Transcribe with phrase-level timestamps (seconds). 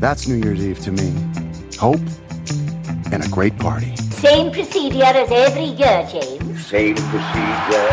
[0.00, 1.12] That's New Year's Eve to me.
[1.78, 2.00] Hope
[3.12, 3.94] and a great party.
[4.12, 6.66] Same procedure as every year, James.
[6.66, 7.88] Same procedure.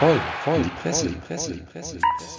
[0.00, 2.36] Voll, voll, die Presse, die Presse, die Presse, Presse.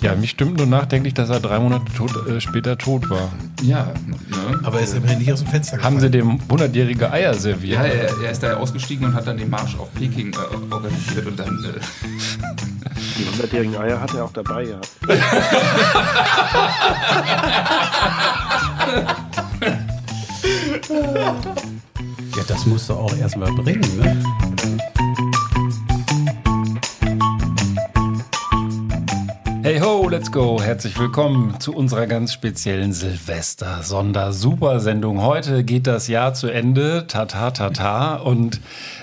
[0.00, 3.30] Ja, mich stimmt nur nachdenklich, dass er drei Monate tot, äh, später tot war.
[3.62, 4.58] Ja, ne?
[4.64, 7.78] Aber er ist immerhin nicht aus dem Fenster Haben sie dem 100-jährige Eier serviert?
[7.78, 11.26] ja er, er ist da ausgestiegen und hat dann den Marsch auf Peking äh, organisiert
[11.28, 11.48] und dann.
[11.64, 12.71] Äh,
[13.18, 14.88] Die hundertjährigen Eier hat er auch dabei gehabt.
[22.36, 24.20] Ja, das musst du auch erstmal bringen, ne?
[29.62, 30.60] Hey ho, let's go.
[30.60, 35.22] Herzlich willkommen zu unserer ganz speziellen Silvester-Sonder-Super-Sendung.
[35.22, 37.06] Heute geht das Jahr zu Ende.
[37.06, 38.16] Tata, tata.
[38.16, 38.60] Und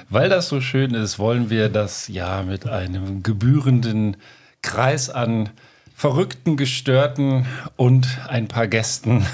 [0.09, 4.17] weil das so schön ist, wollen wir das Jahr mit einem gebührenden
[4.61, 5.49] Kreis an
[5.95, 7.45] verrückten, gestörten
[7.75, 9.25] und ein paar Gästen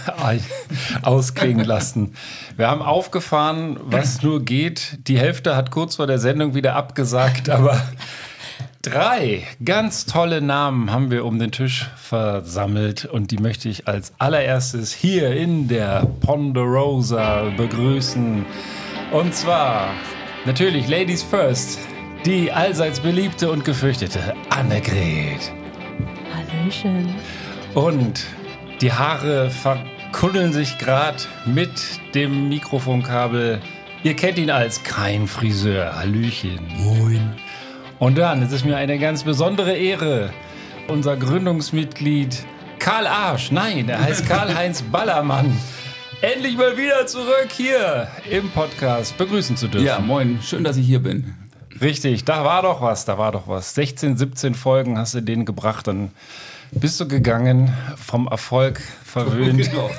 [1.03, 2.15] ausklingen lassen.
[2.57, 4.97] Wir haben aufgefahren, was nur geht.
[5.07, 7.81] Die Hälfte hat kurz vor der Sendung wieder abgesagt, aber
[8.81, 14.13] Drei ganz tolle Namen haben wir um den Tisch versammelt und die möchte ich als
[14.19, 18.45] allererstes hier in der Ponderosa begrüßen.
[19.11, 19.87] Und zwar
[20.45, 21.79] natürlich Ladies First,
[22.25, 25.51] die allseits beliebte und gefürchtete Annegret.
[26.33, 27.15] Hallöchen.
[27.73, 28.25] Und
[28.81, 31.71] die Haare verkuddeln sich gerade mit
[32.13, 33.61] dem Mikrofonkabel.
[34.03, 35.95] Ihr kennt ihn als kein Friseur.
[35.95, 36.59] Hallöchen.
[36.77, 37.33] Moin.
[37.99, 40.31] Und dann, es ist mir eine ganz besondere Ehre,
[40.87, 42.45] unser Gründungsmitglied
[42.79, 45.57] Karl Arsch, nein, er heißt Karl-Heinz Ballermann,
[46.21, 49.85] endlich mal wieder zurück hier im Podcast begrüßen zu dürfen.
[49.85, 51.35] ja, moin, schön, dass ich hier bin.
[51.81, 53.75] Richtig, da war doch was, da war doch was.
[53.75, 56.11] 16, 17 Folgen hast du den gebracht, dann
[56.71, 59.69] bist du gegangen, vom Erfolg verwöhnt.
[59.71, 59.89] Genau.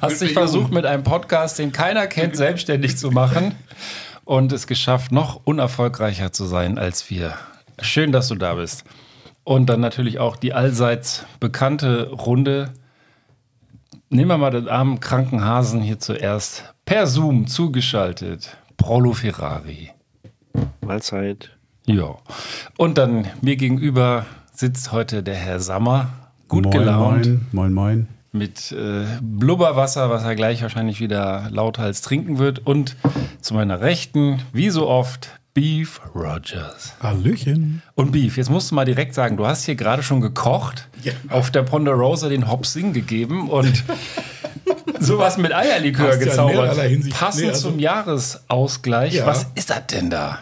[0.00, 3.54] Hast dich versucht, mit einem Podcast, den keiner kennt, selbstständig zu machen
[4.24, 7.34] und es geschafft, noch unerfolgreicher zu sein als wir.
[7.80, 8.84] Schön, dass du da bist.
[9.44, 12.72] Und dann natürlich auch die allseits bekannte Runde.
[14.12, 16.74] Nehmen wir mal den armen kranken Hasen hier zuerst.
[16.84, 18.56] Per Zoom zugeschaltet.
[18.76, 19.92] Prolo Ferrari.
[20.84, 21.56] Mahlzeit.
[21.86, 22.16] Ja.
[22.76, 26.08] Und dann mir gegenüber sitzt heute der Herr Sammer.
[26.48, 27.26] Gut moin, gelaunt.
[27.52, 28.08] Moin, moin, moin.
[28.32, 32.66] Mit äh, Blubberwasser, was er gleich wahrscheinlich wieder lauthals trinken wird.
[32.66, 32.96] Und
[33.40, 36.94] zu meiner Rechten, wie so oft, Beef Rogers.
[37.02, 37.82] Hallöchen.
[37.96, 41.12] Und Beef, jetzt musst du mal direkt sagen, du hast hier gerade schon gekocht, Ja.
[41.28, 43.82] auf der Ponderosa den Hopsing gegeben und
[45.00, 46.78] sowas mit Eierlikör Passt ja gezaubert.
[46.82, 47.16] Hinsicht.
[47.18, 49.14] Passend Nee, also- zum Jahresausgleich.
[49.14, 49.26] Ja.
[49.26, 50.38] Was ist das denn da?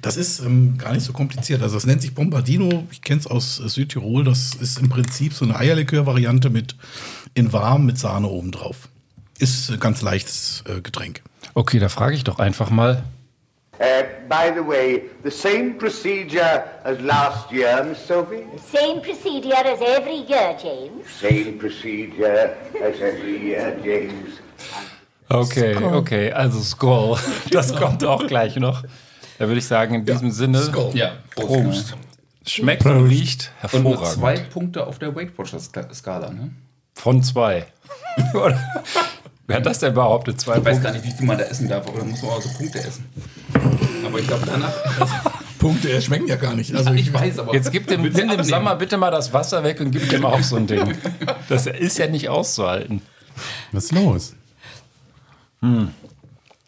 [0.00, 1.62] Das ist ähm, gar nicht so kompliziert.
[1.62, 2.86] Also, das nennt sich Bombardino.
[2.90, 4.24] Ich kenne es aus äh, Südtirol.
[4.24, 6.76] Das ist im Prinzip so eine Eierlikör-Variante mit
[7.34, 8.88] in warm mit Sahne obendrauf.
[9.38, 11.20] Ist ein ganz leichtes äh, Getränk.
[11.52, 13.02] Okay, da frage ich doch einfach mal.
[13.78, 18.44] Uh, by the way, the same procedure as last year, Miss Sophie?
[18.72, 21.06] Same procedure as every year, James.
[21.20, 24.40] Same procedure as every year, James.
[25.28, 25.94] Okay, Skål.
[25.96, 27.18] okay, also Skoll.
[27.50, 28.82] Das kommt auch gleich noch.
[29.38, 30.92] Da würde ich sagen, in diesem Sinne, Skål.
[30.94, 31.94] Ja, Prost.
[32.46, 34.20] Schmeckt und riecht Und nur hervorragend.
[34.20, 36.50] zwei Punkte auf der Weight Watchers Skala, ne?
[36.94, 37.66] Von zwei.
[39.46, 40.40] Wer hat das denn behauptet?
[40.40, 42.32] Zwei Ich weiß gar nicht, wie viel man da essen darf, aber da muss man
[42.32, 43.04] auch so Punkte essen.
[44.04, 44.72] Aber ich glaube, danach.
[45.58, 46.74] Punkte, äh, schmecken ja gar nicht.
[46.74, 47.54] Also, ich weiß, aber.
[47.54, 48.42] Jetzt gib dem, nimm dem?
[48.42, 50.94] Sommer bitte mal das Wasser weg und gib dem auch so ein Ding.
[51.48, 53.02] Das ist ja nicht auszuhalten.
[53.70, 54.34] Was ist los?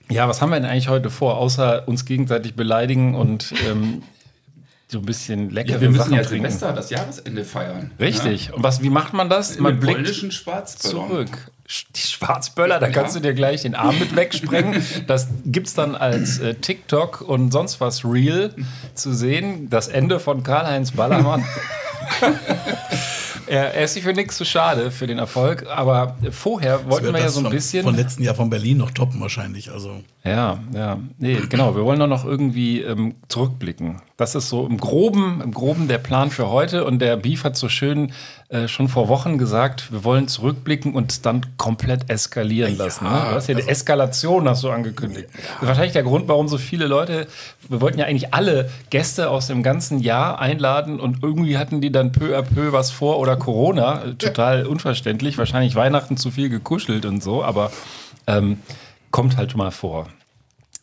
[0.09, 4.03] Ja, was haben wir denn eigentlich heute vor, außer uns gegenseitig beleidigen und ähm,
[4.87, 6.49] so ein bisschen leckere Ja, wir müssen Sachen ja trinken?
[6.49, 7.91] Silvester, das Jahresende feiern.
[7.99, 8.53] Richtig.
[8.55, 9.57] Und was, wie macht man das?
[9.57, 9.63] Ja?
[9.63, 10.33] Man Mit blickt
[10.79, 11.51] zurück.
[11.95, 12.93] Die Schwarzböller, da Ja.
[12.93, 14.83] kannst du dir gleich den Arm mit wegsprengen.
[15.07, 18.55] Das gibt's dann als äh, TikTok und sonst was Real
[18.95, 19.69] zu sehen.
[19.69, 21.45] Das Ende von Karl-Heinz Ballermann.
[23.47, 27.21] er, er ist sich für nichts zu schade für den Erfolg, aber vorher wollten wir
[27.21, 27.85] ja so ein von- bisschen.
[27.85, 29.71] Von letzten Jahr von Berlin noch toppen wahrscheinlich.
[29.71, 30.99] Also, Ja, ja.
[31.19, 31.75] Nee, genau.
[31.77, 34.01] Wir wollen nur noch irgendwie ähm, zurückblicken.
[34.17, 36.85] Das ist so im Groben, im Groben der Plan für heute.
[36.85, 38.13] Und der Beef hat so schön
[38.51, 43.05] äh, schon vor Wochen gesagt, wir wollen zurückblicken und es dann komplett eskalieren lassen.
[43.05, 43.11] ne?
[43.11, 45.29] Du hast ja die Eskalation, hast du angekündigt.
[45.35, 47.27] Das ist wahrscheinlich der Grund, warum so viele Leute,
[47.69, 51.93] wir wollten ja eigentlich alle Gäste aus dem ganzen Jahr einladen und irgendwie hatten die
[51.93, 54.15] dann peu à peu was vor oder Corona.
[54.19, 55.37] Total unverständlich.
[55.37, 57.71] Wahrscheinlich Weihnachten zu viel gekuschelt und so, aber
[58.27, 58.61] ähm,
[59.11, 60.07] kommt halt mal vor.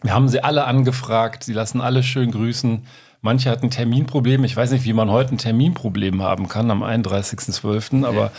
[0.04, 2.86] Wir haben sie alle angefragt, sie lassen alle schön grüßen.
[3.26, 4.46] Manche hatten Terminprobleme.
[4.46, 8.32] Ich weiß nicht, wie man heute ein Terminproblem haben kann am 31.12., aber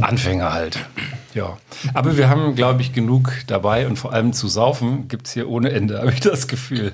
[0.00, 0.78] Anfänger halt.
[1.34, 1.58] Ja.
[1.92, 5.50] Aber wir haben, glaube ich, genug dabei und vor allem zu saufen gibt es hier
[5.50, 6.92] ohne Ende, habe ich das Gefühl.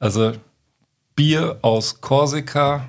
[0.00, 0.32] Also
[1.14, 2.88] Bier aus Korsika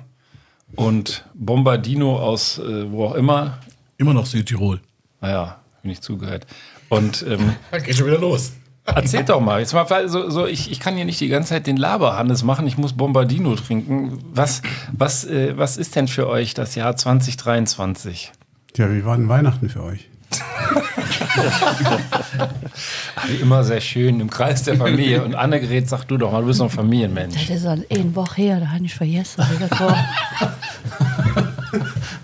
[0.74, 3.60] und Bombardino aus äh, wo auch immer.
[3.96, 4.80] Immer noch Südtirol.
[5.20, 6.48] Naja, bin ich zugehört.
[6.88, 7.54] Und ähm,
[7.84, 8.54] Geht schon wieder los.
[8.86, 9.60] Erzählt doch mal.
[9.60, 12.66] Jetzt mal so, so, ich, ich kann hier nicht die ganze Zeit den Laberhannes machen.
[12.66, 14.18] Ich muss Bombardino trinken.
[14.32, 14.60] Was,
[14.92, 18.32] was, äh, was ist denn für euch das Jahr 2023?
[18.74, 20.08] Tja, wie war denn Weihnachten für euch?
[23.26, 25.24] Wie immer sehr schön im Kreis der Familie.
[25.24, 27.48] Und Annegret, sag du doch mal, du bist doch ein Familienmensch.
[27.48, 29.44] Das ist eine Woche her, da habe ich vergessen.
[29.60, 29.96] das war.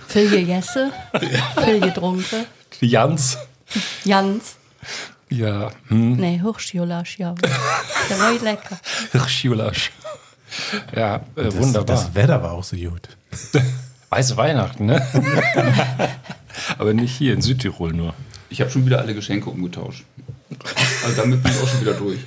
[0.08, 0.90] Viel gegessen,
[1.64, 2.44] viel getrunken.
[2.80, 3.38] Jans.
[4.04, 4.56] Jans.
[5.30, 5.70] Ja.
[5.88, 6.16] Hm.
[6.16, 7.34] Nee, Hochschiolasch, ja.
[8.08, 8.78] Der war lecker.
[9.12, 9.92] Hirschjulasch.
[10.94, 11.96] Ja, äh, Das, wunderbar.
[11.96, 13.08] Das Wetter war auch so gut.
[14.10, 15.06] Weiße Weihnachten, ne?
[16.78, 18.12] Aber nicht hier in Südtirol nur.
[18.48, 20.04] Ich habe schon wieder alle Geschenke umgetauscht.
[21.04, 22.18] Also damit bin ich auch schon wieder durch.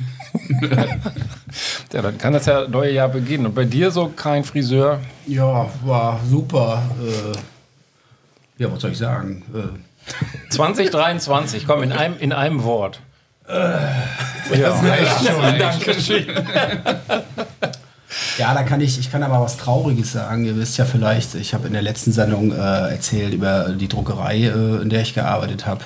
[1.91, 3.45] Ja, dann kann das ja neue Jahr beginnen.
[3.47, 5.01] Und bei dir so kein Friseur?
[5.27, 6.81] Ja, war super.
[7.01, 9.44] Äh, ja, was soll ich sagen?
[9.53, 9.77] Äh,
[10.50, 13.00] 2023, komm, in einem, in einem Wort.
[13.47, 15.41] ja, reicht schon.
[15.59, 16.25] Dankeschön.
[18.38, 20.45] Ja, da kann ich, ich kann aber was Trauriges sagen.
[20.45, 22.55] Ihr wisst ja vielleicht, ich habe in der letzten Sendung äh,
[22.91, 25.83] erzählt über die Druckerei, äh, in der ich gearbeitet habe.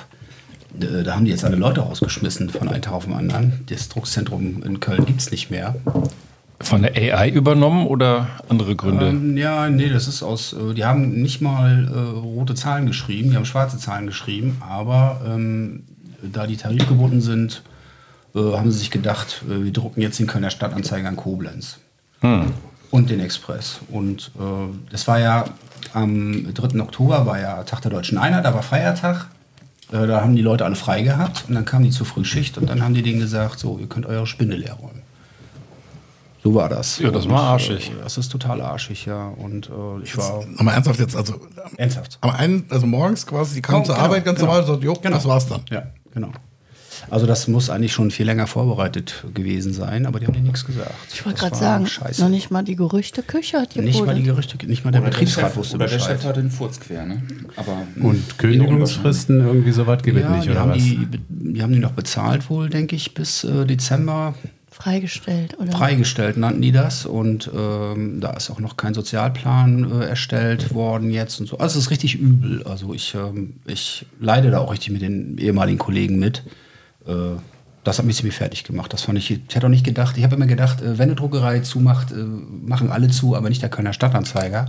[0.80, 3.64] Äh, Da haben die jetzt alle Leute rausgeschmissen von einem Tag auf den anderen.
[3.68, 5.74] Das Druckzentrum in Köln gibt es nicht mehr.
[6.60, 9.08] Von der AI übernommen oder andere Gründe?
[9.10, 10.52] Ähm, ja, nee, das ist aus.
[10.54, 15.20] Äh, die haben nicht mal äh, rote Zahlen geschrieben, die haben schwarze Zahlen geschrieben, aber
[15.24, 15.84] ähm,
[16.22, 17.62] da die tarifgebunden sind,
[18.34, 21.78] äh, haben sie sich gedacht, äh, wir drucken jetzt den Kölner Stadtanzeiger in Koblenz
[22.20, 22.46] Hm.
[22.90, 23.78] und den Express.
[23.90, 24.42] Und äh,
[24.90, 25.44] das war ja
[25.94, 26.80] am 3.
[26.80, 29.28] Oktober, war ja Tag der Deutschen Einheit, da war Feiertag.
[29.92, 32.68] Äh, da haben die Leute alle frei gehabt und dann kamen die zur Frühschicht und
[32.68, 34.97] dann haben die denen gesagt, so, ihr könnt eure Spinde leer räumen.
[36.48, 36.98] So war das.
[36.98, 37.90] Ja, das Und, war arschig.
[37.90, 39.28] Äh, das ist total arschig, ja.
[39.28, 40.44] Und äh, ich war.
[40.46, 41.34] Nochmal ernsthaft jetzt, also
[41.76, 42.18] Ernsthaft.
[42.22, 44.52] am einen, also morgens quasi, die kamen Oh, zur genau, Arbeit ganz genau.
[44.54, 45.14] normal und so, jo, Genau.
[45.16, 45.60] das war's dann.
[45.70, 45.82] Ja,
[46.14, 46.30] genau.
[47.10, 50.64] Also das muss eigentlich schon viel länger vorbereitet gewesen sein, aber die haben dir nichts
[50.66, 50.90] gesagt.
[51.12, 52.20] Ich wollte gerade sagen, Scheiße.
[52.20, 54.24] noch nicht mal die Gerüchteküche hat Nicht mal die.
[54.24, 56.16] Gerüchte, nicht mal der Oder Betriebsrat Chef- wusste Oder der Bescheid.
[56.18, 57.22] Chef hatte den Furz quer, ne?
[57.56, 60.78] Aber Und Kündigungsfristen, irgendwie so weit gibt es Ja, nicht, die oder haben was?
[60.78, 64.34] die, die haben die noch bezahlt wohl, denke ich, bis äh, Dezember.
[64.78, 65.72] Freigestellt, oder?
[65.72, 71.10] Freigestellt nannten die das und ähm, da ist auch noch kein Sozialplan äh, erstellt worden
[71.10, 71.58] jetzt und so.
[71.58, 72.62] Also es ist richtig übel.
[72.62, 76.44] Also ich, ähm, ich leide da auch richtig mit den ehemaligen Kollegen mit.
[77.06, 77.40] Äh,
[77.82, 78.92] das hat mich ziemlich fertig gemacht.
[78.92, 81.16] Das fand ich, ich hätte auch nicht gedacht, ich habe immer gedacht, äh, wenn eine
[81.16, 84.66] Druckerei zumacht, äh, machen alle zu, aber nicht der Kölner Stadtanzeiger.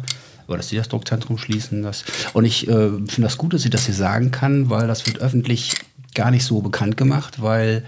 [0.48, 2.04] Aber dass die das Druckzentrum schließen, das.
[2.34, 5.20] Und ich äh, finde das gut, dass ich das hier sagen kann, weil das wird
[5.20, 5.76] öffentlich
[6.16, 7.84] gar nicht so bekannt gemacht, weil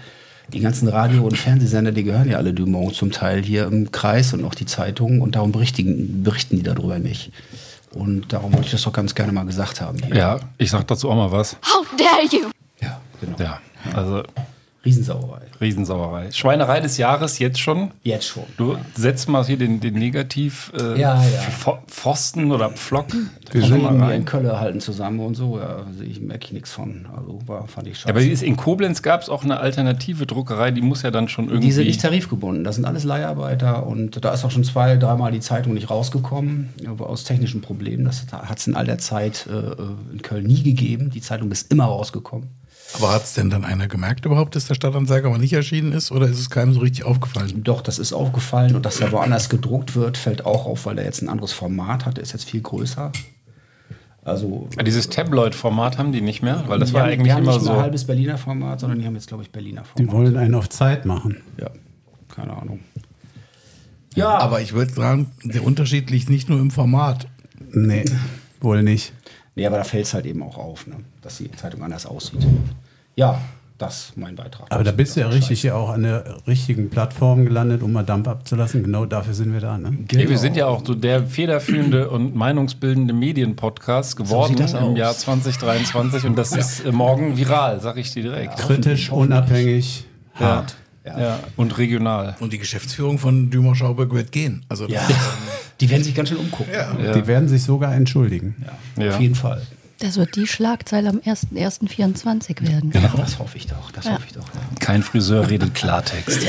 [0.52, 4.32] die ganzen Radio- und Fernsehsender, die gehören ja alle Dumont zum Teil hier im Kreis
[4.32, 7.32] und auch die Zeitungen und darum berichten, berichten die darüber nicht.
[7.92, 9.98] Und darum wollte ich das doch ganz gerne mal gesagt haben.
[10.02, 10.16] Hier.
[10.16, 11.56] Ja, ich sag dazu auch mal was.
[11.62, 12.50] How dare you!
[12.80, 13.36] Ja, genau.
[13.38, 13.60] Ja,
[13.94, 14.22] also
[14.84, 15.42] Riesensauerei.
[15.62, 16.30] Riesensauerei.
[16.32, 17.92] Schweinerei des Jahres jetzt schon.
[18.02, 18.44] Jetzt schon.
[18.58, 21.22] Du setzt mal hier den, den Negativ äh, Ja, ja.
[21.64, 23.30] Pf- Pfosten oder Pflocken.
[23.50, 25.58] Wir sind mal in Köln halten zusammen und so.
[25.58, 27.06] Ja, sehe ich merke ich nichts von.
[27.16, 28.08] Also war, fand ich scheiße.
[28.08, 31.46] Ja, aber in Koblenz gab es auch eine alternative Druckerei, die muss ja dann schon
[31.48, 31.66] irgendwie.
[31.66, 35.30] Die sind nicht tarifgebunden, das sind alles Leiharbeiter und da ist auch schon zwei, dreimal
[35.32, 38.04] die Zeitung nicht rausgekommen, aber aus technischen Problemen.
[38.04, 41.10] Das hat es in all der Zeit äh, in Köln nie gegeben.
[41.10, 42.48] Die Zeitung ist immer rausgekommen.
[42.94, 46.12] Aber hat es denn dann einer gemerkt überhaupt, dass der Stadtanzeiger mal nicht erschienen ist
[46.12, 47.62] oder ist es keinem so richtig aufgefallen?
[47.64, 51.04] Doch, das ist aufgefallen und dass er woanders gedruckt wird, fällt auch auf, weil der
[51.04, 52.16] jetzt ein anderes Format hat.
[52.16, 53.12] Der ist jetzt viel größer.
[54.24, 57.42] Also Dieses Tabloid-Format haben die nicht mehr, weil das die war haben, eigentlich die haben
[57.42, 57.72] immer nicht so.
[57.72, 59.98] ein halbes Berliner Format, sondern die haben jetzt, glaube ich, Berliner Format.
[59.98, 61.38] Die wollen einen auf Zeit machen.
[61.60, 61.70] Ja,
[62.32, 62.80] keine Ahnung.
[64.14, 64.38] Ja.
[64.38, 67.26] Aber ich würde sagen, der Unterschied liegt nicht nur im Format.
[67.72, 68.04] Nee,
[68.60, 69.12] wohl nicht.
[69.54, 70.96] Nee, aber da fällt es halt eben auch auf, ne?
[71.20, 72.46] dass die Zeitung anders aussieht.
[73.16, 73.40] Ja,
[73.78, 74.66] das mein Beitrag.
[74.70, 78.04] Aber da bist du ja richtig hier auch an der richtigen Plattform gelandet, um mal
[78.04, 78.84] Dampf abzulassen.
[78.84, 79.76] Genau dafür sind wir da.
[79.76, 79.98] Ne?
[80.12, 84.98] Ja, wir sind ja auch so der federführende und meinungsbildende Medienpodcast geworden das im aus.
[84.98, 88.56] Jahr 2023 und das ist äh, morgen viral, sag ich dir direkt.
[88.58, 90.04] Kritisch, unabhängig,
[90.38, 90.46] Ja.
[90.46, 90.76] hart.
[91.04, 91.40] Ja.
[91.56, 92.36] und regional.
[92.38, 94.64] Und die Geschäftsführung von Dümer Schauberg wird gehen.
[94.68, 95.00] Also Ja.
[95.80, 96.72] Die werden sich ganz schön umgucken.
[96.72, 97.12] Ja.
[97.12, 98.54] Die werden sich sogar entschuldigen.
[98.96, 99.08] Ja.
[99.10, 99.62] Auf jeden Fall.
[100.02, 102.90] Das wird die Schlagzeile am 1.1.24 werden.
[102.90, 103.08] Genau.
[103.16, 103.92] Das hoffe ich doch.
[103.92, 104.14] Das Ja.
[104.14, 104.44] hoffe ich doch.
[104.80, 106.40] Kein Friseur redet Klartext.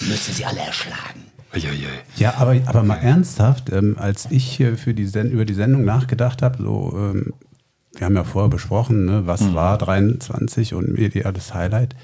[0.00, 1.24] Müsste sie alle erschlagen.
[2.16, 5.84] Ja, aber, aber mal ernsthaft, ähm, als ich hier für die Sen über die Sendung
[5.84, 7.32] nachgedacht habe, so, ähm,
[7.94, 9.54] wir haben ja vorher besprochen, ne, was Mhm.
[9.54, 11.94] war 23 und mediales Highlight,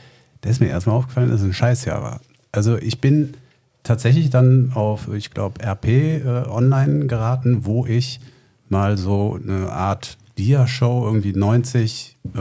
[0.40, 2.20] da ist mir erstmal aufgefallen, dass es ein Scheißjahr war.
[2.50, 3.34] Also ich bin
[3.82, 5.86] tatsächlich dann auf, ich glaube, RP
[6.24, 8.20] äh, online geraten, wo ich
[8.72, 12.38] mal so eine Art Dia-Show, irgendwie 90 äh,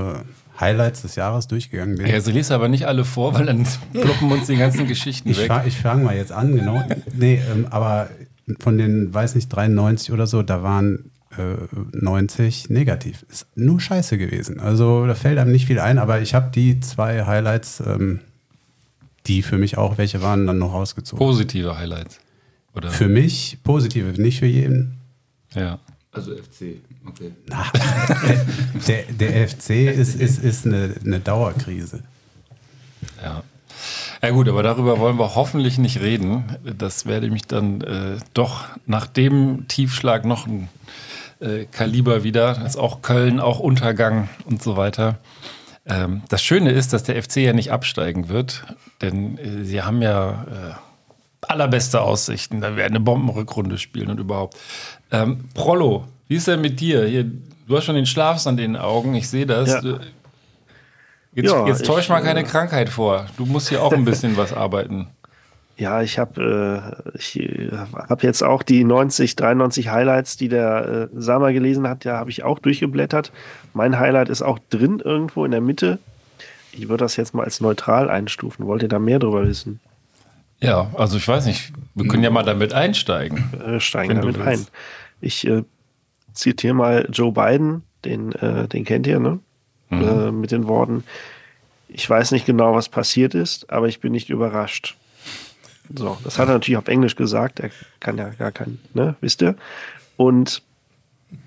[0.60, 2.08] Highlights des Jahres durchgegangen bin.
[2.08, 5.38] Ja, also liest aber nicht alle vor, weil dann ploppen uns die ganzen Geschichten Ich,
[5.40, 5.48] weg.
[5.48, 6.84] fa ich fange mal jetzt an, genau.
[7.14, 8.10] Nee, ähm, aber
[8.60, 11.58] von den, weiß nicht, 93 oder so, da waren äh,
[11.92, 13.26] 90 negativ.
[13.30, 14.60] Ist nur scheiße gewesen.
[14.60, 18.20] Also da fällt einem nicht viel ein, aber ich habe die zwei Highlights, ähm,
[19.28, 21.20] die für mich auch welche waren, dann noch rausgezogen.
[21.26, 22.20] Positive Highlights.
[22.74, 22.90] Oder?
[22.90, 24.98] Für mich positive, nicht für jeden.
[25.54, 25.80] Ja.
[26.14, 27.32] Also FC, okay.
[28.88, 32.04] Der, der FC ist, ist, ist eine, eine Dauerkrise.
[33.24, 33.44] Ja.
[34.22, 36.58] Ja gut, aber darüber wollen wir hoffentlich nicht reden.
[36.78, 40.70] Das werde mich dann äh, doch nach dem Tiefschlag noch ein
[41.40, 42.54] äh, Kaliber wieder.
[42.54, 45.18] Das ist auch Köln, auch Untergang und so weiter.
[45.86, 48.66] Ähm, das Schöne ist, dass der FC ja nicht absteigen wird,
[49.02, 50.74] denn äh, sie haben ja äh,
[51.42, 52.62] allerbeste Aussichten.
[52.62, 54.58] Da werden eine Bombenrückrunde spielen und überhaupt.
[55.12, 57.06] Ähm, Prollo, wie ist denn mit dir?
[57.06, 59.84] Hier, du hast schon den Schlafs an den Augen, ich sehe das.
[59.84, 60.00] Ja.
[61.34, 63.26] Jetzt, Ja, jetzt täusch ich, mal keine äh, Krankheit vor.
[63.38, 65.08] Du musst hier auch ein bisschen was arbeiten.
[65.78, 71.10] Ja, ich habe äh, ich äh, hab jetzt auch die 90, 93 Highlights, die der
[71.12, 73.32] äh, Sama gelesen hat, ja, habe ich auch durchgeblättert.
[73.74, 75.98] Mein Highlight ist auch drin irgendwo in der Mitte.
[76.72, 78.68] Ich würde das jetzt mal als neutral einstufen.
[78.68, 79.80] Wollt ihr da mehr drüber wissen?
[80.60, 83.52] Ja, also ich weiß nicht, wir können ja mal damit einsteigen.
[83.66, 84.68] Äh, steigen damit ein.
[85.22, 85.64] Ich äh,
[86.34, 89.40] zitiere mal Joe Biden, den, äh, den kennt ihr, ne?
[89.90, 90.02] Mhm.
[90.02, 91.04] Äh, mit den Worten,
[91.88, 94.98] ich weiß nicht genau, was passiert ist, aber ich bin nicht überrascht.
[95.94, 99.42] So, das hat er natürlich auf Englisch gesagt, er kann ja gar kein, ne, wisst
[99.42, 99.56] ihr?
[100.16, 100.64] Und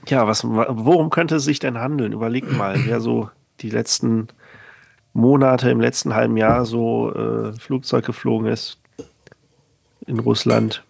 [0.07, 2.12] ja, was, worum könnte es sich denn handeln?
[2.12, 4.28] Überlegt mal, wer so die letzten
[5.14, 8.78] Monate im letzten halben Jahr so äh, Flugzeug geflogen ist
[10.07, 10.83] in Russland.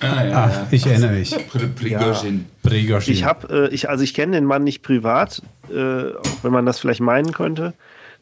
[0.00, 0.66] Ah, ja, ja.
[0.70, 1.34] ich erinnere mich.
[1.34, 2.46] Pri- Prigozhin.
[2.62, 3.12] Prigozhin.
[3.14, 6.66] Ich habe, äh, ich, also ich kenne den Mann nicht privat, äh, auch wenn man
[6.66, 7.74] das vielleicht meinen könnte.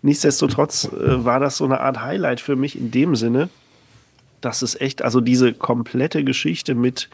[0.03, 3.49] Nichtsdestotrotz äh, war das so eine Art Highlight für mich in dem Sinne,
[4.41, 7.09] dass es echt, also diese komplette Geschichte mit,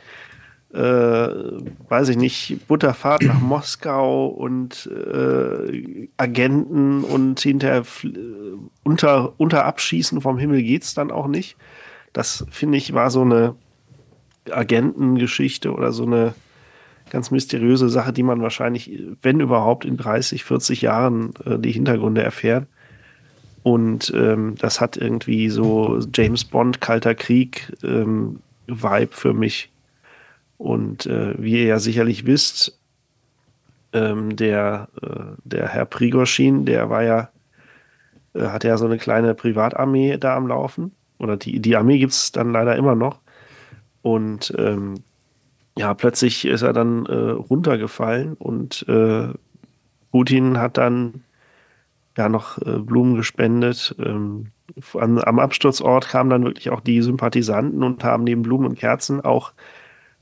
[0.75, 9.33] äh, weiß ich nicht, Butterfahrt nach Moskau und äh, Agenten und hinterher fl- äh, unter,
[9.39, 11.57] unter Abschießen vom Himmel geht's dann auch nicht.
[12.13, 13.55] Das finde ich war so eine
[14.51, 16.35] Agentengeschichte oder so eine
[17.11, 22.23] ganz mysteriöse Sache, die man wahrscheinlich, wenn überhaupt, in 30, 40 Jahren äh, die Hintergründe
[22.23, 22.67] erfährt.
[23.63, 29.71] Und ähm, das hat irgendwie so James Bond, Kalter Krieg ähm, Vibe für mich.
[30.59, 32.79] Und äh, wie ihr ja sicherlich wisst,
[33.93, 37.29] ähm, der, äh, der Herr Prigozhin, der war ja,
[38.35, 40.93] äh, hatte ja so eine kleine Privatarmee da am Laufen.
[41.19, 43.21] Oder die, die Armee gibt es dann leider immer noch.
[44.03, 44.97] Und ähm,
[45.77, 49.29] ja, plötzlich ist er dann äh, runtergefallen und äh,
[50.11, 51.23] Putin hat dann
[52.17, 53.95] ja noch äh, Blumen gespendet.
[53.99, 54.49] Ähm,
[54.95, 59.21] an, am Absturzort kamen dann wirklich auch die Sympathisanten und haben neben Blumen und Kerzen
[59.21, 59.53] auch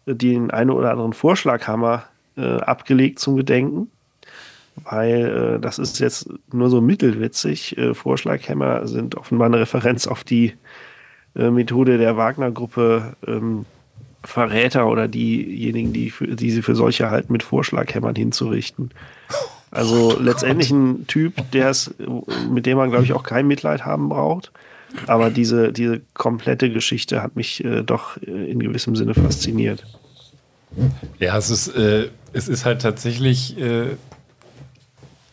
[0.07, 2.05] äh, den einen oder anderen Vorschlaghammer
[2.37, 3.91] äh, abgelegt zum Gedenken.
[4.85, 7.77] Weil äh, das ist jetzt nur so mittelwitzig.
[7.93, 10.55] Vorschlaghämmer sind offenbar eine Referenz auf die
[11.35, 13.67] äh, Methode der Wagner-Gruppe ähm,
[14.23, 18.91] Verräter oder diejenigen, die, für, die sie für solche halten, mit Vorschlaghämmern hinzurichten.
[19.71, 21.95] Also letztendlich ein Typ, der es,
[22.51, 24.53] mit dem man, glaube ich, auch kein Mitleid haben braucht.
[25.07, 29.85] Aber diese, diese komplette Geschichte hat mich äh, doch äh, in gewissem Sinne fasziniert.
[31.19, 33.97] Ja, es ist, äh, es ist halt tatsächlich äh,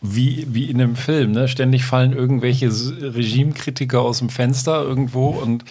[0.00, 1.32] wie, wie in einem Film.
[1.32, 1.48] Ne?
[1.48, 5.64] Ständig fallen irgendwelche Regimekritiker aus dem Fenster irgendwo und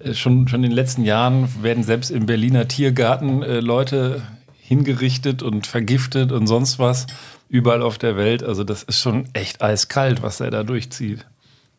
[0.00, 4.22] äh, schon, schon in den letzten Jahren werden selbst im Berliner Tiergarten äh, Leute
[4.60, 7.06] hingerichtet und vergiftet und sonst was
[7.48, 8.42] überall auf der Welt.
[8.42, 11.24] Also das ist schon echt eiskalt, was er da durchzieht.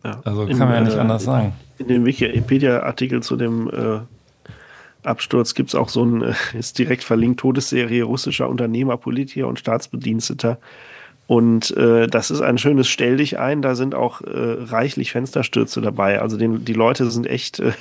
[0.03, 0.22] Ja.
[0.24, 1.53] Also kann Im, man ja nicht äh, anders sagen.
[1.77, 4.00] In dem Wikipedia-Artikel zu dem äh,
[5.03, 9.60] Absturz gibt es auch so ein, äh, ist direkt verlinkt, Todesserie russischer Unternehmer, Politiker und
[9.60, 10.58] Staatsbediensteter.
[11.29, 15.79] Und äh, das ist ein schönes Stell dich ein, da sind auch äh, reichlich Fensterstürze
[15.79, 16.19] dabei.
[16.19, 17.71] Also den, die Leute sind echt äh,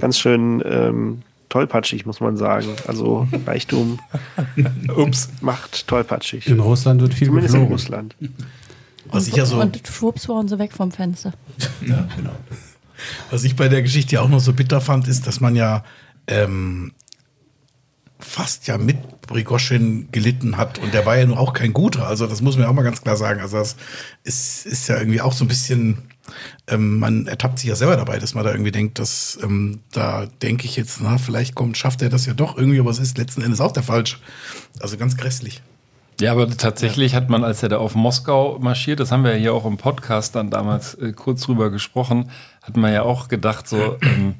[0.00, 2.66] ganz schön ähm, tollpatschig, muss man sagen.
[2.86, 4.00] Also Reichtum
[4.94, 5.30] Ups.
[5.40, 6.46] macht tollpatschig.
[6.46, 7.72] In Russland wird viel Zumindest in geflogen.
[7.72, 8.16] Russland.
[9.10, 11.32] Was ich ja so, Und schwupps waren sie weg vom Fenster.
[13.30, 15.84] was ich bei der Geschichte ja auch noch so bitter fand, ist, dass man ja
[16.26, 16.92] ähm,
[18.20, 20.78] fast ja mit Brigoschin gelitten hat.
[20.78, 22.06] Und der war ja nun auch kein guter.
[22.06, 23.40] Also das muss man ja auch mal ganz klar sagen.
[23.40, 23.76] Also das
[24.24, 25.98] ist, ist ja irgendwie auch so ein bisschen,
[26.66, 30.26] ähm, man ertappt sich ja selber dabei, dass man da irgendwie denkt, dass ähm, da
[30.42, 33.18] denke ich jetzt, na, vielleicht kommt, schafft er das ja doch irgendwie, aber es ist
[33.18, 34.20] letzten Endes auch der falsch.
[34.80, 35.62] Also ganz grässlich.
[36.20, 39.38] Ja, aber tatsächlich hat man, als er da auf Moskau marschiert, das haben wir ja
[39.38, 42.30] hier auch im Podcast dann damals äh, kurz drüber gesprochen,
[42.62, 44.34] hat man ja auch gedacht, so, ähm,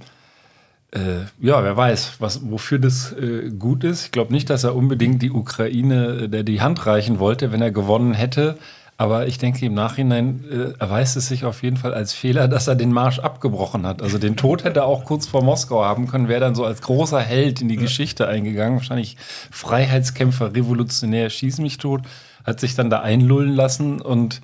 [0.92, 4.06] äh, ja, wer weiß, was, wofür das äh, gut ist.
[4.06, 7.62] Ich glaube nicht, dass er unbedingt die Ukraine äh, der die Hand reichen wollte, wenn
[7.62, 8.58] er gewonnen hätte.
[8.96, 12.66] Aber ich denke, im Nachhinein äh, erweist es sich auf jeden Fall als Fehler, dass
[12.66, 14.02] er den Marsch abgebrochen hat.
[14.02, 16.82] Also den Tod hätte er auch kurz vor Moskau haben können, wäre dann so als
[16.82, 18.78] großer Held in die Geschichte eingegangen.
[18.78, 19.16] Wahrscheinlich
[19.50, 22.02] Freiheitskämpfer, Revolutionär, schieß mich tot.
[22.44, 24.42] Hat sich dann da einlullen lassen und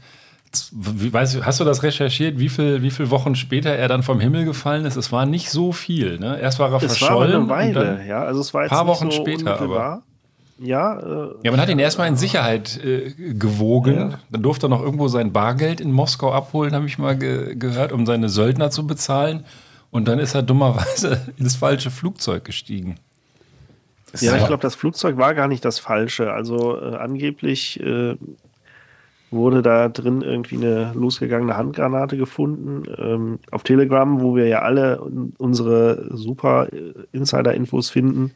[0.73, 4.21] wie, weißt, hast du das recherchiert, wie viele wie viel Wochen später er dann vom
[4.21, 4.97] Himmel gefallen ist?
[4.97, 6.19] Es war nicht so viel.
[6.19, 6.39] Ne?
[6.41, 7.43] Erst war er Es war verschollen.
[7.43, 8.23] aber eine Weile, ja.
[8.23, 9.61] Also es war ein jetzt paar nicht Wochen so später.
[9.61, 10.03] Aber.
[10.59, 14.15] Ja, äh, Ja, man hat ihn erstmal in Sicherheit äh, gewogen.
[14.31, 17.93] Dann durfte er noch irgendwo sein Bargeld in Moskau abholen, habe ich mal ge gehört,
[17.93, 19.45] um seine Söldner zu bezahlen.
[19.91, 22.97] Und dann ist er dummerweise ins falsche Flugzeug gestiegen.
[24.21, 26.33] Ja, ich glaube, das Flugzeug war gar nicht das falsche.
[26.33, 28.17] Also äh, angeblich äh,
[29.31, 32.85] wurde da drin irgendwie eine losgegangene Handgranate gefunden.
[32.97, 38.33] Ähm, auf Telegram, wo wir ja alle un- unsere super äh, Insider-Infos finden,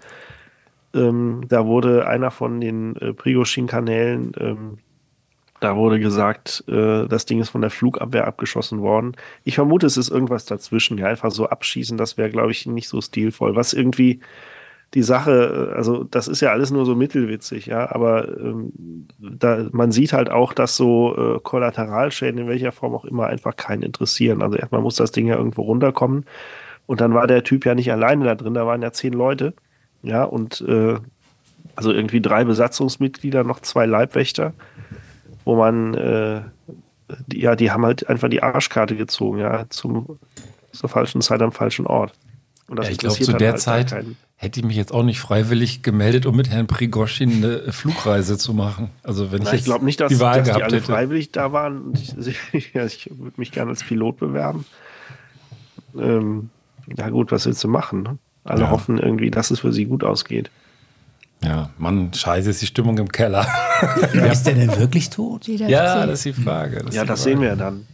[0.92, 4.78] ähm, da wurde einer von den äh, Prigoshin-Kanälen, ähm,
[5.61, 9.12] da wurde gesagt, äh, das Ding ist von der Flugabwehr abgeschossen worden.
[9.44, 10.97] Ich vermute, es ist irgendwas dazwischen.
[10.99, 13.54] Ja, einfach so abschießen, das wäre, glaube ich, nicht so stilvoll.
[13.56, 14.20] Was irgendwie
[14.94, 19.66] die Sache, äh, also das ist ja alles nur so mittelwitzig, ja, aber ähm, da,
[19.73, 23.82] man sieht halt auch, dass so äh, Kollateralschäden in welcher Form auch immer einfach keinen
[23.82, 24.42] interessieren.
[24.42, 26.25] Also erstmal muss das Ding ja irgendwo runterkommen
[26.87, 29.54] und dann war der Typ ja nicht alleine da drin, da waren ja zehn Leute,
[30.02, 30.97] ja, und äh,
[31.76, 34.54] also irgendwie drei Besatzungsmitglieder, noch zwei Leibwächter,
[35.44, 36.41] wo man, äh,
[37.26, 40.19] die, ja, die haben halt einfach die Arschkarte gezogen, ja, zum,
[40.73, 42.12] zur falschen Zeit am falschen Ort.
[42.71, 44.04] Und das Ja, ich glaube, zu der halt Zeit
[44.37, 48.54] hätte ich mich jetzt auch nicht freiwillig gemeldet, um mit Herrn Prigoschin eine Flugreise zu
[48.54, 48.91] machen.
[49.02, 50.76] Also wenn ich Na, jetzt ich glaube nicht, dass, die Wahl dass die gehabt alle
[50.76, 50.87] hätte.
[50.87, 51.83] freiwillig da waren.
[51.83, 51.99] Und
[52.54, 54.65] Ich, ja, ich würde mich gerne als Pilot bewerben.
[55.99, 56.50] Ähm,
[56.97, 58.02] ja gut, was willst du machen?
[58.04, 58.19] Ne?
[58.45, 58.71] Alle Ja.
[58.71, 60.49] hoffen irgendwie, dass es für sie gut ausgeht.
[61.45, 63.47] Ja, Mann, scheiße ist die Stimmung im Keller.
[64.30, 65.47] Ist der denn wirklich tot?
[65.49, 66.76] Ja, das ist die Frage.
[66.80, 67.30] ist ja, die das Frage.
[67.30, 67.87] sehen wir ja dann.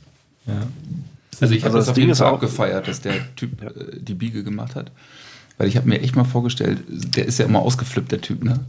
[1.41, 1.43] Ja.
[1.45, 3.63] Also ich habe Also das das auf Ding jeden Fall auch- gefeiert, dass der Typ
[3.63, 4.93] äh, die Biege gemacht hat.
[5.59, 6.83] Weil ich habe mir echt mal vorgestellt,
[7.17, 8.61] der ist ja immer ausgeflippt, der Typ, ne?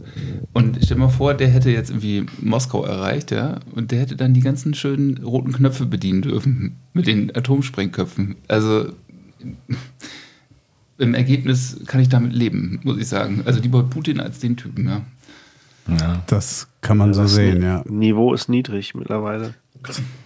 [0.54, 3.60] Und stell dir mal vor, der hätte jetzt irgendwie Moskau erreicht, ja?
[3.74, 8.36] Und der hätte dann die ganzen schönen roten Knöpfe bedienen dürfen mit den Atomsprengköpfen.
[8.48, 8.86] Also
[10.98, 13.42] im Ergebnis kann ich damit leben, muss ich sagen.
[13.44, 15.02] Also lieber Putin als den Typen, ja.
[15.88, 16.22] Ja.
[16.26, 17.82] Das kann man so Das sehen, ja.
[17.88, 19.54] Niveau ist niedrig mittlerweile.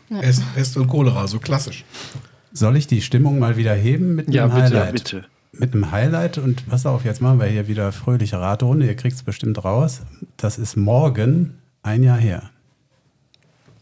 [0.09, 1.85] Pest, Pest und Cholera, so klassisch.
[2.53, 4.93] Soll ich die Stimmung mal wieder heben mit einem Ja, bitte, Highlight?
[4.93, 5.25] bitte.
[5.53, 8.87] Mit einem Highlight und pass auf, jetzt machen wir hier wieder fröhliche Raterunde.
[8.87, 10.01] Ihr kriegt es bestimmt raus.
[10.39, 12.51] Das ist morgen ein Jahr her.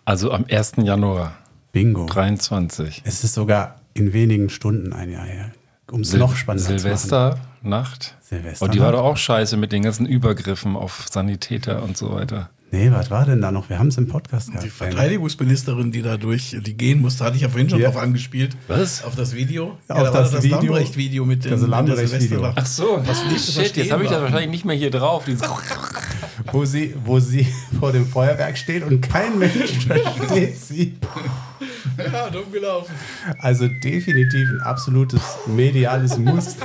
[0.04, 0.72] Also am 1.
[0.83, 1.37] Januar
[1.72, 2.06] Bingo.
[2.06, 3.02] 23.
[3.04, 5.52] Es ist sogar in wenigen Stunden ein Jahr her.
[5.90, 6.80] Um es noch spannender zu machen.
[6.80, 8.16] Silvesternacht.
[8.20, 8.62] Silvesternacht.
[8.62, 12.50] Und die war doch auch scheiße mit den ganzen Übergriffen auf Sanitäter und so weiter.
[12.72, 13.68] Nee, was war denn da noch?
[13.68, 14.64] Wir haben es im Podcast gehabt.
[14.64, 17.90] Die Verteidigungsministerin, die da durch die gehen musste, hatte ich ja vorhin schon Ja.
[17.90, 18.56] drauf angespielt.
[18.68, 19.02] Was?
[19.02, 19.76] Auf das Video.
[19.88, 20.59] Ja, Ja, auf da das das, Video.
[20.59, 21.61] Lambrecht-Video mit dem Das.
[21.61, 22.56] Silvesternacht.
[22.56, 25.24] Ach so, Was nicht zu shit, jetzt habe ich das wahrscheinlich nicht mehr hier drauf.
[26.52, 27.44] Wo sie, wo sie
[27.80, 30.94] vor dem Feuerwerk steht und kein Mensch versteht sie.
[32.12, 32.94] Ja, dumm gelaufen.
[33.38, 36.57] Also definitiv ein absolutes mediales Muss.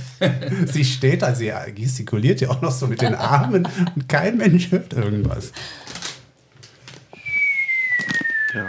[0.66, 4.70] sie steht da, sie gestikuliert ja auch noch so mit den Armen und kein Mensch
[4.70, 5.52] hört irgendwas.
[8.54, 8.66] Ja.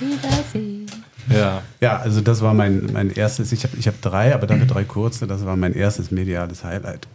[0.00, 0.90] Wiedersehen.
[1.30, 1.62] ja.
[1.80, 4.84] Ja, also das war mein, mein erstes, ich habe ich hab drei, aber dafür drei
[4.84, 7.06] kurze, das war mein erstes mediales Highlight.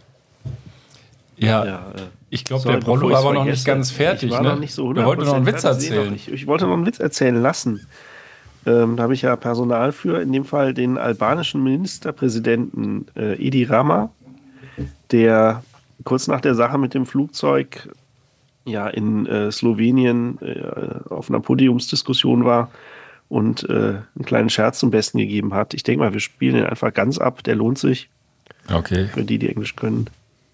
[1.36, 4.30] Ja, Ja, äh, ich glaube, der bevor war aber noch nicht ganz fertig.
[4.30, 4.48] Ich war ne?
[4.48, 6.10] noch nicht so Wir wollten noch einen 100% Witz erzählen.
[6.10, 6.28] nicht.
[6.28, 7.86] Ich wollte noch einen Witz erzählen lassen.
[8.64, 13.64] Ähm, da habe ich ja Personal für, in dem Fall den albanischen Ministerpräsidenten äh, Edi
[13.64, 14.10] Rama,
[15.10, 15.62] der
[16.04, 17.90] kurz nach der Sache mit dem Flugzeug
[18.64, 22.70] ja in äh, Slowenien äh, auf einer Podiumsdiskussion war
[23.28, 25.74] und äh, einen kleinen Scherz zum Besten gegeben hat.
[25.74, 28.08] Ich denke mal, wir spielen den einfach ganz ab, der lohnt sich
[28.72, 29.08] Okay.
[29.12, 30.08] für die, die Englisch können.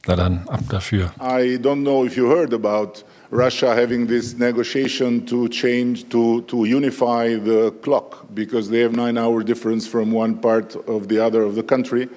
[0.07, 1.13] Na dann, ab dafür.
[1.21, 6.65] I don't know if you heard about Russia having this negotiation to change, to, to
[6.65, 11.43] unify the clock because they have nine hour difference from one part of the other
[11.43, 12.09] of the country.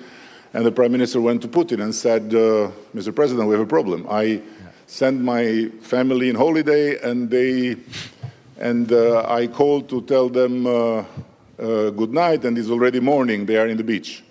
[0.54, 3.14] And the prime minister went to Putin and said, uh, Mr.
[3.14, 4.06] President, we have a problem.
[4.10, 4.42] I
[4.86, 7.78] sent my family in holiday and they,
[8.58, 11.04] and uh, I called to tell them uh,
[11.60, 13.46] uh, good night and it's already morning.
[13.46, 14.24] They are in the beach.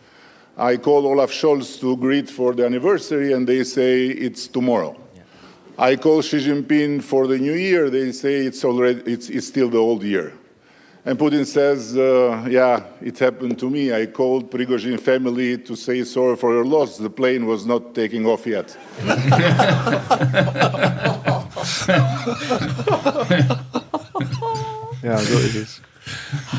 [0.57, 4.97] I call Olaf Scholz to greet for the anniversary, and they say it's tomorrow.
[5.79, 7.89] I call Xi Jinping for the new year.
[7.89, 10.35] They say it's already it's, it's still the old year.
[11.07, 13.91] And Putin says, uh, "Yeah, it happened to me.
[13.91, 16.99] I called Prigozhin family to say sorry for your loss.
[16.99, 18.77] The plane was not taking off yet."
[25.03, 25.81] Ja, so ist es.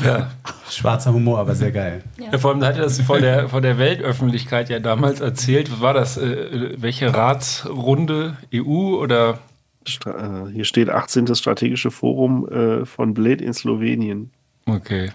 [0.04, 0.30] Ja.
[0.70, 2.02] Schwarzer Humor, aber sehr geil.
[2.18, 2.38] Ja.
[2.38, 5.70] vor allem hat er das vor der, vor der Weltöffentlichkeit ja damals erzählt.
[5.72, 6.16] Was war das?
[6.16, 8.36] Äh, welche Ratsrunde?
[8.54, 9.38] EU oder?
[9.86, 11.34] Stra äh, hier steht 18.
[11.34, 14.30] Strategische Forum äh, von Bled in Slowenien.
[14.66, 15.10] Okay.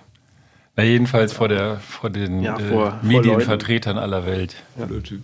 [0.75, 4.55] Na, jedenfalls vor, der, vor den Ja, äh, vor- vor Medienvertretern aller Welt.
[4.77, 5.21] Cooler Typ.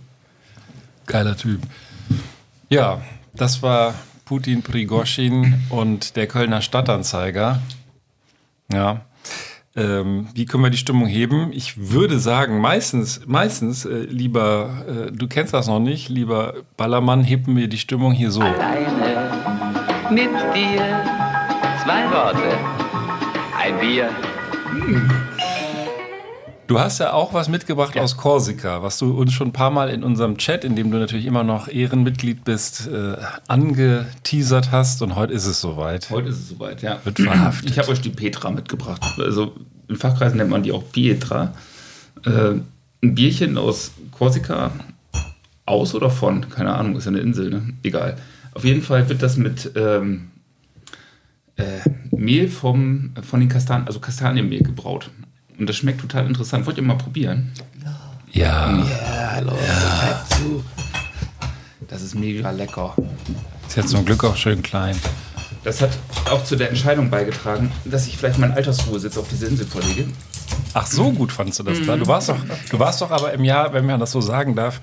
[1.06, 1.60] Geiler Typ.
[2.70, 3.02] Ja,
[3.34, 7.60] das war Putin, Prigoschin und der Kölner Stadtanzeiger.
[8.74, 9.02] Ja.
[9.76, 11.50] Ähm, wie können wir die Stimmung heben?
[11.52, 17.24] Ich würde sagen, meistens, meistens, äh, lieber, äh, du kennst das noch nicht, lieber Ballermann,
[17.24, 18.40] heben wir die Stimmung hier so.
[18.40, 19.30] Alleine
[20.10, 21.02] mit dir.
[21.82, 22.56] Zwei Worte.
[23.58, 24.10] Ein Bier.
[26.66, 29.90] Du hast ja auch was mitgebracht aus Korsika, was du uns schon ein paar Mal
[29.90, 33.16] in unserem Chat, in dem du natürlich immer noch Ehrenmitglied bist, äh,
[33.48, 36.08] angeteasert hast und heute ist es soweit.
[36.08, 36.98] Heute ist es soweit, ja.
[37.04, 37.70] Wird verhaftet.
[37.70, 39.02] Ich habe euch die Petra mitgebracht.
[39.18, 39.54] Also
[39.88, 41.52] in Fachkreisen nennt man die auch Pietra.
[42.24, 42.54] Äh,
[43.02, 44.72] ein Bierchen aus Korsika.
[45.66, 46.48] Aus oder von?
[46.48, 47.74] Keine Ahnung, ist ja eine Insel, ne?
[47.82, 48.16] Egal.
[48.54, 50.30] Auf jeden Fall wird das mit ähm,
[51.56, 55.10] äh, Mehl vom, von den Kastanien, also Kastanienmehl gebraut.
[55.58, 56.66] Und das schmeckt total interessant.
[56.66, 57.52] Wollt ihr mal probieren?
[58.32, 58.70] Ja.
[58.72, 59.52] Ja, hallo.
[60.30, 60.64] zu.
[61.88, 62.94] Das ist mega lecker.
[63.68, 64.96] Ist ja zum Glück auch schön klein.
[65.62, 65.90] Das hat
[66.30, 70.06] auch zu der Entscheidung beigetragen, dass ich vielleicht meinen Altersruhesitz auf diese Insel verlege.
[70.74, 71.86] Ach, so gut fandst du das Mhm.
[71.86, 71.96] da.
[71.96, 72.36] Du warst doch,
[72.70, 74.80] du warst doch aber im Jahr, wenn man das so sagen darf,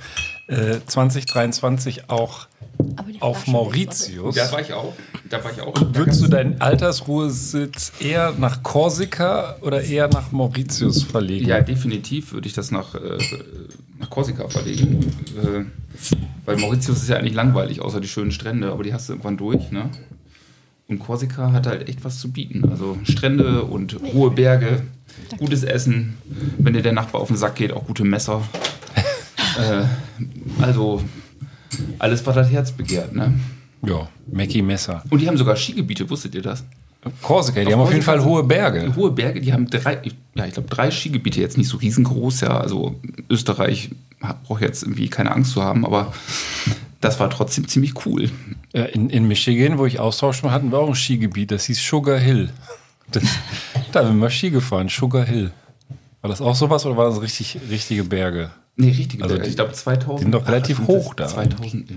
[0.48, 2.48] äh, 2023 auch
[3.20, 4.36] auf Mauritius.
[4.36, 4.94] Da war ich auch.
[5.30, 5.80] Da war ich auch.
[5.80, 11.48] Und würdest du deinen Altersruhesitz eher nach Korsika oder eher nach Mauritius verlegen?
[11.48, 13.18] Ja, definitiv würde ich das nach, äh,
[14.00, 15.00] nach Korsika verlegen.
[15.42, 15.66] Äh,
[16.46, 19.38] weil Mauritius ist ja eigentlich langweilig, außer die schönen Strände, aber die hast du irgendwann
[19.38, 19.72] durch.
[19.72, 19.90] Ne?
[20.88, 22.68] Und Korsika hat halt echt was zu bieten.
[22.70, 24.82] Also Strände und hohe Berge,
[25.38, 26.18] gutes Essen.
[26.58, 28.42] Wenn dir der Nachbar auf den Sack geht, auch gute Messer.
[29.58, 29.84] äh,
[30.62, 31.02] also
[32.00, 33.16] alles, was das Herz begehrt.
[33.16, 33.34] Ne?
[33.86, 35.04] Ja, Mackie Messer.
[35.10, 36.64] Und die haben sogar Skigebiete, wusstet ihr das?
[37.22, 38.96] Korsika, die haben auf jeden Fall hohe Berge.
[38.96, 40.00] Hohe Berge, die haben drei,
[40.36, 42.60] ja, ich glaube, drei Skigebiete, jetzt nicht so riesengroß, ja.
[42.60, 42.96] Also
[43.28, 43.90] Österreich
[44.44, 46.14] braucht jetzt irgendwie keine Angst zu haben, aber
[47.00, 48.30] das war trotzdem ziemlich cool.
[48.74, 51.84] Ja, in, in Michigan, wo ich Austausch war, hatten wir auch ein Skigebiet, das hieß
[51.84, 52.52] Sugar Hill.
[53.10, 53.24] Das,
[53.92, 55.52] da sind wir Ski gefahren, Sugar Hill.
[56.22, 58.52] War das auch sowas oder waren das richtig, richtige Berge?
[58.78, 60.20] Nee, richtige Also die- ich glaube 2000.
[60.20, 61.28] die sind doch relativ ach, hoch da.
[61.28, 61.94] 2000, äh,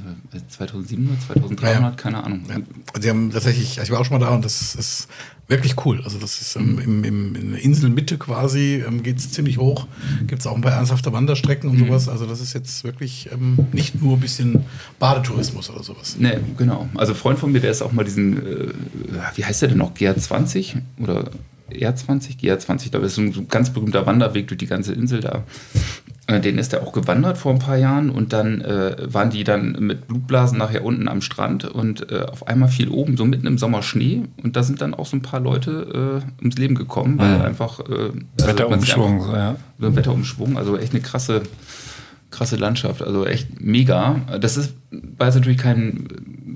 [0.49, 2.43] 2700, 2300, keine Ahnung.
[2.51, 5.09] Also die haben tatsächlich, ich war auch schon mal da und das ist
[5.47, 6.03] wirklich cool.
[6.05, 9.87] Also das ist ähm, im, im, in der Inselmitte quasi, ähm, geht es ziemlich hoch.
[10.27, 12.09] Gibt es auch ein paar ernsthafte Wanderstrecken und sowas.
[12.09, 14.65] Also das ist jetzt wirklich ähm, nicht nur ein bisschen
[14.99, 16.17] Badetourismus oder sowas.
[16.19, 16.89] Nee, genau.
[16.97, 18.69] Also ein Freund von mir, der ist auch mal diesen, äh,
[19.37, 21.31] wie heißt der denn noch, GR20 oder
[21.71, 25.45] R20, GR20, da ist so ein ganz berühmter Wanderweg durch die ganze Insel da.
[26.27, 29.45] Äh, Den ist er auch gewandert vor ein paar Jahren und dann äh, waren die
[29.45, 33.47] dann mit Blutblasen nachher unten am Strand und äh, auf einmal fiel oben so mitten
[33.47, 36.75] im Sommer Schnee und da sind dann auch so ein paar Leute äh, ums Leben
[36.77, 37.43] gekommen, weil Mhm.
[37.43, 38.15] einfach äh, also
[38.47, 39.57] Wetterumschwung, einfach- so, ja.
[39.81, 41.43] so ein Wetterumschwung, also echt eine krasse,
[42.31, 44.21] krasse Landschaft, also echt mega.
[44.41, 44.75] Das ist,
[45.19, 46.09] war jetzt natürlich kein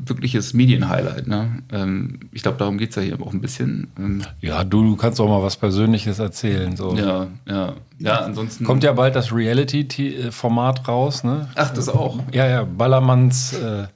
[0.08, 1.26] wirkliches Medienhighlight.
[1.26, 1.62] Ne?
[1.72, 3.88] Ähm, ich glaube, darum geht es ja hier auch ein bisschen.
[3.98, 6.76] Ähm, Ja, du, du kannst auch mal was Persönliches erzählen.
[6.76, 6.96] So.
[6.96, 7.74] Ja, ja.
[7.98, 8.64] Ja, ansonsten.
[8.64, 11.48] Kommt ja bald das Reality-Format raus, ne?
[11.54, 12.20] Ach, das auch.
[12.32, 13.86] Ja, ja, Ballermanns, äh,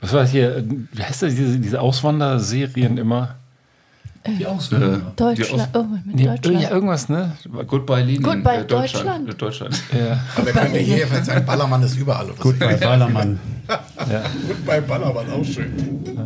[0.00, 3.36] was war das hier, äh, wie heißt das, diese, diese Auswanderserien immer?
[4.38, 5.12] Die Ausländer.
[5.16, 5.68] Deutschland.
[5.74, 6.60] Oh, mit Nee, Deutschland.
[6.62, 7.32] Ja, irgendwas, ne?
[7.66, 8.22] Goodbye Lenin.
[8.22, 9.28] Goodbye äh, Deutschland.
[9.28, 9.28] Deutschland.
[9.28, 9.82] Äh, Deutschland.
[9.92, 10.20] Ja.
[10.36, 12.30] Aber wir können ja hier jetzt sagen, Ballermann ist überall.
[12.44, 13.40] Oder bei Ballermann.
[13.68, 14.22] Ja.
[14.64, 15.72] Bei Ballermann, auch schön.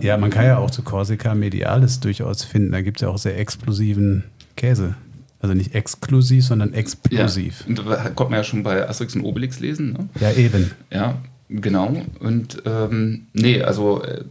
[0.01, 2.73] Ja, man kann ja auch zu Korsika Mediales durchaus finden.
[2.73, 4.25] Da gibt es ja auch sehr explosiven
[4.57, 4.95] Käse.
[5.41, 6.77] Also nicht exklusiv, sondern Ja.
[6.79, 7.65] explosiv.
[7.67, 9.93] Und da konnte man ja schon bei Asterix und Obelix lesen.
[9.93, 10.09] Ne?
[10.21, 10.71] Ja, eben.
[10.91, 11.15] Ja.
[11.49, 11.95] Genau.
[12.21, 14.25] Und ähm, nee, also äh,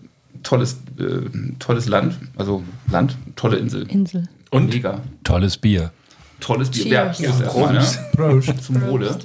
[0.45, 1.29] tolles, äh,
[1.60, 2.15] tolles Land.
[2.38, 3.84] Also Land, tolle Insel.
[3.89, 4.29] Insel.
[4.51, 5.01] Und mega.
[5.25, 5.91] Tolles Bier.
[6.39, 7.12] Tolles Bier.
[7.12, 7.19] Cheers.
[7.19, 8.41] Ja, Prost erstmal, ne?
[8.41, 8.63] Prost.
[8.63, 9.17] Zum Wohle.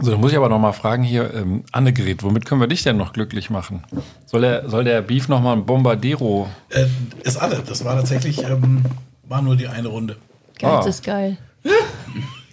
[0.00, 2.82] So, dann muss ich aber noch mal fragen hier, ähm, Annegret, womit können wir dich
[2.82, 3.82] denn noch glücklich machen?
[4.26, 6.48] Soll der, soll der Beef noch mal ein Bombardero?
[6.68, 6.86] Äh,
[7.22, 7.62] ist alle.
[7.66, 8.82] Das war tatsächlich, ähm,
[9.24, 10.16] war nur die eine Runde.
[10.58, 10.88] Geiz Ah.
[10.88, 11.38] ist geil.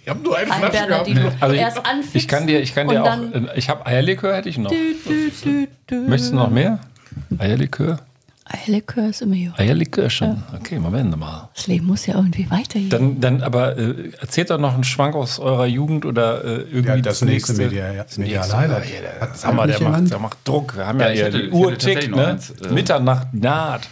[0.04, 1.06] Ich habe nur eine Ein Flasche gehabt.
[1.06, 1.32] Bernardino.
[1.40, 3.68] Also ich, Erst anfixen ich kann dir, ich kann dir und auch, dann- äh, ich
[3.70, 4.70] habe Eierlikör hätte ich noch.
[4.70, 6.08] Dü, dü, dü, dü.
[6.08, 6.78] Möchtest du noch mehr?
[7.38, 8.00] Eierlikör?
[8.44, 9.58] Eierlikör ist immer gut.
[9.58, 10.42] Eierlikör schon.
[10.60, 11.48] Okay, Moment mal.
[11.54, 12.90] Das Leben muss ja irgendwie weitergehen.
[12.90, 16.88] Dann, dann aber äh, erzählt doch noch einen Schwank aus eurer Jugend oder äh, irgendwie
[16.88, 18.58] Ja, das nächste Media- ja, das mediale nächste.
[18.58, 18.84] Highlight.
[18.84, 20.76] Ja, der- Hat- hat der macht, der macht Druck.
[20.76, 22.28] Wir haben ja, Ja, ich hier hätte- die ich Uhr hätte tatsächlich tickt, noch ne?
[22.32, 23.88] eins, äh, Mitternacht naht.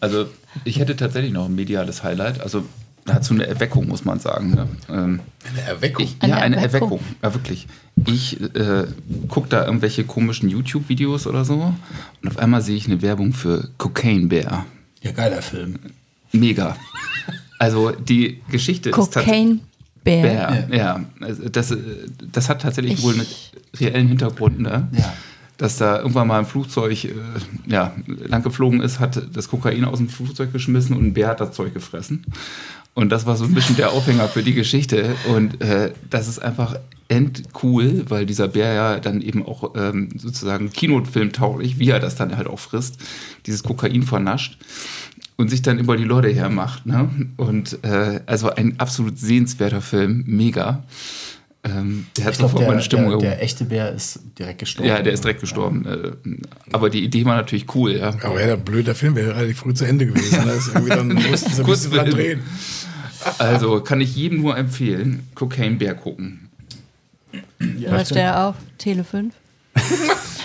[0.00, 0.26] Also
[0.64, 2.40] ich hätte tatsächlich noch ein mediales Highlight.
[2.40, 2.64] Also
[3.04, 4.50] dazu eine Erweckung, muss man sagen.
[4.50, 4.68] Ne?
[4.88, 6.04] Ähm, Eine Erweckung.
[6.04, 6.90] ich, Eine ja, eine Erweckung.
[6.92, 7.16] Erweckung.
[7.22, 7.66] Ja, wirklich.
[8.06, 8.86] Ich äh,
[9.28, 11.74] gucke da irgendwelche komischen YouTube-Videos oder so
[12.22, 14.66] und auf einmal sehe ich eine Werbung für Cocaine Bear.
[15.02, 15.78] Ja, geiler Film.
[16.32, 16.76] Mega.
[17.58, 19.26] Also die Geschichte ist tatsächlich...
[19.26, 19.58] Cocaine
[20.02, 20.52] Bear.
[20.66, 21.04] Bär, ja.
[21.20, 21.76] Also das, äh,
[22.32, 23.26] das hat tatsächlich Ich- wohl einen
[23.78, 24.88] reellen Hintergrund, ne?
[24.92, 25.12] Ja.
[25.56, 27.12] Dass da irgendwann mal ein Flugzeug äh,
[27.66, 27.94] ja,
[28.26, 31.52] lang geflogen ist, hat das Kokain aus dem Flugzeug geschmissen und ein Bär hat das
[31.52, 32.24] Zeug gefressen.
[32.94, 35.16] Und das war so ein bisschen der Aufhänger für die Geschichte.
[35.28, 36.76] Und äh, das ist einfach
[37.08, 42.36] endcool, weil dieser Bär ja dann eben auch ähm, sozusagen kinofilmtauglich, wie er das dann
[42.36, 42.98] halt auch frisst,
[43.46, 44.58] dieses Kokain vernascht
[45.36, 46.86] und sich dann über die Leute hermacht.
[46.86, 47.10] Ne?
[47.36, 50.84] Und äh, also ein absolut sehenswerter Film, mega.
[51.64, 54.88] Ähm, der hat sofort der, meine Stimmung der, der echte Bär ist direkt gestorben.
[54.88, 55.86] Ja, der ist direkt gestorben.
[55.86, 57.96] Äh, Aber die Idee war natürlich cool.
[57.96, 58.14] Ja.
[58.22, 60.44] Aber ja, der blöde Film wäre relativ früh zu Ende gewesen.
[60.44, 60.52] Ne?
[60.52, 62.42] Ist irgendwie dann mussten sie ein bisschen dran drehen.
[63.38, 66.48] Also kann ich jedem nur empfehlen, Cocaine Bär gucken.
[67.58, 69.34] Läuft der auf Tele 5?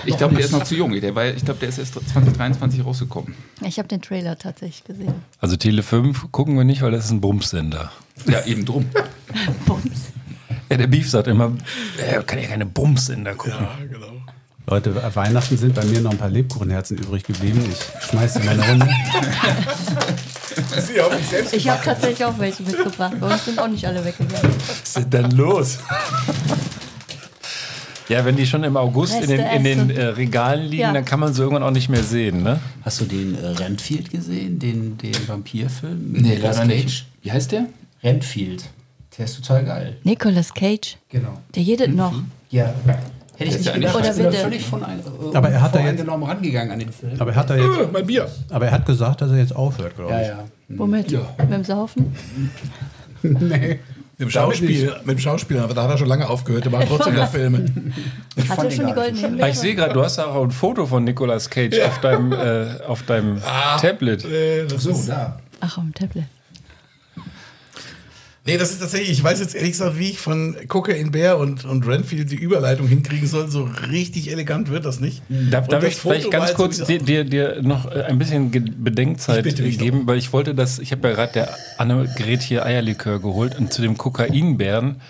[0.05, 0.99] Ich glaube, der ist noch zu jung.
[0.99, 3.35] Der war, ich glaube, der ist erst 2023 rausgekommen.
[3.61, 5.13] Ich habe den Trailer tatsächlich gesehen.
[5.39, 7.91] Also Tele 5 gucken wir nicht, weil das ist ein Bumsender.
[8.27, 8.85] Ja, eben drum.
[9.65, 10.11] Bums.
[10.69, 11.51] Ja, der Beef sagt immer,
[11.97, 13.53] er kann ja keine Bumsender gucken.
[13.59, 14.13] Ja, genau.
[14.67, 17.63] Leute, Weihnachten sind bei mir noch ein paar Lebkuchenherzen übrig geblieben.
[17.71, 18.87] Ich schmeiße die mal Runde.
[20.79, 23.13] Sie haben mich selbst Ich habe tatsächlich auch welche mitgebracht.
[23.19, 24.51] Bei uns sind auch nicht alle weggegangen.
[24.67, 25.79] Was ist denn los?
[28.07, 30.93] Ja, wenn die schon im August in den, in den äh, Regalen liegen, Ja.
[30.93, 32.59] dann kann man sie irgendwann auch nicht mehr sehen, ne?
[32.83, 36.13] Hast du den äh, Renfield gesehen, den, den Vampirfilm?
[36.13, 36.83] Nee, Nicolas leider Cage?
[36.85, 37.05] nicht.
[37.21, 37.65] Wie heißt der?
[38.01, 38.63] Renfield.
[39.17, 39.97] Der ist total geil.
[40.03, 41.37] Nicolas Cage, Genau.
[41.53, 42.13] der jedet noch.
[42.49, 42.73] Ja.
[43.39, 44.31] Hätte ich nicht ja gedacht, Oder da bitte.
[44.43, 47.13] völlig von ein, äh, Aber er hat da jetzt- rangegangen an den Film.
[47.19, 48.27] Aber er hat da jetzt, Äh, mein Bier.
[48.49, 50.27] aber er hat gesagt, dass er jetzt aufhört, glaube ja, ich.
[50.27, 50.43] ja.
[50.69, 51.11] Womit?
[51.11, 52.13] Mit dem Saufen?
[53.21, 53.79] Nee.
[54.17, 56.87] Mit dem Schauspiel, mit dem Schauspieler, aber da hat er schon lange aufgehört, der macht
[56.89, 57.65] trotzdem noch Filme.
[58.49, 59.49] Hat er schon die gar goldene nicht so Ah, Himbeere?
[59.49, 62.65] ich sehe gerade, du hast ja auch ein Foto von Nicolas Cage auf deinem, äh,
[62.85, 63.41] auf deinem
[63.79, 64.25] Tablet.
[64.25, 65.39] Äh, das So, da.
[65.61, 66.25] Ach, am Tablet.
[68.45, 71.65] Nee, das ist tatsächlich, ich weiß jetzt ehrlich gesagt, wie ich von Cocaine Bear und,
[71.65, 73.49] und Renfield die Überleitung hinkriegen soll.
[73.49, 75.21] So richtig elegant wird das nicht.
[75.29, 78.51] Darf, darf ich vielleicht ganz kurz jetzt dir, dir, dir noch äh, ein bisschen
[78.83, 83.57] Bedenkzeit geben, weil ich wollte das, ich habe ja gerade der Annegret hier Eierlikör geholt
[83.57, 85.01] und zu dem Kokainbären,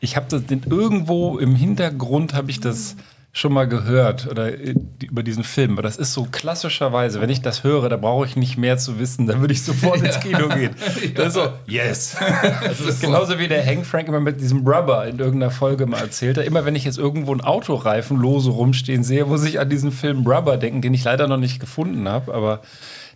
[0.00, 2.96] ich habe das irgendwo im Hintergrund habe ich das
[3.36, 7.42] schon mal gehört oder äh, über diesen Film, aber das ist so klassischerweise, wenn ich
[7.42, 10.48] das höre, da brauche ich nicht mehr zu wissen, dann würde ich sofort ins Kino
[10.48, 10.74] gehen.
[11.14, 12.16] Das ist so, yes.
[12.62, 16.00] Das ist genauso wie der Hank Frank immer mit diesem Rubber in irgendeiner Folge mal
[16.00, 16.46] erzählt hat.
[16.46, 20.26] Immer wenn ich jetzt irgendwo einen Autoreifen lose rumstehen sehe, muss ich an diesen Film
[20.26, 22.62] Rubber denken, den ich leider noch nicht gefunden habe, aber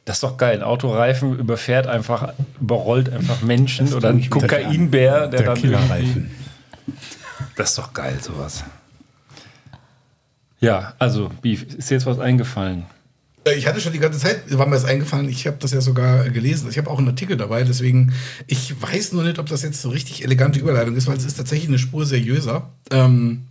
[0.04, 0.58] das ist doch geil.
[0.58, 6.30] Ein Autoreifen überfährt einfach, überrollt einfach Menschen oder ein Kokainbär, der, Der dann Killerreifen.
[7.56, 8.64] Das ist doch geil, sowas.
[10.60, 12.84] Ja, also, Beef, ist dir jetzt was eingefallen?
[13.44, 15.80] Äh, Ich hatte schon die ganze Zeit, war mir das eingefallen, ich habe das ja
[15.80, 16.68] sogar gelesen.
[16.70, 18.12] Ich habe auch einen Artikel dabei, deswegen,
[18.46, 21.36] ich weiß nur nicht, ob das jetzt so richtig elegante Überleitung ist, weil es ist
[21.38, 22.68] tatsächlich eine Spur seriöser.
[22.90, 23.44] Ähm,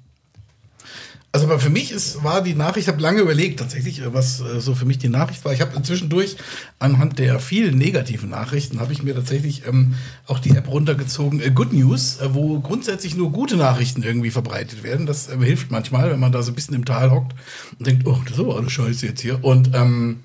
[1.32, 4.42] also aber für mich ist, war die Nachricht, ich habe lange überlegt tatsächlich, äh, was
[4.42, 5.54] äh, so für mich die Nachricht war.
[5.54, 6.38] Ich habe zwischendurch
[6.80, 9.94] anhand der vielen negativen Nachrichten, habe ich mir tatsächlich ähm,
[10.26, 14.82] auch die App runtergezogen, äh, Good News, äh, wo grundsätzlich nur gute Nachrichten irgendwie verbreitet
[14.84, 15.06] werden.
[15.06, 17.36] Das ähm, hilft manchmal, wenn man da so ein bisschen im Tal hockt
[17.78, 19.44] und denkt, oh, das ist aber alles scheiße jetzt hier.
[19.44, 20.22] Und ähm,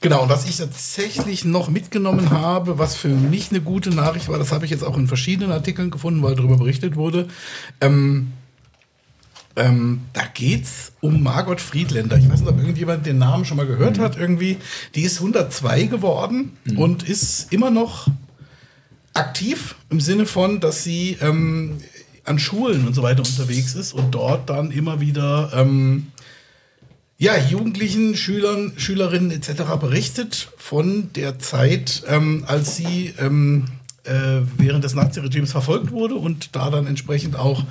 [0.00, 4.52] Genau, was ich tatsächlich noch mitgenommen habe, was für mich eine gute Nachricht war, das
[4.52, 7.26] habe ich jetzt auch in verschiedenen Artikeln gefunden, weil darüber berichtet wurde.
[7.80, 8.32] Ähm,
[9.56, 12.16] ähm, da geht's um Margot Friedländer.
[12.16, 14.58] Ich weiß nicht, ob irgendjemand den Namen schon mal gehört hat irgendwie.
[14.94, 18.08] Die ist 102 geworden und ist immer noch
[19.12, 21.78] aktiv im Sinne von, dass sie ähm,
[22.24, 26.08] an Schulen und so weiter unterwegs ist und dort dann immer wieder ähm,
[27.16, 29.62] ja, Jugendlichen, Schülern, Schülerinnen etc.
[29.80, 33.66] berichtet von der Zeit, ähm, als sie ähm,
[34.02, 37.64] äh, während des Naziregimes verfolgt wurde und da dann entsprechend auch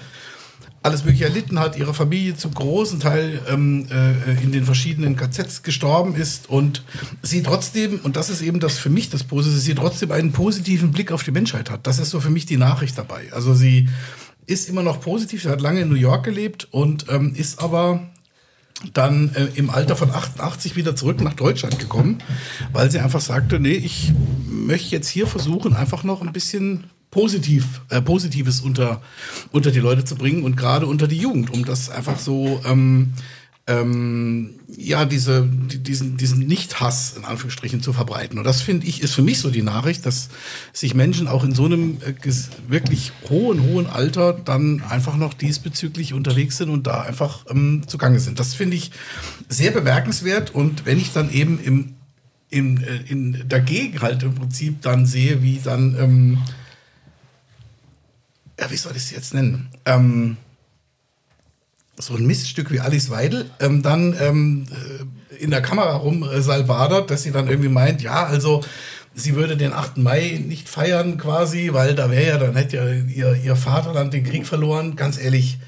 [0.84, 5.64] alles Mögliche erlitten hat, ihre Familie zum großen Teil ähm, äh, in den verschiedenen KZs
[5.64, 6.84] gestorben ist und
[7.22, 10.92] sie trotzdem, und das ist eben das für mich das Positive, sie trotzdem einen positiven
[10.92, 11.88] Blick auf die Menschheit hat.
[11.88, 13.32] Das ist so für mich die Nachricht dabei.
[13.32, 13.88] Also sie
[14.46, 18.10] ist immer noch positiv, sie hat lange in New York gelebt und ähm, ist aber
[18.94, 22.18] dann äh, im Alter von 88 wieder zurück nach Deutschland gekommen,
[22.74, 24.12] weil sie einfach sagte, nee, ich
[24.46, 29.00] möchte jetzt hier versuchen, einfach noch ein bisschen positiv, äh, Positives unter,
[29.52, 33.14] unter die Leute zu bringen und gerade unter die Jugend, um das einfach so, ähm,
[33.68, 38.40] ähm, ja, diese, die, diesen, diesen Nicht-Hass in Anführungsstrichen zu verbreiten.
[38.40, 40.30] Und das finde ich, ist für mich so die Nachricht, dass
[40.74, 42.14] sich Menschen auch in so einem äh,
[42.68, 48.20] wirklich hohen, hohen Alter dann einfach noch diesbezüglich unterwegs sind und da einfach ähm, zugange
[48.20, 48.40] sind.
[48.40, 48.90] Das finde ich
[49.50, 50.54] sehr bemerkenswert.
[50.54, 51.94] Und wenn ich dann eben im,
[52.50, 56.38] im, äh, in, dagegen halt im Prinzip dann sehe, wie dann, ähm,
[58.60, 59.70] ja, wie soll ich es jetzt nennen?
[59.86, 60.38] Ähm,
[61.98, 66.42] so ein Miststück wie Alice Weidel ähm, dann ähm, äh, in der Kamera rum äh,
[66.42, 68.62] salbadert, dass sie dann irgendwie meint, ja, also
[69.14, 69.98] sie würde den 8.
[69.98, 74.24] Mai nicht feiern quasi, weil da wäre ja, dann hätte ja ihr, ihr Vaterland den
[74.24, 74.96] Krieg verloren.
[74.96, 75.60] Ganz ehrlich,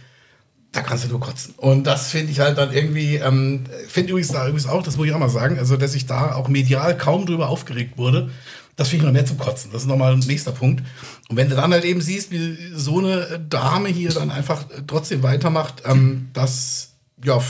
[0.72, 1.54] da kannst du nur kotzen.
[1.58, 5.08] Und das finde ich halt dann irgendwie, ähm, finde übrigens da übrigens auch, das muss
[5.08, 8.30] ich auch mal sagen, also dass ich da auch medial kaum drüber aufgeregt wurde,
[8.76, 9.72] das finde ich noch mehr zum Kotzen.
[9.72, 10.84] Das ist nochmal ein nächster Punkt.
[11.30, 14.82] Und wenn du dann halt eben siehst, wie so eine Dame hier dann einfach äh,
[14.86, 17.42] trotzdem weitermacht, ähm, das ja,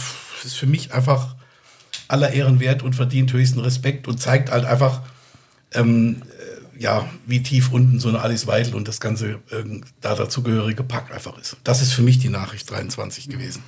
[0.43, 1.35] ist für mich einfach
[2.07, 5.01] aller Ehren wert und verdient höchsten Respekt und zeigt halt einfach,
[5.73, 10.13] ähm, äh, ja, wie tief unten so eine Alice Weidel und das ganze ähm, da
[10.13, 11.57] dazugehörige Pack einfach ist.
[11.63, 13.63] Das ist für mich die Nachricht 23 gewesen.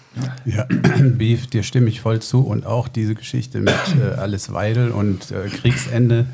[0.46, 0.63] Ja,
[1.02, 2.41] Beef, dir stimme ich voll zu.
[2.41, 6.28] Und auch diese Geschichte mit äh, Alice Weidel und äh, Kriegsende,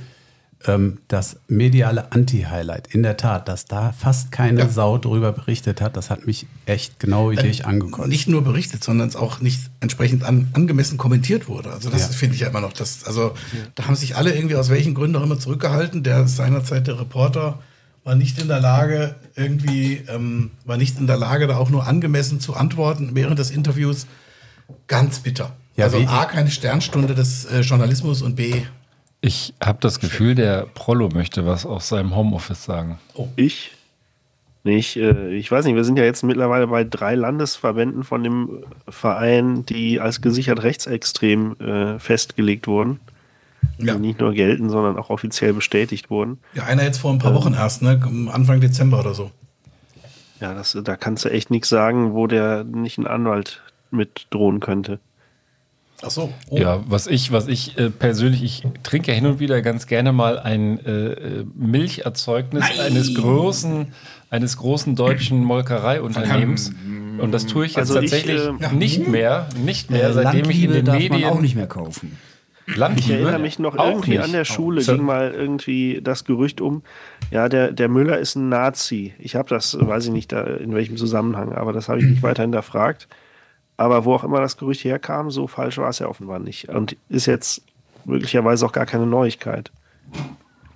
[0.67, 5.97] ähm, das mediale Anti-Highlight, in der Tat, dass da fast keine Sau drüber berichtet hat,
[5.97, 8.07] das hat mich echt genau wie dich angekotzt.
[8.09, 11.71] Nicht nur berichtet, sondern es auch nicht entsprechend an, angemessen kommentiert wurde.
[11.71, 12.07] Also das Ja.
[12.07, 13.03] finde ich ja immer noch das.
[13.05, 13.33] Also
[13.75, 16.03] da haben sich alle irgendwie aus welchen Gründen auch immer zurückgehalten.
[16.03, 17.59] Der seinerzeit der Reporter
[18.03, 21.87] war nicht in der Lage, irgendwie, ähm, war nicht in der Lage, da auch nur
[21.87, 24.07] angemessen zu antworten während des Interviews.
[24.87, 25.55] Ganz bitter.
[25.75, 28.61] Ja, also A, keine Sternstunde des äh, Journalismus und B,
[29.25, 32.99] Ich habe das Gefühl, der Prollo möchte was aus seinem Homeoffice sagen.
[33.37, 33.71] Ich?
[34.65, 38.65] Nicht, äh, ich weiß nicht, wir sind ja jetzt mittlerweile bei drei Landesverbänden von dem
[38.89, 42.99] Verein, die als gesichert rechtsextrem äh, festgelegt wurden.
[43.77, 46.39] Die nicht nur gelten, sondern auch offiziell bestätigt wurden.
[46.53, 47.37] ja, einer jetzt vor ein paar Ähm.
[47.37, 48.01] Wochen erst, ne?
[48.29, 49.31] Anfang Dezember oder so.
[50.41, 54.59] Ja, das, da kannst du echt nichts sagen, wo der nicht ein Anwalt mit drohen
[54.59, 54.99] könnte.
[56.05, 56.33] Ach so.
[56.51, 60.11] Ja, was ich, was ich äh, persönlich, ich trinke ja hin und wieder ganz gerne
[60.11, 63.87] mal ein äh, äh, Milcherzeugnis eines großen,
[64.29, 66.71] eines großen deutschen Molkereiunternehmens.
[67.19, 70.49] Und das tue ich jetzt Also ich, tatsächlich äh, nicht mehr, nicht mehr, Äh, seitdem
[70.49, 72.17] ich in den darf Medien man auch nicht mehr kaufen.
[72.65, 73.01] Landliebe?
[73.13, 74.21] Ich erinnere mich noch Auch irgendwie nicht.
[74.23, 76.81] an der Schule So- ging mal irgendwie das Gerücht um,
[77.29, 79.13] ja, der, der Müller ist ein Nazi.
[79.19, 82.23] Ich habe das, weiß ich nicht, da, in welchem Zusammenhang, aber das habe ich nicht
[82.23, 83.07] weiter hinterfragt.
[83.77, 86.69] Aber wo auch immer das Gerücht herkam, so falsch war es ja offenbar nicht.
[86.69, 87.63] Und ist jetzt
[88.05, 89.71] möglicherweise auch gar keine Neuigkeit.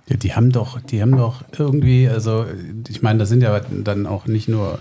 [0.08, 2.46] Ja, die haben doch, die haben doch irgendwie, also
[2.88, 4.78] ich meine, das sind ja dann auch nicht nur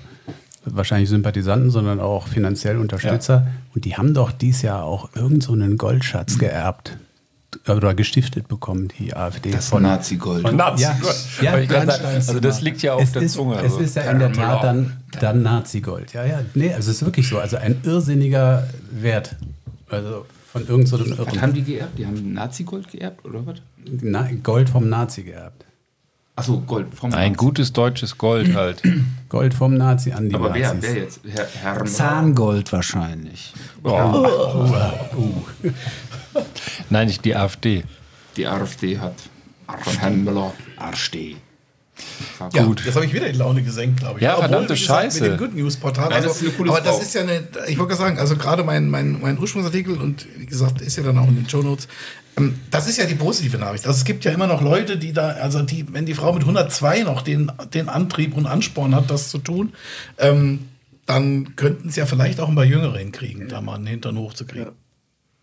[0.63, 3.47] wahrscheinlich Sympathisanten, sondern auch finanziell Unterstützer.
[3.75, 6.97] Und die haben doch dieses Jahr auch irgend so einen Goldschatz geerbt
[7.67, 9.52] oder gestiftet bekommen, die AfD.
[9.52, 10.41] Das Nazi-Gold.
[10.43, 11.15] Von Nazi-Gold.
[11.41, 11.67] Ja, gerade sagen.
[11.67, 12.13] Bernsteinzimmer.
[12.30, 13.80] Also das liegt ja auf es der ist, Zunge, Es also.
[13.80, 16.13] ist ja in der Tat dann, dann Nazi-Gold.
[16.13, 17.39] Ja, ja, nee, also es ist wirklich so.
[17.39, 19.36] Also ein irrsinniger Wert.
[19.89, 21.41] Also von irgendeinem so einem Was Irren.
[21.41, 21.98] haben die geerbt?
[21.98, 23.58] Die haben Nazi-Gold geerbt oder was?
[24.02, 25.65] Na, Gold vom Nazi geerbt.
[26.36, 28.84] Achso, Gold vom Ein gutes deutsches Gold halt.
[29.30, 30.93] Gold vom Nazi an die Aber wer, Nazis.
[30.93, 31.20] wer jetzt?
[31.28, 33.54] Herr, Herr Zahngold wahrscheinlich.
[33.84, 34.28] Oh.
[36.89, 37.84] Nein, nicht die AfD.
[38.36, 39.15] Die AfD hat
[39.83, 40.54] von Herrn Müller.
[40.77, 41.35] AfD.
[42.54, 42.85] Ja, Gut.
[42.85, 44.23] jetzt habe ich wieder die Laune gesenkt, glaube ich.
[44.23, 45.21] Ja, verdammte wie gesagt, Scheiße.
[45.23, 46.06] Mit dem Good News Portal.
[46.10, 47.02] Nein, Also, das ist eine coole aber das Frau.
[47.02, 50.46] ist ja eine, ich wollte gerade sagen, also gerade mein, mein, mein Ursprungsartikel und wie
[50.46, 51.88] gesagt, ist ja dann auch in den Show Notes.
[52.38, 53.88] ähm, Das ist ja die positive Nachricht.
[53.88, 56.44] Also es gibt ja immer noch Leute, die da, also die, wenn die Frau mit
[56.44, 59.73] 102 noch den, den Antrieb und Ansporn hat, das zu tun,
[60.19, 60.67] ähm,
[61.08, 64.73] dann könnten es ja vielleicht auch ein paar Jüngere hinkriegen, da mal einen Hintern hochzukriegen.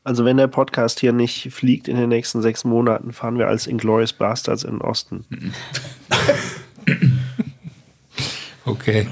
[0.05, 3.67] Also wenn der Podcast hier nicht fliegt in den nächsten sechs Monaten, fahren wir als
[3.67, 5.25] Inglourious Bastards in den Osten.
[8.67, 9.07] Okay.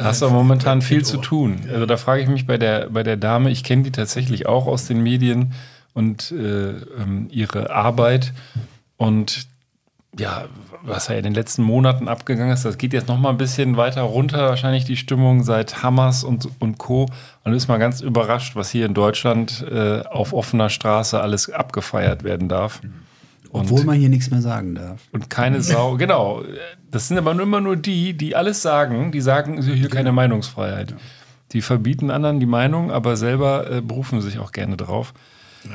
[0.00, 1.60] Hast du momentan viel zu tun.
[1.72, 4.66] Also da frage ich mich bei der, bei der Dame, ich kenne die tatsächlich auch
[4.66, 5.52] aus den Medien
[5.94, 8.32] und äh, ähm, ihre Arbeit.
[8.96, 9.46] Und
[10.18, 10.46] ja,
[10.82, 13.76] was ja in den letzten Monaten abgegangen ist, das geht jetzt noch mal ein bisschen
[13.76, 17.06] weiter runter, wahrscheinlich die Stimmung seit Hamas und, und Co.
[17.44, 22.24] Und ist mal ganz überrascht, was hier in Deutschland äh, auf offener Straße alles abgefeiert
[22.24, 22.80] werden darf.
[23.50, 25.00] Und, Obwohl man hier nichts mehr sagen darf.
[25.12, 26.42] und keine Sau, genau.
[26.90, 30.94] Das sind aber immer nur die, die alles sagen, die sagen, hier keine Meinungsfreiheit.
[31.52, 35.14] Die verbieten anderen die Meinung, aber selber äh, berufen sich auch gerne drauf.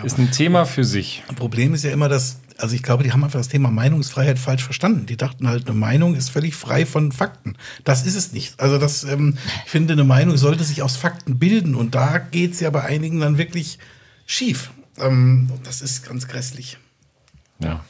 [0.04, 1.24] Ist ein Thema für sich.
[1.36, 4.64] Problem ist ja immer, dass, also ich glaube, die haben einfach das Thema Meinungsfreiheit falsch
[4.64, 5.06] verstanden.
[5.08, 7.56] Die dachten halt, eine Meinung ist völlig frei von Fakten.
[7.84, 8.60] Das ist es nicht.
[8.60, 12.60] Also das, ähm, ich finde, eine Meinung sollte sich aus Fakten bilden und da geht's
[12.60, 13.80] ja bei einigen dann wirklich
[14.26, 14.72] schief.
[15.00, 16.78] Ähm, das ist ganz grässlich.
[17.60, 17.84] Ja.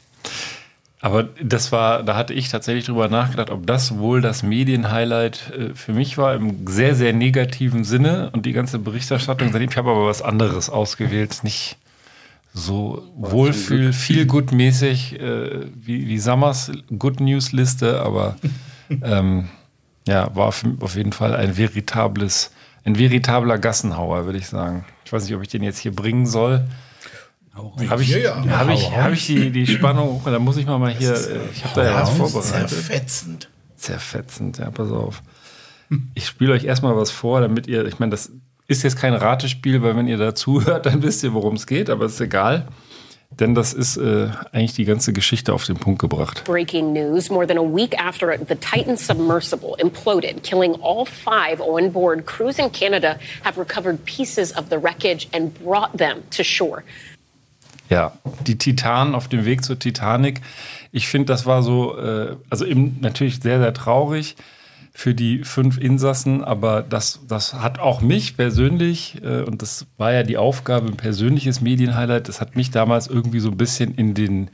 [1.00, 5.74] Aber das war, da hatte ich tatsächlich drüber nachgedacht, ob das wohl das Medienhighlight äh,
[5.74, 8.30] für mich war, im sehr, sehr negativen Sinne.
[8.32, 11.76] Und die ganze Berichterstattung, ich habe aber was anderes ausgewählt, nicht
[12.54, 18.36] so Wohlfühl, viel gut mäßig äh, wie, wie Summers Good News Liste, aber
[19.02, 19.48] ähm,
[20.06, 22.50] ja, war auf, jeden Fall ein veritables,
[22.84, 24.84] ein veritabler Gassenhauer, würde ich sagen.
[25.04, 26.66] Ich weiß nicht, ob ich den jetzt hier bringen soll.
[27.54, 28.58] Habe ich, Ja, ja.
[28.58, 31.64] hab ich, hab ich die, die Spannung, da muss ich mal, mal hier, äh, ich
[31.64, 32.70] habe da ja was vorbereitet.
[32.70, 33.50] Zerfetzend.
[33.76, 35.22] Zerfetzend, ja, pass auf.
[36.14, 38.32] Ich spiele euch erstmal was vor, damit ihr, ich meine, das
[38.72, 41.90] ist jetzt kein Ratespiel, weil wenn ihr dazu hört, dann wisst ihr, worum es geht,
[41.90, 42.66] aber ist egal.
[43.40, 46.44] Denn das ist äh, eigentlich die ganze Geschichte auf den Punkt gebracht.
[46.44, 51.90] Breaking news more than a week after the Titan submersible imploded, killing all five on
[51.90, 56.82] board, crews in Canada have recovered pieces of the wreckage and brought them to shore.
[57.88, 58.12] Ja,
[58.46, 60.40] die Titanen auf dem Weg zur Titanic.
[60.92, 64.36] Ich finde, das war so, äh, also eben natürlich sehr, sehr traurig
[64.92, 70.12] für die fünf Insassen, aber das, das hat auch mich persönlich, äh, und das war
[70.12, 74.14] ja die Aufgabe, ein persönliches Medienhighlight, das hat mich damals irgendwie so ein bisschen in
[74.14, 74.50] den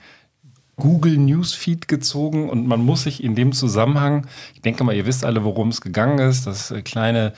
[0.76, 5.24] Google Newsfeed gezogen und man muss sich in dem Zusammenhang, ich denke mal, ihr wisst
[5.24, 7.32] alle, worum es gegangen ist, das äh, kleine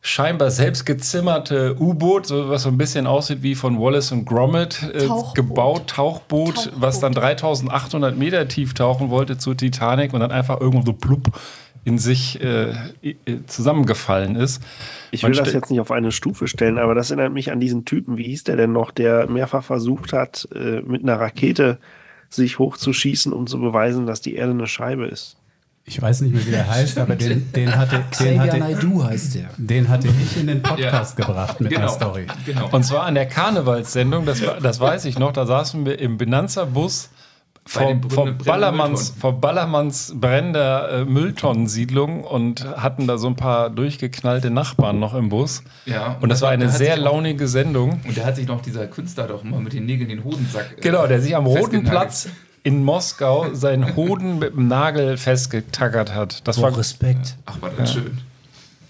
[0.00, 4.82] scheinbar selbst gezimmerte U-Boot, so, was so ein bisschen aussieht wie von Wallace und Gromit
[4.94, 5.34] äh, Tauchboot.
[5.34, 6.72] gebaut, Tauchboot, Tauchboot.
[6.80, 11.32] was dann 3800 Meter tief tauchen wollte zur Titanic und dann einfach irgendwo so plupp
[11.88, 12.72] in sich äh,
[13.02, 13.14] äh,
[13.46, 14.62] zusammengefallen ist.
[15.10, 17.60] Ich Man will das jetzt nicht auf eine Stufe stellen, aber das erinnert mich an
[17.60, 21.78] diesen Typen, wie hieß der denn noch, der mehrfach versucht hat, äh, mit einer Rakete
[22.28, 25.38] sich hochzuschießen, um zu beweisen, dass die Erde eine Scheibe ist.
[25.86, 29.48] Ich weiß nicht mehr, wie der heißt, aber den, den, hatte, den, hatte, heißt der.
[29.56, 31.84] den hatte ich in den Podcast gebracht mit Genau.
[31.84, 32.26] einer Story.
[32.70, 37.08] Und zwar an der Karnevalssendung, das, das weiß ich noch, da saßen wir im Benanza-Bus
[37.68, 44.50] vor, vor, Ballermanns, vor Ballermanns brennender äh, Mülltonnensiedlung und hatten da so ein paar durchgeknallte
[44.50, 45.62] Nachbarn noch im Bus.
[45.86, 48.00] Ja, und das war eine sehr sich auch- launige Sendung.
[48.06, 50.76] Und da hat sich noch dieser Künstler doch immer mit den Nägeln den Hodensack.
[50.78, 51.84] äh, Genau, der sich am Roten.
[51.84, 52.28] Platz
[52.64, 56.46] in Moskau seinen Hoden mit dem Nagel festgetackert hat.
[56.48, 57.36] Das So war Respekt.
[57.46, 58.18] Ach, war das schön.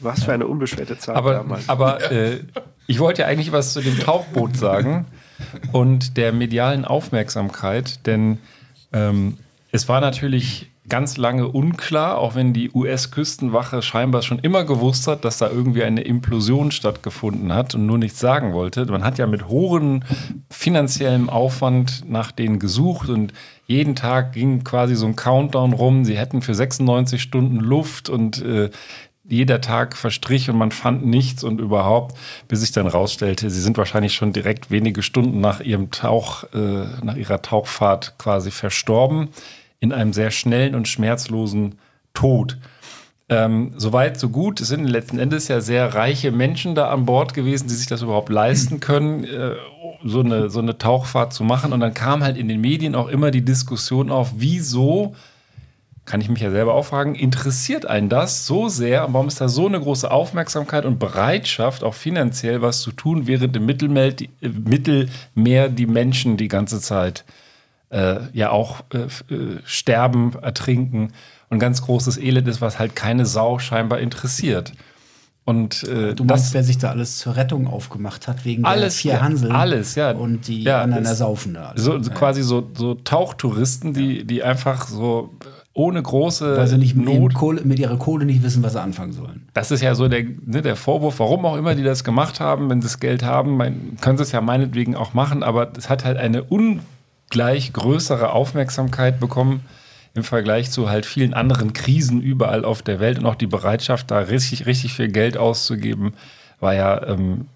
[0.01, 1.69] Was für eine unbeschwerte Zeit Aber, damals.
[1.69, 2.41] aber äh,
[2.87, 5.07] ich wollte ja eigentlich was zu dem Tauchboot sagen
[5.73, 8.39] und der medialen Aufmerksamkeit, denn
[8.93, 9.39] ähm,
[9.71, 15.25] es war natürlich ganz lange unklar, auch wenn die US-Küstenwache scheinbar schon immer gewusst hat,
[15.25, 18.87] dass da irgendwie eine Implosion stattgefunden hat und nur nichts sagen wollte.
[18.87, 20.03] Man hat ja mit hohem
[20.51, 23.33] finanziellem Aufwand nach denen gesucht und
[23.67, 26.07] jeden Tag ging quasi so ein Countdown rum.
[26.07, 28.71] Sie hätten für 96 Stunden Luft und äh,
[29.29, 32.17] jeder Tag verstrich und man fand nichts und überhaupt,
[32.49, 36.85] bis sich dann rausstellte, sie sind wahrscheinlich schon direkt wenige Stunden nach ihrem Tauch, äh,
[37.03, 39.29] nach ihrer Tauchfahrt quasi verstorben
[39.81, 41.79] in einem sehr schnellen und schmerzlosen
[42.15, 42.57] Tod.
[43.29, 44.61] Ähm, Soweit, so gut.
[44.61, 48.03] Es sind letzten Endes ja sehr reiche Menschen da an Bord gewesen, die sich das
[48.03, 49.55] überhaupt leisten können, äh,
[50.05, 51.73] so, eine, so eine Tauchfahrt zu machen.
[51.73, 55.15] Und dann kam halt in den Medien auch immer die Diskussion auf, wieso
[56.09, 59.07] kann ich mich ja selber auch fragen, interessiert einen das so sehr?
[59.07, 63.27] Und Warum ist da so eine große Aufmerksamkeit und Bereitschaft, auch finanziell was zu tun,
[63.27, 67.27] während im Mittelmeer die, äh, Mittelmeer die Menschen die ganze Zeit
[67.91, 71.13] äh, ja auch äh, äh, sterben, ertrinken
[71.51, 74.73] und ganz großes Elend ist, was halt keine Sau scheinbar interessiert.
[75.45, 78.95] Und äh, Du meinst, das wer sich da alles zur Rettung aufgemacht hat, wegen alles,
[78.95, 80.11] der vier ja, Hanseln alles, ja.
[80.13, 81.71] und die Ja, anderen ersaufen da.
[81.71, 81.81] alle.
[81.81, 85.31] So, so quasi so, so Tauchtouristen, die, die einfach so
[85.79, 87.35] ohne große Weil sie nicht mit, Not.
[87.35, 89.49] Kohle, mit ihrer Kohle nicht wissen, was sie anfangen sollen.
[89.55, 92.69] Das ist ja so der, ne, der Vorwurf, warum auch immer die das gemacht haben,
[92.69, 95.89] wenn sie das Geld haben, mein, können sie es ja meinetwegen auch machen, aber es
[95.89, 99.61] hat halt eine ungleich größere Aufmerksamkeit bekommen
[100.15, 103.19] im Vergleich zu halt vielen anderen Krisen überall auf der Welt.
[103.21, 106.15] Und auch die Bereitschaft, da richtig, richtig viel Geld auszugeben,
[106.59, 107.47] war ja ähm,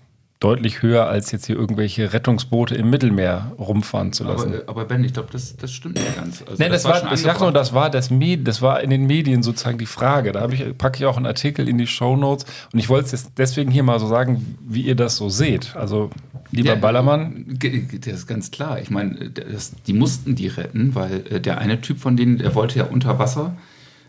[0.43, 4.55] deutlich höher, als jetzt hier irgendwelche Rettungsboote im Mittelmeer rumfahren zu lassen.
[4.55, 6.43] Aber, aber Ben, ich glaube, das, das stimmt nicht ganz.
[6.43, 8.90] Also nee, das, war, schon ich sag nur, das war, das, Med das war in
[8.90, 10.32] den Medien sozusagen die Frage.
[10.32, 13.12] Da habe ich, packe ich auch einen Artikel in die Shownotes und ich wollte es
[13.12, 15.76] jetzt deswegen hier mal so sagen, wie ihr das so seht.
[15.76, 16.11] Also,
[16.51, 17.59] lieber Ja, Ballermann.
[17.59, 18.80] Das ist ganz klar.
[18.80, 22.55] Ich meine, das- die mussten die retten, weil äh, der eine Typ von denen, der
[22.57, 23.57] wollte ja unter Wasser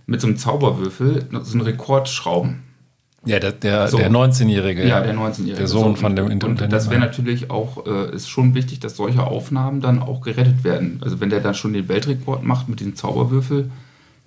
[0.08, 2.64] mit so einem Zauberwürfel so einen Rekord schrauben.
[3.26, 3.98] Ja, der, der, So.
[3.98, 4.86] der 19-Jährige.
[4.86, 5.56] Ja, der 19-Jährige.
[5.58, 8.80] Der Sohn So, von dem und, und das wäre natürlich auch, äh, ist schon wichtig,
[8.82, 11.00] dass solche Aufnahmen dann auch gerettet werden.
[11.04, 13.72] Also wenn der dann schon den Weltrekord macht mit dem Zauberwürfel,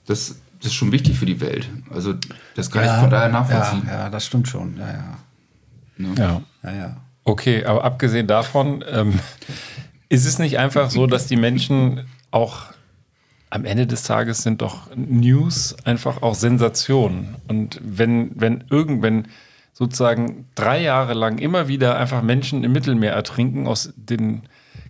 [0.07, 1.69] das, das ist schon wichtig für die Welt.
[1.91, 2.15] Also
[2.55, 3.83] das kann ich von daher nachvollziehen.
[3.87, 4.77] Ja, ja, das stimmt schon.
[4.79, 6.15] Ja, ja.
[6.17, 6.43] Ja.
[6.63, 6.97] Ja, ja.
[7.25, 9.19] Okay, aber abgesehen davon, ähm,
[10.09, 12.67] ist es nicht einfach so, dass die Menschen auch
[13.51, 17.37] am Ende des Tages sind doch News einfach auch Sensationen.
[17.49, 19.29] Und wenn, wenn irgendwann
[19.73, 24.43] sozusagen drei Jahre lang immer wieder einfach Menschen im Mittelmeer ertrinken aus den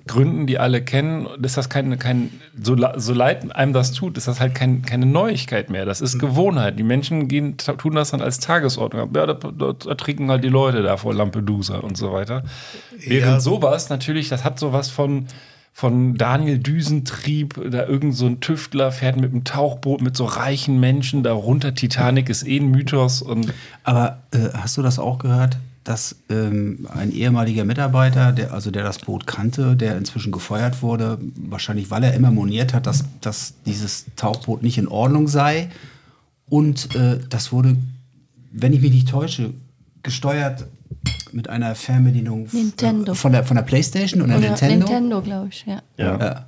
[0.06, 2.30] Gründen, die alle kennen, ist das kein, kein
[2.62, 5.84] so, so leid einem das tut, ist das halt kein, keine Neuigkeit mehr.
[5.84, 6.78] Das ist Gewohnheit.
[6.78, 9.10] Die Menschen gehen, tun das dann als Tagesordnung.
[9.12, 12.44] Ja, dort, ertrinken halt die Leute da vor Lampedusa und so weiter.
[13.04, 13.40] Während Ja.
[13.40, 15.26] sowas natürlich, das hat sowas von,
[15.76, 20.80] von Daniel Düsentrieb, da irgend so ein Tüftler fährt mit einem Tauchboot mit so reichen
[20.80, 21.74] Menschen darunter.
[21.74, 23.52] Titanic ist eh ein Mythos und
[23.84, 28.84] Aber äh, hast du das auch gehört, dass ähm, ein ehemaliger Mitarbeiter, der, also der
[28.84, 33.52] das Boot kannte, der inzwischen gefeuert wurde, wahrscheinlich weil er immer moniert hat, dass, dass
[33.66, 35.68] dieses Tauchboot nicht in Ordnung sei.
[36.48, 37.76] Und äh, das wurde,
[38.50, 39.52] wenn ich mich nicht täusche,
[40.02, 40.68] gesteuert
[41.36, 43.12] mit einer Fernbedienung Nintendo.
[43.14, 44.86] von der, von der Playstation oder, Oder Nintendo.
[44.86, 45.82] Nintendo, glaube ich, ja.
[45.98, 46.46] Ja.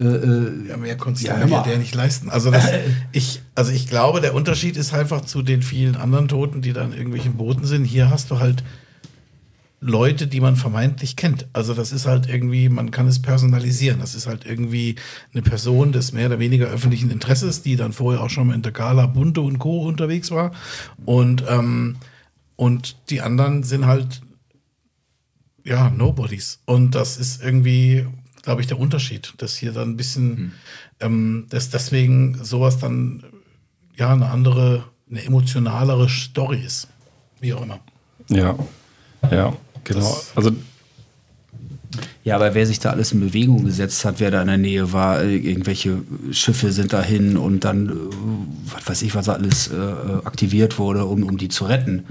[0.00, 1.46] Äh, äh, Ja, mehr konnte sich Ja, der mal.
[1.46, 2.30] Milliardär nicht leisten.
[2.30, 2.70] Also, das,
[3.10, 6.84] ich, also ich glaube, der Unterschied ist einfach zu den vielen anderen Toten, die da
[6.84, 7.84] in irgendwelchen Booten sind.
[7.84, 8.62] Hier hast du halt
[9.80, 11.48] Leute, die man vermeintlich kennt.
[11.52, 13.98] Also das ist halt irgendwie, man kann es personalisieren.
[13.98, 14.94] Das ist halt irgendwie
[15.32, 18.62] eine Person des mehr oder weniger öffentlichen Interesses, die dann vorher auch schon mal in
[18.62, 19.86] der Gala Bunte und Co.
[19.88, 20.52] unterwegs war.
[21.04, 21.96] Und, ähm,
[22.58, 24.20] und die anderen sind halt
[25.64, 26.58] ja, Nobodies.
[26.66, 28.04] Und das ist irgendwie,
[28.42, 30.52] glaube ich, der Unterschied, dass hier dann ein bisschen,
[30.98, 33.22] ähm, dass deswegen sowas dann
[33.96, 36.88] ja eine andere, eine emotionalere Story ist.
[37.38, 37.78] Wie auch immer.
[38.28, 38.58] ja,
[39.30, 40.20] ja, genau.
[40.34, 40.50] Also
[42.24, 44.92] Ja, aber wer sich da alles in Bewegung gesetzt hat, wer da in der Nähe
[44.92, 46.02] war, äh, irgendwelche
[46.32, 47.92] Schiffe sind dahin und dann, äh,
[48.74, 52.04] was weiß ich, was alles äh, äh, aktiviert wurde, um, um die zu retten.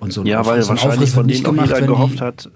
[0.00, 2.50] Und so ein Ja, weil so ein wahrscheinlich von denen auch nicht jeder gehofft hat,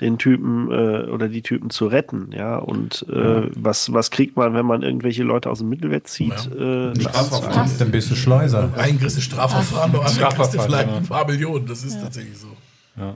[0.00, 2.56] den Typen äh, oder die Typen zu retten, ja.
[2.56, 6.32] Und äh, was, was kriegt man, wenn man irgendwelche Leute aus dem Mittelwert zieht?
[6.32, 7.70] Äh, Strafverfahren.
[7.78, 8.70] Dann bist du Schleuser.
[8.76, 11.66] Ein Strafverfahren, du Strafverfahren, vielleicht ein paar Millionen.
[11.66, 12.48] Das ist tatsächlich so.
[12.96, 13.14] Ja.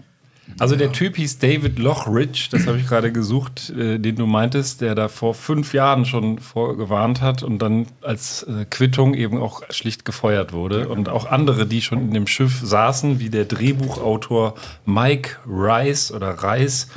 [0.59, 4.81] Also der Typ hieß David Lochridge, das habe ich gerade gesucht, äh, den du meintest,
[4.81, 9.63] der da vor fünf Jahren schon vorgewarnt hat und dann als äh, Quittung eben auch
[9.71, 10.89] schlicht gefeuert wurde.
[10.89, 16.43] Und auch andere, die schon in dem Schiff saßen, wie der Drehbuchautor Mike Rice oder
[16.43, 16.89] Rice,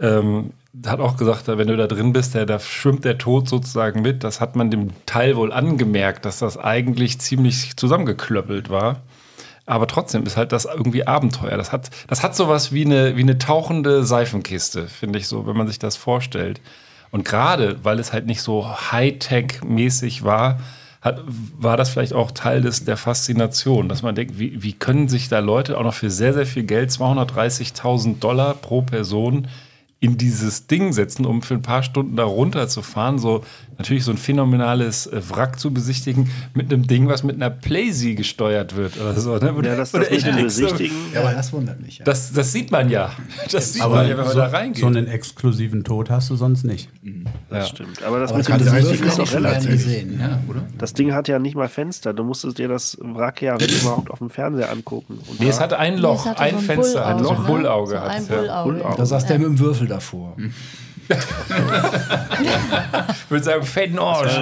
[0.00, 0.52] ähm,
[0.86, 4.22] hat auch gesagt, wenn du da drin bist, der, da schwimmt der Tod sozusagen mit.
[4.22, 9.02] Das hat man dem Teil wohl angemerkt, dass das eigentlich ziemlich zusammengeklöppelt war.
[9.68, 11.58] Aber trotzdem ist halt das irgendwie Abenteuer.
[11.58, 15.56] Das hat, das hat sowas wie eine, wie eine tauchende Seifenkiste, finde ich so, wenn
[15.56, 16.62] man sich das vorstellt.
[17.10, 20.58] Und gerade, weil es halt nicht so Hightech-mäßig war,
[21.02, 25.08] hat, war das vielleicht auch Teil des, der Faszination, dass man denkt, wie, wie können
[25.08, 29.48] sich da Leute auch noch für sehr, sehr viel Geld, 230.000 Dollar pro Person,
[30.00, 33.44] in dieses Ding setzen, um für ein paar Stunden da runterzufahren, so
[33.78, 38.14] natürlich so ein phänomenales äh, Wrack zu besichtigen mit einem Ding, was mit einer Playsee
[38.14, 39.36] gesteuert wird oder so.
[39.38, 39.54] Ne?
[39.62, 41.98] Ja, das- Oder das mit echt so- Besichtigen- Ja, das wundert mich.
[41.98, 42.04] Ja.
[42.04, 43.10] Das, das sieht man ja.
[43.52, 44.80] Das sieht Aber man ja, wenn man so, da reingeht.
[44.80, 46.88] so einen exklusiven Tod hast du sonst nicht.
[47.48, 47.74] Das Ja.
[47.74, 48.02] stimmt.
[48.02, 49.70] Aber das Aber mit dem Besichtigen ist auch relativ.
[49.70, 50.18] gesehen.
[50.20, 50.62] Ja, oder?
[50.76, 52.12] Das Ding hat ja nicht mal Fenster.
[52.12, 55.18] Du musstest dir das Wrack ja, wenn überhaupt, auf dem Fernseher angucken.
[55.28, 57.34] Und Nee, es hatte ein Nee, Loch, es hatte ein so ein Fenster, ein Bullauge,
[57.36, 57.46] Loch?
[57.46, 58.26] Bullauge So hat ein.
[58.26, 58.72] Bullauge.
[58.72, 58.96] Bullauge.
[58.96, 60.36] Da saß der mit dem Würfel davor.
[63.20, 64.38] Ich würde sagen, Fade Orange.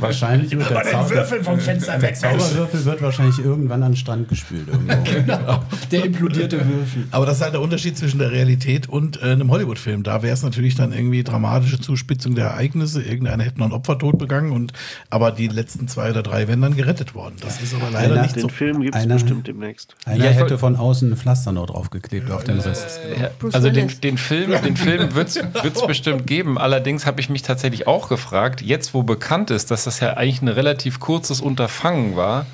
[0.00, 4.68] Wahrscheinlich wird der, Würfel vom Fenster der Zauberwürfel wird wahrscheinlich irgendwann an den Strand gespült.
[4.68, 5.60] Irgendwo.
[5.90, 7.06] Der implodierte Würfel.
[7.10, 10.02] Aber das ist halt der Unterschied zwischen der Realität und äh, einem Hollywood-Film.
[10.02, 13.02] Da wäre es natürlich dann irgendwie dramatische Zuspitzung der Ereignisse.
[13.02, 14.72] Irgendeiner hätte noch einen Opfertod begangen und
[15.08, 17.34] aber die letzten zwei oder drei wären dann gerettet worden.
[17.40, 18.48] Das ist aber leider Einer- nicht Den so.
[18.48, 19.94] Film gibt es Einer- bestimmt demnächst.
[20.04, 23.00] Einer Ja, hätte von außen ein Pflaster noch draufgeklebt auf den Rest.
[23.20, 25.34] Ja, Bruce also den, den Film, den Film wird es
[25.90, 26.56] bestimmt geben.
[26.56, 30.40] Allerdings habe ich mich tatsächlich auch gefragt, jetzt wo bekannt ist, dass das ja eigentlich
[30.40, 32.46] ein relativ kurzes Unterfangen war,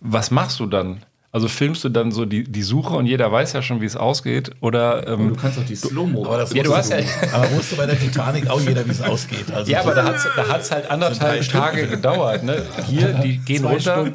[0.00, 1.04] was machst du dann?
[1.34, 3.96] Also filmst du dann so die, die Suche und jeder weiß ja schon, wie es
[3.96, 4.52] ausgeht?
[4.60, 6.24] Oder ähm, Du kannst doch die Slow-Mo.
[6.26, 6.98] Aber das Ja, du hast ja-
[7.32, 9.46] aber wusste bei der Titanic auch jeder, wie es ausgeht.
[9.52, 11.90] Also ja, aber da hat es da hat's halt anderthalb Tage Stunden.
[11.96, 12.44] gedauert.
[12.44, 12.62] Ne?
[12.86, 14.06] Hier, die gehen Zwei runter.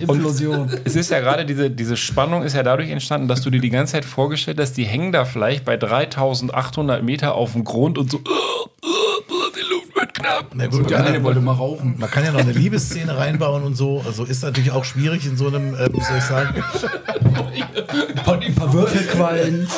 [0.00, 0.68] Implosion.
[0.84, 3.70] Es ist ja gerade diese, diese Spannung ist ja dadurch entstanden, dass du dir die
[3.70, 8.10] ganze Zeit vorgestellt hast, die hängen da vielleicht bei 3800 Meter auf dem Grund und
[8.10, 8.18] so.
[10.18, 10.46] Knapp.
[10.54, 11.94] Na gut, Der ja, eine wollte mal rauchen.
[11.98, 14.02] man kann ja noch eine Liebesszene reinbauen und so.
[14.06, 16.62] Also ist natürlich auch schwierig in so einem, äh, wie soll ich sagen,
[17.54, 19.68] Ein paar, ein paar Würfelquallen.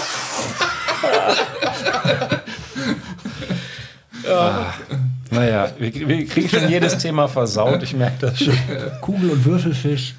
[5.30, 8.54] Naja, wir, wir kriegen schon jedes Thema versaut, ich merke das schon.
[9.00, 10.14] Kugel- und Würfelfisch.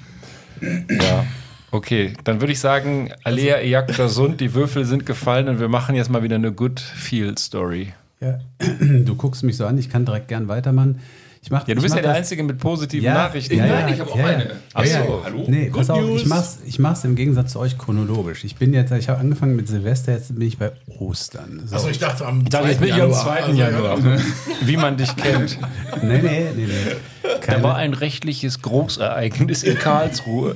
[0.60, 1.24] Ja.
[1.72, 5.94] Okay, dann würde ich sagen, Alea Ejacta Sund, die Würfel sind gefallen und wir machen
[5.94, 7.92] jetzt mal wieder eine Good Feel Story.
[8.20, 8.38] Ja.
[8.80, 11.00] Du guckst mich so an, ich kann direkt gern weitermachen.
[11.42, 13.54] Ich mach, Ja, du bist ja der Einzige mit positiven Ja, Nachrichten.
[13.56, 14.50] ja, ja, Nein, ich habe auch eine.
[14.74, 15.20] Ach Ja, so, ja.
[15.24, 15.44] hallo?
[15.48, 16.20] Nee, Good pass auf, News.
[16.20, 18.44] ich mach's, ich mach's im Gegensatz zu euch chronologisch.
[18.44, 21.62] Ich bin jetzt, ich habe angefangen mit Silvester, jetzt bin ich bei Ostern.
[21.64, 21.76] So.
[21.76, 22.70] also ich dachte am Ich dachte, 2.
[22.72, 23.22] jetzt bin ich am Januar.
[23.24, 23.42] 2.
[23.42, 23.98] Also, Januar.
[24.60, 25.58] Wie man dich kennt.
[26.02, 27.30] nee, nee, nee, nee.
[27.46, 30.54] Da war ein rechtliches Großereignis in Karlsruhe.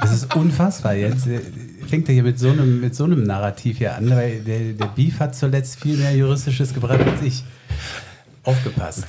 [0.00, 0.94] das ist unfassbar.
[0.94, 1.28] Jetzt
[1.92, 4.86] fängt er hier mit so einem, mit so einem Narrativ hier an, weil der, der
[4.86, 7.44] Beef hat zuletzt viel mehr Juristisches gebracht als ich.
[8.44, 9.04] Aufgepasst.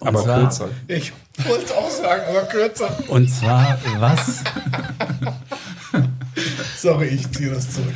[0.00, 0.68] Und Aber zwar, kürzer.
[0.88, 1.12] Ich
[1.46, 2.90] wollte es auch sagen, aber kürzer.
[3.06, 4.42] Und zwar, was,
[6.76, 7.94] Sorry, ich ziehe das zurück.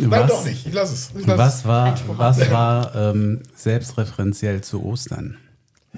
[0.00, 0.30] Nein, Was?
[0.30, 0.66] doch nicht.
[0.66, 1.10] Ich lasse es.
[1.18, 5.36] Ich lass was war, was war ähm, selbstreferenziell zu Ostern?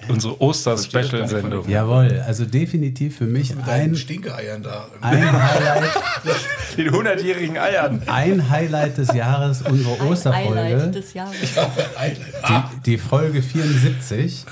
[0.08, 1.68] Unsere Oster-Special-Sendung.
[1.68, 4.88] Jawohl, also definitiv für mich Mit ein, Stinkeeiern da.
[5.00, 5.90] ein Highlight,
[6.76, 8.02] Den 100-jährigen Eiern.
[8.06, 10.90] ein Highlight des Jahres unserer Highlight Osterfolge.
[10.90, 11.36] des Jahres.
[12.48, 14.44] Die, die Folge 74.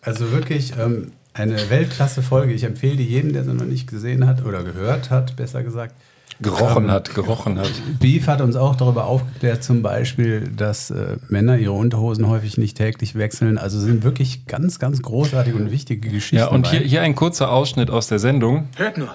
[0.00, 2.54] Also wirklich ähm, eine Weltklasse-Folge.
[2.54, 5.94] Ich empfehle die jedem, der sie noch nicht gesehen hat oder gehört hat, besser gesagt.
[6.42, 7.70] Gerochen Ähm, hat, gerochen hat.
[7.98, 12.76] Beef hat uns auch darüber aufgeklärt, zum Beispiel, dass äh, Männer ihre Unterhosen häufig nicht
[12.76, 13.58] täglich wechseln.
[13.58, 16.36] Also sind wirklich ganz, ganz großartige und wichtige Geschichten.
[16.36, 18.68] Ja, und hier, hier ein kurzer Ausschnitt aus der Sendung.
[18.76, 19.08] Hört nur.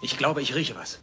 [0.00, 1.00] Ich glaube, ich rieche was.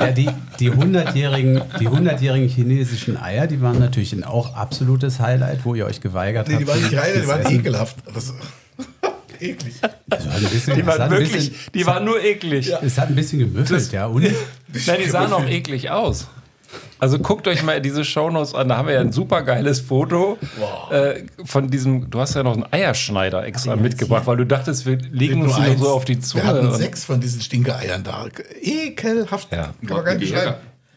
[0.00, 5.64] Ja, die, die 100-jährigen die 100-jährigen chinesischen Eier, die waren natürlich ein auch absolutes Highlight,
[5.66, 6.62] wo ihr euch geweigert Nee, habt.
[6.62, 7.96] die waren nicht rein, die waren ekelhaft.
[8.14, 8.32] Das,
[9.42, 9.74] eklig.
[10.10, 12.72] Also ein bisschen, Die waren ein wirklich, bisschen, die waren nur eklig.
[12.82, 14.06] es hat ein bisschen gemüffelt, ja.
[14.06, 14.22] Und
[14.86, 16.28] Nein, die sahen auch eklig aus.
[16.98, 20.38] Also guckt euch mal diese Shownotes an, da haben wir ja ein super geiles Foto
[20.90, 24.98] äh, von diesem, du hast ja noch einen Eierschneider extra mitgebracht, weil du dachtest, wir
[25.10, 26.44] legen uns die nur so auf die Zunge.
[26.44, 28.26] Wir hatten sechs von diesen Stinkeeiern da.
[28.60, 29.52] Ekelhaft.
[29.52, 29.74] Ja.
[29.86, 30.54] Kann man gar nicht beschreiben.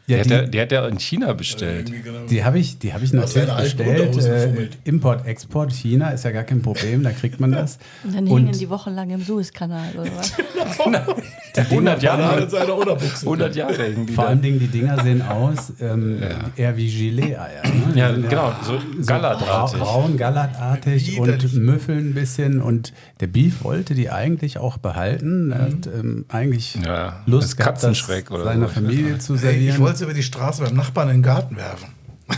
[0.07, 1.91] Die, Ja, hat die- die hat er in China bestellt.
[2.29, 4.15] Die habe ich, die habe ich natürlich bestellt.
[4.17, 4.67] Äh.
[4.89, 7.79] Import, Export, China ist ja gar kein Problem, da kriegt man das.
[8.03, 10.33] Und dann hängen die wochenlang im Suezkanal oder was?
[11.55, 12.41] 100 Alle Jahre.
[12.43, 13.25] in seiner Unterbuchse.
[13.25, 16.21] 100 Jahre hängen die vor allen Dingen die Dinger sehen aus ähm,
[16.55, 17.63] eher wie Gilet-Eier.
[17.63, 17.93] Ne?
[17.99, 19.79] Ja, genau, so Gallatartig.
[19.79, 22.61] Bra braun, gallertartig und müffeln ein bisschen.
[22.61, 25.51] Und der Beef wollte die eigentlich auch behalten.
[25.51, 28.73] Er hat ähm, eigentlich Ja, Lust gehabt, das Katzenschreck oder seiner so.
[28.73, 29.77] Familie zu servieren.
[29.95, 31.89] Es über die Straße beim Nachbarn in den Garten werfen.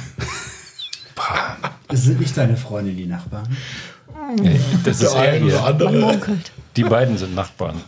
[1.89, 3.47] Es sind nicht deine Freunde, die Nachbarn.
[4.41, 6.37] Nee, das ist Der er eine oder hier.
[6.75, 7.81] Die beiden sind Nachbarn.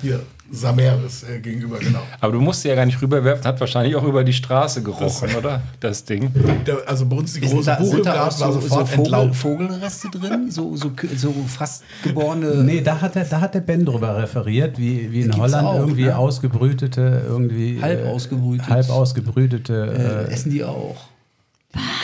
[0.00, 0.20] Hier,
[0.50, 2.00] Sameris äh, gegenüber, genau.
[2.20, 5.28] Aber du musst sie ja gar nicht rüberwerfen, hat wahrscheinlich auch über die Straße gerochen,
[5.36, 5.62] oder?
[5.80, 6.30] Das Ding.
[6.66, 9.34] Der, also bei uns die große da, Buche da Garten war so, so sofort Vogel.
[9.34, 10.50] Vogelreste drin?
[10.50, 12.64] So, so, so fast geborene.
[12.64, 15.80] Nee, da hat, der, da hat der Ben drüber referiert, wie, wie in Holland auch,
[15.80, 16.16] irgendwie ne?
[16.16, 18.68] ausgebrütete, irgendwie Halb äh, ausgebrütet.
[18.68, 20.96] halb ausgebrütete äh, äh, essen die auch.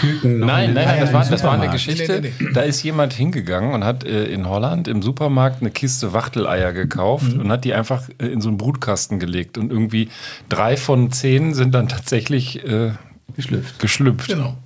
[0.01, 0.41] Küken.
[0.41, 1.71] Nein, in nein, nein, das war, das war eine.
[1.71, 2.21] Geschichte.
[2.21, 6.13] Nee, nee, Da ist jemand hingegangen und hat äh, in Holland im Supermarkt eine Kiste
[6.13, 7.41] Wachteleier gekauft Mhm.
[7.41, 9.57] und hat die einfach äh, in so einen Brutkasten gelegt.
[9.57, 10.11] Und irgendwie
[10.49, 12.93] drei von zehn sind dann tatsächlich äh,
[13.37, 13.79] Geschlüpft.
[13.79, 14.29] geschlüpft.
[14.29, 14.57] Genau.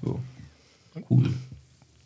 [1.09, 1.31] Cool.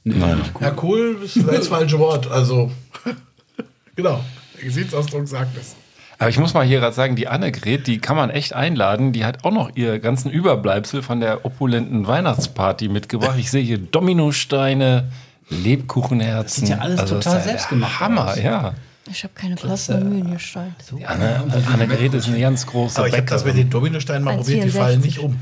[0.05, 0.40] Nee, Nein.
[0.55, 0.62] cool.
[0.62, 2.30] Ja, cool ist das falsche Wort.
[2.30, 2.70] Also,
[3.97, 4.22] genau.
[4.59, 5.76] Der Gesichtsausdruck sagt es.
[6.22, 9.12] Aber ich muss mal hier gerade sagen, die Annegret, die kann man echt einladen.
[9.12, 13.36] Die hat auch noch ihr ganzen Überbleibsel von der opulenten Weihnachtsparty mitgebracht.
[13.38, 15.10] Ich sehe hier Dominosteine,
[15.48, 16.62] Lebkuchenherzen.
[16.62, 18.38] Das sieht ja alles das total ist ja selbstgemacht Hammer, aus.
[18.38, 18.74] ja.
[19.10, 20.92] Ich habe keine passende Mühe gestaltet.
[20.96, 21.42] Die Anne,
[21.72, 24.70] Annegret ist eine ganz große Aber ich habe das mit den Dominosteinen mal probiert, die
[24.70, 24.78] 1,64.
[24.78, 25.40] fallen nicht um.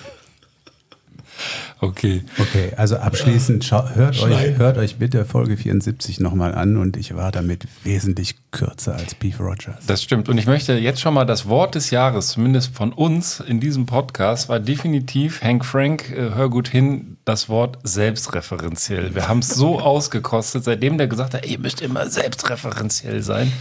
[1.84, 2.24] Okay.
[2.38, 7.32] Okay, also abschließend hört, euch, hört euch bitte Folge 74 nochmal an und ich war
[7.32, 9.84] damit wesentlich kürzer als Beef Rogers.
[9.88, 10.30] Das stimmt.
[10.30, 13.88] Und ich möchte jetzt schon mal das Wort des Jahres, zumindest von uns in diesem
[13.88, 19.16] Podcast, war definitiv Hank Frank, äh, hör gut hin, das Wort selbstreferenziell.
[19.16, 23.52] Wir haben es so ausgekostet, seitdem der gesagt hat, ey, ihr müsst immer selbstreferenziell sein.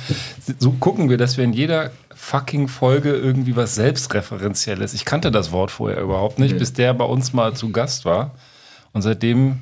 [0.59, 4.95] So gucken wir, dass wir in jeder fucking Folge irgendwie was Selbstreferenzielles.
[4.95, 6.59] Ich kannte das Wort vorher überhaupt nicht, Nee.
[6.59, 8.33] bis der bei uns mal zu Gast war.
[8.93, 9.59] Und seitdem,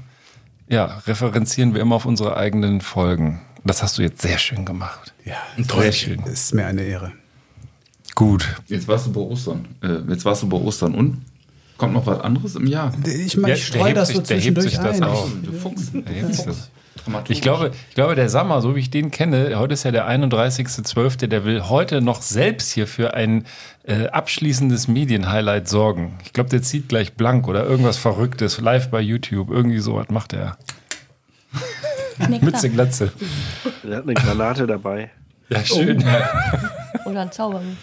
[0.69, 3.41] ja, referenzieren wir immer auf unsere eigenen Folgen.
[3.65, 5.13] Das hast du jetzt sehr schön gemacht.
[5.25, 5.37] Ja,
[5.81, 6.21] sehr schön.
[6.25, 7.13] Ist mir eine Ehre.
[8.15, 8.49] Gut.
[8.67, 9.69] Jetzt warst du bei Ostern.
[9.83, 11.23] Äh, jetzt warst du bei Ostern und?
[11.77, 12.93] Kommt noch was anderes im Jahr?
[13.05, 15.05] Ich meine, ich streue das so zwischendurch ein.
[15.05, 15.31] auf.
[15.43, 15.93] Du Fuchs.
[15.93, 16.71] Der hebt sich das.
[17.29, 20.09] Ich glaube, ich glaube, der Sammer, so wie ich den kenne, heute ist ja der
[20.09, 23.45] 31.12., der will heute noch selbst hier für ein
[23.85, 26.19] äh, abschließendes Medienhighlight sorgen.
[26.25, 29.51] Ich glaube, der zieht gleich blank oder irgendwas Verrücktes, live bei YouTube.
[29.51, 30.57] Irgendwie sowas macht er.
[32.41, 33.13] Mütze, Glatze.
[33.89, 35.11] Er hat eine Granate dabei.
[35.49, 36.05] Ja, schön.
[37.07, 37.77] Oder ein Zauberwürfel.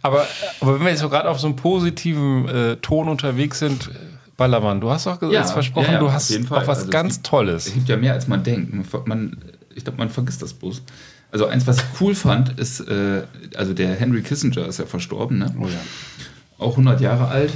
[0.00, 0.26] Aber,
[0.60, 3.90] aber wenn wir jetzt so gerade auf so einem positiven äh, Ton unterwegs sind,
[4.36, 7.14] Ballermann, du hast doch ge- jetzt versprochen, ja, ja, du hast auch was Also ganz
[7.14, 7.66] gibt- Tolles.
[7.68, 8.72] Es gibt ja mehr, als man denkt.
[9.06, 9.36] Man,
[9.74, 10.82] ich glaube, man vergisst das bloß.
[11.30, 13.22] Also eins, was ich cool fand, ist, äh,
[13.56, 15.54] also der Henry Kissinger ist ja verstorben, ne?
[15.60, 15.78] Oh ja.
[16.58, 17.52] Auch 100 Jahre alt.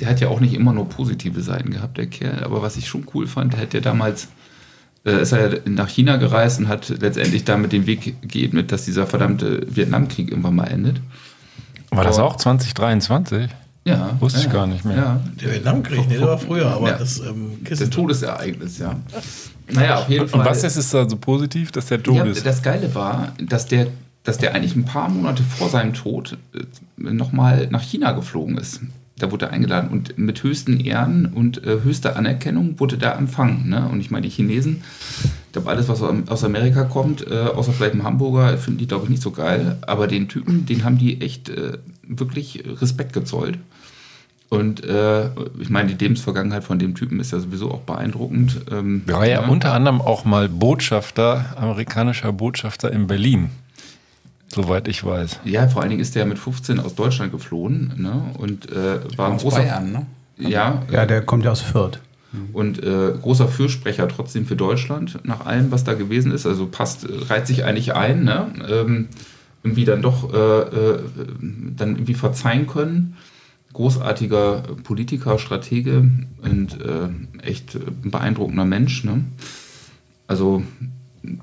[0.00, 2.44] Der hat ja auch nicht immer nur positive Seiten gehabt, der Kerl.
[2.44, 4.28] Aber was ich schon cool fand, der hat ja damals,
[5.04, 8.84] äh, ist er ja nach China gereist und hat letztendlich damit den Weg geebnet, dass
[8.84, 11.00] dieser verdammte Vietnamkrieg irgendwann mal endet.
[11.90, 13.50] War das auch 2023?
[13.86, 14.16] Ja.
[14.18, 14.96] Wusste ich ja, gar nicht mehr.
[14.96, 15.20] Ja.
[15.42, 16.98] Der Vietnamkrieg, nee, der war früher, aber Ja.
[16.98, 17.90] das ähm, Das Kissinger.
[17.90, 18.96] Todesereignis, ja.
[19.70, 20.46] Naja, auf jeden Und Fall.
[20.46, 22.46] was ist es da so positiv, dass der tot Ja, ist?
[22.46, 23.88] das Geile war, dass der,
[24.22, 26.60] dass der eigentlich ein paar Monate vor seinem Tod äh,
[27.12, 28.80] nochmal nach China geflogen ist.
[29.18, 33.68] Da wurde er eingeladen und mit höchsten Ehren und äh, höchster Anerkennung wurde da empfangen.
[33.68, 33.86] Ne?
[33.90, 34.82] Und ich meine, die Chinesen,
[35.22, 39.04] ich glaube, alles, was aus Amerika kommt, äh, außer vielleicht ein Hamburger, finden die, glaube
[39.04, 39.78] ich, nicht so geil.
[39.86, 43.58] Aber den Typen, den haben die echt äh, wirklich Respekt gezollt.
[44.50, 48.60] Und äh, ich meine, die Lebensvergangenheit von dem Typen ist ja sowieso auch beeindruckend.
[48.70, 49.50] Ähm, War ja ne?
[49.50, 53.50] unter anderem auch mal Botschafter, amerikanischer Botschafter in Berlin.
[54.48, 55.40] Soweit ich weiß.
[55.44, 58.22] Ja, vor allen Dingen ist der mit 15 aus Deutschland geflohen ne?
[58.38, 59.56] und äh, war ein Aus großer.
[59.56, 60.06] Bayern, ne?
[60.36, 61.98] Ja, Ja, der kommt ja aus Fürth.
[62.52, 66.46] Und äh, großer Fürsprecher trotzdem für Deutschland, nach allem, was da gewesen ist.
[66.46, 68.46] Also passt, äh, reiht sich eigentlich ein, ne?
[68.68, 69.08] ähm,
[69.62, 70.98] irgendwie dann doch äh, äh,
[71.76, 73.16] dann irgendwie verzeihen können.
[73.72, 76.08] Großartiger Politiker, Stratege
[76.42, 77.08] und äh,
[77.44, 79.02] echt ein beeindruckender Mensch.
[79.02, 79.24] Ne?
[80.28, 80.62] Also,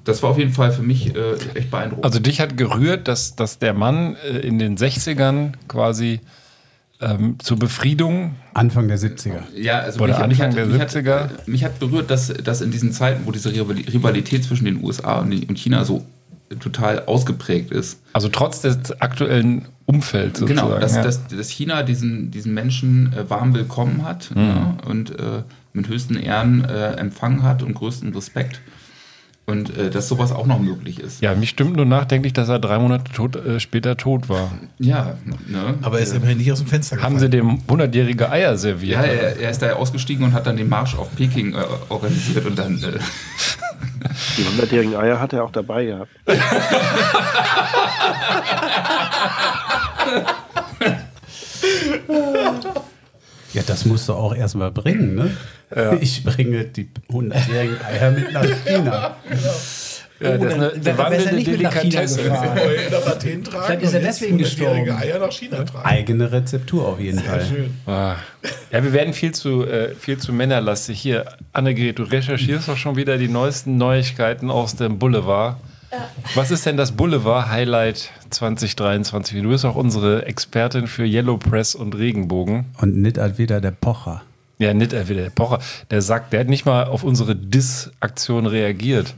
[0.06, 2.06] das war auf jeden Fall für mich äh, echt beeindruckend.
[2.06, 6.22] Also dich hat gerührt, dass, dass der Mann äh, in den 60ern quasi
[7.02, 9.39] ähm, zur Befriedung Anfang der 70er.
[9.56, 11.20] Ja, also Oder mich, Anfang mich, hat, der mich, 70er.
[11.24, 14.84] hat, mich hat berührt, dass, dass in diesen Zeiten, wo diese Rivali- Rivalität zwischen den
[14.84, 16.06] USA und und China so
[16.60, 18.02] total ausgeprägt ist.
[18.14, 20.68] Also trotz des aktuellen Umfelds sozusagen.
[20.70, 21.02] Genau, dass, ja.
[21.02, 24.41] dass, dass China diesen, diesen Menschen äh, warm willkommen hat Mhm.
[24.41, 25.43] ja, und äh,
[25.74, 28.60] mit höchsten Ehren äh, empfangen hat und größten Respekt.
[29.48, 31.22] Und äh, dass sowas auch noch möglich ist.
[31.22, 34.52] ja, mich stimmt nur nachdenklich, dass er drei Monate tot, äh, später tot war.
[34.78, 35.16] Ja,
[35.48, 35.74] ne?
[35.82, 37.16] Aber er ist immerhin nicht aus dem Fenster gefallen.
[37.16, 39.04] Haben sie dem 100-jährige Eier serviert?
[39.04, 41.58] Ja, er, er ist da ausgestiegen und hat dann den Marsch auf Peking äh,
[41.89, 42.78] organisiert und dann.
[42.78, 43.00] Äh,
[44.38, 46.10] Die 100-jährigen Eier hat er auch dabei gehabt.
[53.54, 55.32] Ja, das musst du auch erstmal bringen, ne?
[56.02, 59.16] Ich bringe die 100-jährigen Eier mit nach China.
[60.22, 62.20] Ja, das ist eine, eine wandelnde Delikatesse.
[62.20, 64.91] Vielleicht ist er deswegen 100-jährige gestorben.
[64.91, 65.86] Eier nach China tragen.
[65.86, 67.43] Eigene Rezeptur auf jeden Fall.
[67.43, 67.74] Schön.
[67.88, 68.18] Ah.
[68.72, 70.99] Ja, wir werden viel zu, äh, viel zu männerlastig.
[70.99, 75.58] Hier, Annegret, du recherchierst doch schon wieder die neuesten Neuigkeiten aus dem Boulevard.
[76.36, 79.42] Was ist denn das Boulevard-Highlight 2023?
[79.42, 82.66] Du bist auch unsere Expertin für Yellow Press und Regenbogen.
[82.80, 84.22] Und nicht wieder der Pocher.
[84.58, 85.60] Ja, nicht wieder der Pocher.
[85.89, 89.16] Der sagt, der hat nicht mal auf unsere Diss-Aktion reagiert.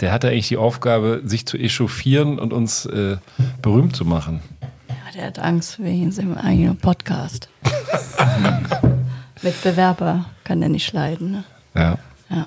[0.00, 3.18] Der hatte eigentlich die Aufgabe, sich zu echauffieren und uns äh,
[3.62, 4.40] berühmt zu machen.
[4.88, 7.48] Ja, der hat Angst wegen seinem eigenen Podcast.
[9.42, 11.30] Wettbewerber kann er nicht leiden.
[11.32, 11.44] Ne?
[11.74, 11.98] Ja,
[12.30, 12.46] Ja.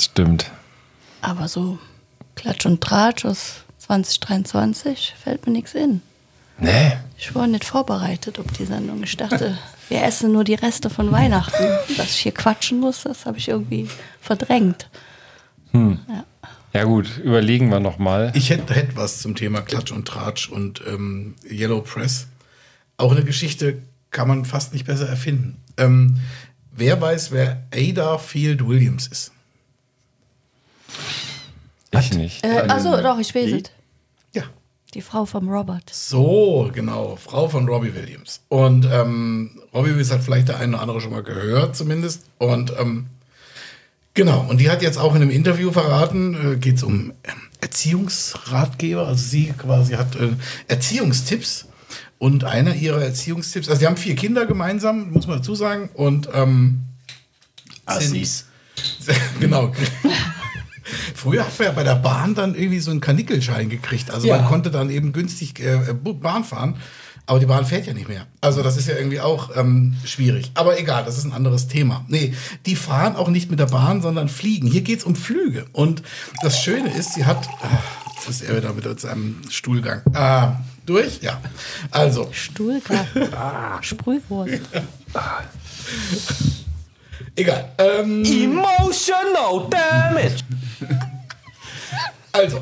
[0.00, 0.50] stimmt.
[1.22, 1.78] Aber so
[2.36, 6.02] Klatsch und Tratsch aus 2023 fällt mir nichts in.
[6.58, 6.92] Nee.
[7.18, 9.02] Ich war nicht vorbereitet auf die Sendung.
[9.02, 9.58] Ich dachte,
[9.88, 11.64] wir essen nur die Reste von Weihnachten.
[11.96, 13.88] Dass ich hier quatschen muss, das habe ich irgendwie
[14.20, 14.88] verdrängt.
[15.72, 15.98] Hm.
[16.08, 16.24] Ja.
[16.72, 18.32] Ja gut, überlegen wir noch mal.
[18.34, 22.26] Ich hätte, hätte was zum Thema Klatsch und Tratsch und ähm, Yellow Press.
[22.98, 25.56] Auch eine Geschichte kann man fast nicht besser erfinden.
[25.78, 26.20] Ähm,
[26.78, 29.32] Wer weiß, wer Ada Field Williams ist?
[32.00, 32.44] Ich nicht.
[32.44, 33.70] Äh, achso, doch, ich es.
[34.32, 34.42] Ja.
[34.94, 35.90] Die Frau vom Robert.
[35.92, 38.40] So, genau, Frau von Robbie Williams.
[38.48, 42.24] Und ähm, Robbie Williams hat vielleicht der eine oder andere schon mal gehört, zumindest.
[42.38, 43.06] Und ähm,
[44.14, 47.34] genau, und die hat jetzt auch in einem Interview verraten, äh, geht es um ähm,
[47.60, 49.06] Erziehungsratgeber.
[49.06, 50.30] Also sie quasi hat äh,
[50.68, 51.66] Erziehungstipps.
[52.18, 55.90] Und einer ihrer Erziehungstipps, also die haben vier Kinder gemeinsam, muss man dazu sagen.
[55.92, 56.80] Und ähm,
[57.84, 58.46] Assis.
[59.00, 59.72] sind- genau.
[61.14, 64.10] Früher hat man ja bei der Bahn dann irgendwie so einen Kanickelschein gekriegt.
[64.10, 64.36] Also Ja.
[64.38, 66.76] man konnte dann eben günstig äh, Bahn fahren.
[67.28, 68.26] Aber die Bahn fährt ja nicht mehr.
[68.40, 70.52] Also das ist ja irgendwie auch ähm, schwierig.
[70.54, 72.04] Aber egal, das ist ein anderes Thema.
[72.06, 72.34] Nee,
[72.66, 74.68] die fahren auch nicht mit der Bahn, sondern fliegen.
[74.68, 75.64] Hier geht es um Flüge.
[75.72, 76.02] Und
[76.42, 77.48] das Schöne ist, sie hat...
[77.62, 77.80] Ah,
[78.14, 80.00] Jetzt ist er wieder mit seinem Stuhlgang.
[80.14, 81.20] Ah, durch?
[81.20, 81.38] Ja.
[81.90, 82.28] Also.
[82.32, 83.06] Stuhlgang.
[83.82, 84.62] Sprühwurst.
[87.34, 87.72] Egal.
[87.78, 90.42] Ähm, Emotional damage.
[92.32, 92.60] Also,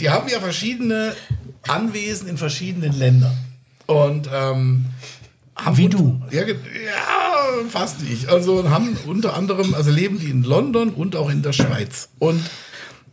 [0.00, 1.14] die haben ja verschiedene
[1.68, 3.36] Anwesen in verschiedenen Ländern.
[3.86, 4.86] Und ähm,
[5.56, 6.20] haben Wie du?
[6.30, 6.54] Ja, ja,
[7.68, 8.28] fast nicht.
[8.28, 12.08] Also haben unter anderem, also leben die in London und auch in der Schweiz.
[12.18, 12.40] Und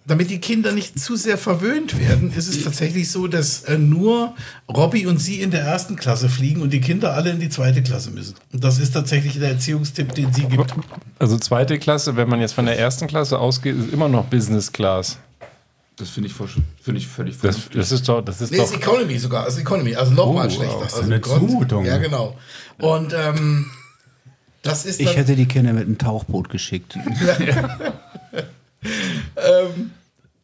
[0.05, 4.33] damit die Kinder nicht zu sehr verwöhnt werden, ist es tatsächlich so, dass äh, nur
[4.67, 7.83] Robbie und sie in der ersten Klasse fliegen und die Kinder alle in die zweite
[7.83, 8.35] Klasse müssen.
[8.51, 10.73] Und das ist tatsächlich der Erziehungstipp, den sie gibt.
[11.19, 14.71] Also zweite Klasse, wenn man jetzt von der ersten Klasse ausgeht, ist immer noch Business
[14.71, 15.17] Class.
[15.97, 18.63] Das finde ich, finde ich völlig Das, das ist doch, das ist Nee, doch.
[18.65, 20.85] ist Economy sogar, ist Economy, also noch mal Oh, schlechter.
[20.85, 21.85] ist Also eine Zumutung.
[21.85, 22.35] Ja, genau.
[22.79, 23.67] Und ähm,
[24.63, 26.97] das ist Ich hätte die Kinder mit einem Tauchboot geschickt.
[28.83, 29.91] ähm,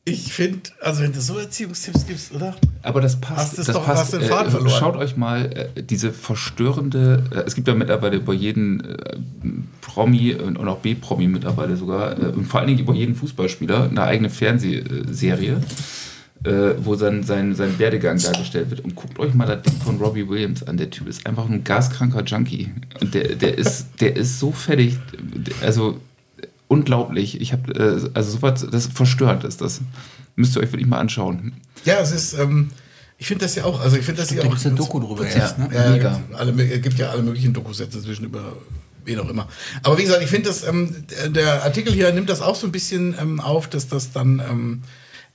[0.07, 2.55] ich finde, also wenn du so Erziehungstipps gibst, oder?
[2.81, 3.57] Aber das passt.
[3.57, 4.13] Hast, das doch, passt.
[4.13, 4.79] den Faden Äh, verloren.
[4.79, 7.25] Schaut euch mal äh, diese verstörende.
[7.29, 9.17] Äh, es gibt ja mittlerweile über jeden äh,
[9.81, 14.01] Promi und, auch B-Promi mittlerweile sogar äh, und vor allen Dingen über jeden Fußballspieler eine
[14.03, 15.59] eigene Fernsehserie,
[16.45, 18.85] äh, wo sein, sein, sein Werdegang dargestellt wird.
[18.85, 20.77] Und guckt euch mal das Ding von Robbie Williams an.
[20.77, 22.71] Der Typ ist einfach ein gaskranker Junkie.
[23.01, 24.97] Und der, der, ist, der ist so fertig.
[25.61, 25.99] Also
[26.67, 27.39] unglaublich.
[27.41, 29.81] Ich habe äh, also sowas, das verstörend ist das.
[30.35, 31.53] Müsst ihr euch wirklich mal anschauen.
[31.85, 32.69] Ja, es ist, ähm,
[33.17, 34.49] ich finde das ja auch, also ich finde das ja da auch.
[34.51, 35.37] gibt's eine Doku drüber putzig.
[35.37, 35.69] erst, ne?
[35.73, 36.19] Ja, Mega.
[36.33, 38.53] Alle, es gibt ja alle möglichen Dokusätze zwischen über
[39.05, 39.47] wen auch immer.
[39.83, 42.67] Aber wie gesagt, ich finde das, ähm, der- der Artikel hier nimmt das auch so
[42.67, 44.41] ein bisschen ähm, auf, dass das dann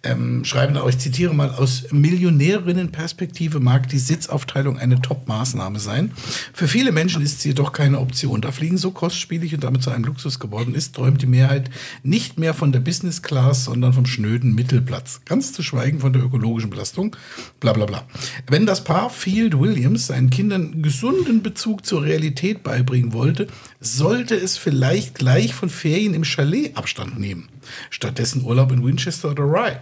[0.04, 6.12] ähm, schreiben da, ich zitiere mal, aus Millionärinnenperspektive mag die Sitzaufteilung eine Top-Maßnahme sein.
[6.52, 8.40] Für viele Menschen ist sie jedoch keine Option.
[8.40, 11.70] Da Fliegen so kostspielig und damit zu einem Luxus geworden ist, träumt die Mehrheit
[12.02, 15.20] nicht mehr von der Business Class, sondern vom schnöden Mittelplatz.
[15.24, 17.14] Ganz zu schweigen von der ökologischen Belastung.
[17.60, 18.04] Bla bla bla.
[18.48, 23.46] Wenn das Paar Field Williams seinen Kindern gesunden Bezug zur Realität beibringen wollte,
[23.80, 27.51] sollte es vielleicht gleich von Ferien im Chalet Abstand nehmen.
[27.90, 29.76] Stattdessen Urlaub in Winchester oder Rye.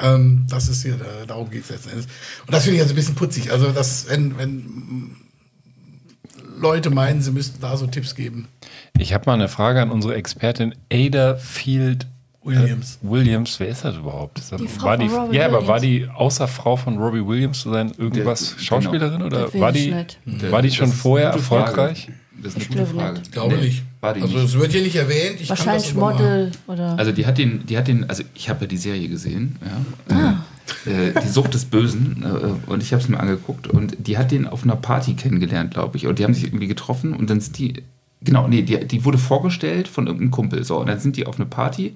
[0.00, 2.06] Ähm, das ist hier, äh, darum geht es letzten Endes.
[2.46, 3.52] Und das finde ich also ein bisschen putzig.
[3.52, 5.16] Also, dass, wenn, wenn
[6.58, 8.48] Leute meinen, sie müssten da so Tipps geben.
[8.98, 12.06] Ich habe mal eine Frage an unsere Expertin Ada Field
[12.44, 12.98] Williams.
[13.04, 14.38] Äh, Williams, wer ist das überhaupt?
[14.38, 15.68] Ist das, Die Frau war die, von Robbie ja, aber Williams.
[15.68, 19.26] war die außer Frau von Robbie Williams zu sein irgendwas Der- Schauspielerin genau.
[19.26, 19.94] oder Das war die,
[20.50, 21.62] war die schon Das vorher gute Frage.
[21.70, 22.08] erfolgreich?
[22.42, 23.18] Das ist eine Ich gute glaube Frage.
[23.20, 23.32] nicht.
[23.32, 23.82] Glaube Nee, nicht.
[24.02, 24.46] War die Also, nicht.
[24.46, 25.40] es wird hier nicht erwähnt.
[25.40, 26.98] Ich kann Wahrscheinlich Model oder.
[26.98, 29.56] Also die hat den, die hat den, also ich habe ja die Serie gesehen,
[30.10, 30.44] ja.
[30.86, 34.32] Äh, die Sucht des Bösen äh, und ich habe es mir angeguckt und die hat
[34.32, 36.08] den auf einer Party kennengelernt, glaube ich.
[36.08, 37.84] Und die haben sich irgendwie getroffen und dann sind die,
[38.22, 40.64] genau, nee, die, die wurde vorgestellt von irgendeinem Kumpel.
[40.64, 41.94] So, und dann sind die auf eine Party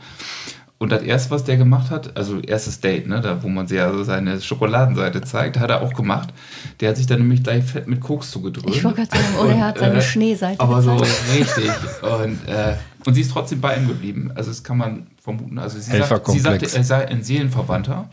[0.79, 3.93] und das erste, was der gemacht hat, also erstes Date, ne, da wo man sehr
[3.93, 6.35] so seine Schokoladenseite zeigt, hat er auch gemacht.
[6.81, 8.75] Der hat sich dann nämlich gleich fett mit Koks zugedrückt.
[8.75, 11.23] Ich wollte gerade sagen, oder er hat seine Schneeseite Aber so gezeigt.
[11.39, 11.71] richtig.
[12.03, 14.31] Und, äh, und sie ist trotzdem bei ihm geblieben.
[14.35, 15.59] Also das kann man vermuten.
[15.59, 18.11] Also sie, sagt, sie sagte, er sei ein Seelenverwandter.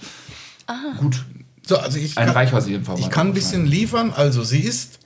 [1.00, 1.26] Gut.
[1.66, 3.08] So, also ich Ein kann, reicher Seelenverwandter.
[3.08, 4.14] ich kann ein bisschen liefern.
[4.16, 5.03] Also, sie ist äh,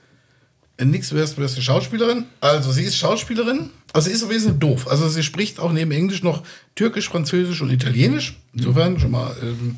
[0.84, 1.12] nix
[1.56, 2.24] du Schauspielerin.
[2.40, 3.70] Also, sie ist Schauspielerin.
[3.92, 4.88] Also, sie ist jeden Fall doof.
[4.88, 6.42] Also, sie spricht auch neben Englisch noch
[6.74, 8.38] Türkisch, Französisch und Italienisch.
[8.54, 9.76] Insofern schon mal ähm,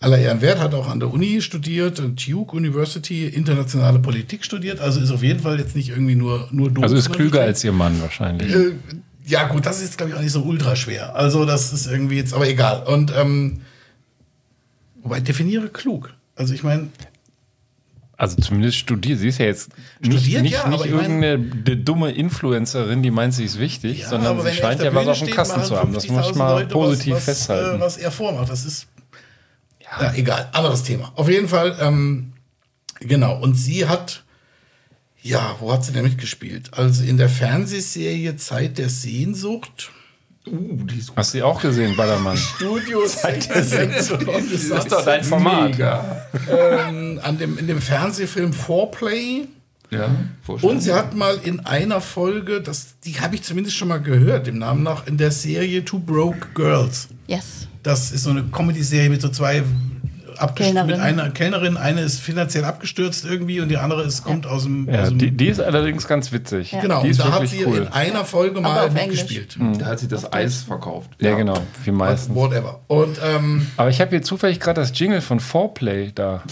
[0.00, 0.60] aller Ehren wert.
[0.60, 4.80] Hat auch an der Uni studiert, äh, Duke University, internationale Politik studiert.
[4.80, 6.84] Also, ist auf jeden Fall jetzt nicht irgendwie nur, nur doof.
[6.84, 8.54] Also ist klüger als ihr Mann wahrscheinlich.
[8.54, 8.72] äh,
[9.26, 11.14] ja, gut, das ist jetzt, glaube ich, auch nicht so ultra schwer.
[11.14, 12.84] Also, das ist irgendwie jetzt, aber egal.
[12.86, 13.60] Und, ähm,
[15.02, 16.14] wobei, definiere klug.
[16.34, 16.88] Also, ich meine,
[18.18, 19.20] Also zumindest studiert.
[19.20, 23.00] Sie ist ja jetzt nicht, Studiert, nicht, ja, nicht ich mein- irgendeine d- dumme Influencerin,
[23.02, 25.76] die meint, sie ist wichtig, Ja, sondern sie scheint ja was auf dem Kasten zu
[25.76, 25.92] haben.
[25.94, 27.76] Das muss ich 50.000 mal Leute positiv was, was, festhalten.
[27.78, 28.88] Äh, was er vormacht, das ist.
[30.00, 30.12] Ja.
[30.14, 31.12] egal, anderes Thema.
[31.14, 32.32] Auf jeden Fall, ähm,
[33.00, 33.38] genau.
[33.40, 34.24] Und sie hat
[35.22, 36.70] Ja, wo hat sie denn mitgespielt?
[36.74, 39.90] Also in der Fernsehserie Zeit der Sehnsucht.
[40.50, 42.36] Uh, die ist Hast du die auch gesehen, Ballermann?
[42.36, 44.26] Studio Zeit der Sehnsucht.
[44.26, 45.78] Das ist doch dein Format.
[46.50, 49.46] ähm, an dem, in dem Fernsehfilm Foreplay.
[49.90, 50.10] Ja,
[50.46, 54.46] Und sie hat mal in einer Folge, das, die habe ich zumindest schon mal gehört,
[54.46, 57.08] dem Namen nach, in der Serie Two Broke Girls.
[57.26, 57.68] Yes.
[57.82, 59.62] Das ist so eine Comedy-Serie mit so zwei
[60.40, 61.76] abgestürzt, mit einer Kellnerin.
[61.76, 64.88] Eine ist finanziell abgestürzt irgendwie und die andere ist, kommt aus dem.
[64.88, 66.76] Ja, aus dem die, die ist allerdings ganz witzig.
[66.80, 67.78] Genau, die und ist da hat sie cool.
[67.78, 69.56] in einer Folge mal auf mitgespielt.
[69.78, 71.10] Da hat sie das Eis verkauft.
[71.20, 72.34] Ja, genau, wie meistens.
[72.34, 72.80] Whatever.
[72.86, 76.42] Und, ähm, Aber ich habe hier zufällig gerade das Jingle von Foreplay da.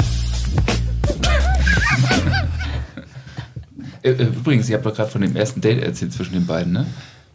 [4.03, 6.73] Äh, äh, Übrigens, ich habe doch gerade von dem ersten Date erzählt zwischen den beiden,
[6.73, 6.87] ne?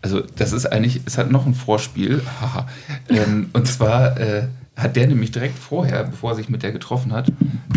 [0.01, 2.67] Also, das ist eigentlich, es hat noch ein Vorspiel, haha.
[3.09, 4.47] ähm, und zwar äh,
[4.81, 7.29] hat der nämlich direkt vorher, bevor er sich mit der getroffen hat,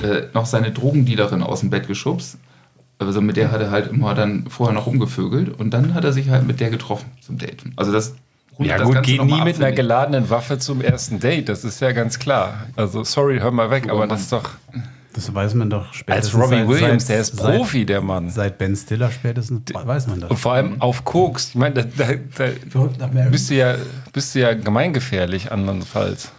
[0.02, 2.38] äh, noch seine Drogendealerin aus dem Bett geschubst.
[2.98, 6.12] Also mit der hat er halt immer dann vorher noch rumgevögelt und dann hat er
[6.12, 7.64] sich halt mit der getroffen zum Date.
[7.76, 8.14] Also das
[8.58, 11.80] Ja das gut, geh nie ab, mit einer geladenen Waffe zum ersten Date, das ist
[11.80, 12.66] ja ganz klar.
[12.76, 14.50] Also sorry, hör mal weg, aber das ist doch...
[15.12, 16.34] Das weiß man doch spätestens.
[16.34, 18.30] Als Robbie seit- Williams, seit- der ist seit- Profi, der Mann.
[18.30, 20.30] Seit Ben Stiller spätestens weiß man das.
[20.30, 21.50] Und vor allem auf Koks.
[21.50, 22.48] Ich meine, da, da,
[22.98, 23.76] da bist, du ja,
[24.12, 26.32] bist du ja gemeingefährlich andernfalls.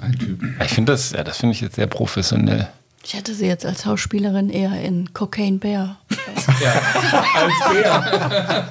[0.00, 0.42] Ein Typ.
[0.64, 2.68] Ich finde das, ja, das finde ich jetzt sehr professionell.
[3.04, 5.96] Ich hätte sie jetzt als Schauspielerin eher in Cocaine Bear.
[7.34, 8.68] als Bär.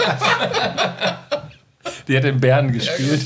[2.08, 3.26] Die hat den Bären gespielt.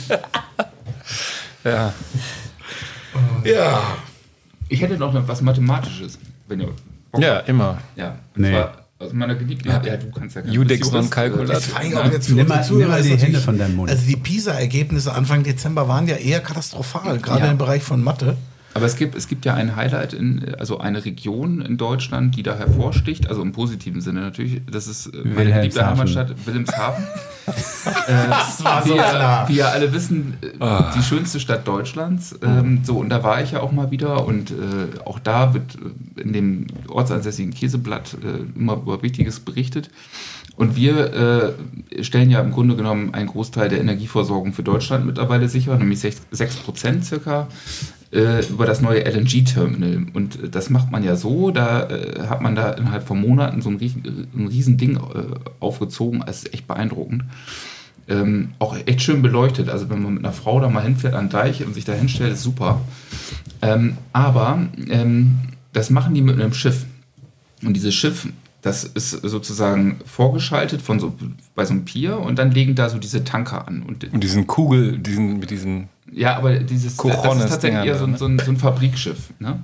[1.63, 1.93] ja.
[3.43, 3.81] Ja.
[4.67, 6.17] Ich hätte noch was Mathematisches,
[6.47, 6.69] wenn ihr
[7.11, 7.77] Bock Ja, immer.
[7.95, 8.51] Ja, Nee.
[8.51, 9.67] zwar aus meiner geliebten.
[9.69, 10.55] Ja, du kannst ja gar nicht.
[10.55, 11.53] Judex non calculator.
[11.55, 12.01] Das war ja.
[12.01, 13.89] auch jetzt für Nimm mal- nimm mal ist die Hände von deinem Mund.
[13.89, 17.51] Also die PISA-Ergebnisse Anfang Dezember waren ja eher katastrophal, gerade Ja.
[17.51, 18.37] im Bereich von Mathe.
[18.75, 22.43] Aber es gibt, es gibt ja ein Highlight, in, also eine Region in Deutschland, die
[22.43, 24.61] da hervorsticht, also im positiven Sinne natürlich.
[24.69, 25.87] Das ist äh, meine geliebte.
[25.87, 27.03] Heimatstadt Wilhelmshaven.
[28.29, 29.47] Das war so klar.
[29.47, 30.91] wie ihr alle wissen, äh, Ah.
[30.97, 32.35] die schönste Stadt Deutschlands.
[32.41, 34.55] Ähm, so, und da war ich ja auch mal wieder und äh,
[35.05, 35.75] auch da wird
[36.17, 39.89] äh, in dem ortsansässigen Käseblatt äh, immer über Wichtiges berichtet.
[40.57, 41.53] Und wir
[41.93, 45.99] äh, stellen ja im Grunde genommen einen Großteil der Energieversorgung für Deutschland mittlerweile sicher, nämlich
[45.99, 47.47] 6, 6 Prozent circa
[48.15, 50.07] äh, über das neue LNG-Terminal.
[50.13, 53.61] Und äh, das macht man ja so, da äh, hat man da innerhalb von Monaten
[53.61, 54.99] so ein, riesen, ein riesen Ding äh,
[55.59, 56.23] aufgezogen.
[56.25, 57.25] Das ist echt beeindruckend.
[58.07, 59.69] Ähm, auch echt schön beleuchtet.
[59.69, 61.93] Also wenn man mit einer Frau da mal hinfährt an den Deich und sich da
[61.93, 62.81] hinstellt, ist super.
[63.61, 64.59] Ähm, aber
[64.89, 65.39] ähm,
[65.73, 66.85] das machen die mit einem Schiff.
[67.63, 68.27] Und dieses Schiff,
[68.65, 71.13] das ist sozusagen vorgeschaltet von so,
[71.53, 73.83] bei so einem Pier und dann legen da so diese Tanker an.
[73.83, 75.87] Und Und diesen Kugel, diesen, mit diesen.
[76.11, 78.17] ja, aber dieses das ist tatsächlich eher so, ein- ne?
[78.17, 79.29] so, ein, so ein Fabrikschiff.
[79.37, 79.59] Ne?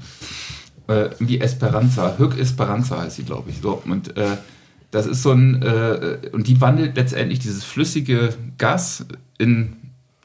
[0.88, 2.14] Äh, wie Esperanza.
[2.20, 3.60] Hück Esperanza heißt sie, glaube ich.
[3.60, 4.38] So, und äh,
[4.92, 9.08] das ist so ein, äh, und die wandelt letztendlich dieses flüssige Gas
[9.40, 9.78] in,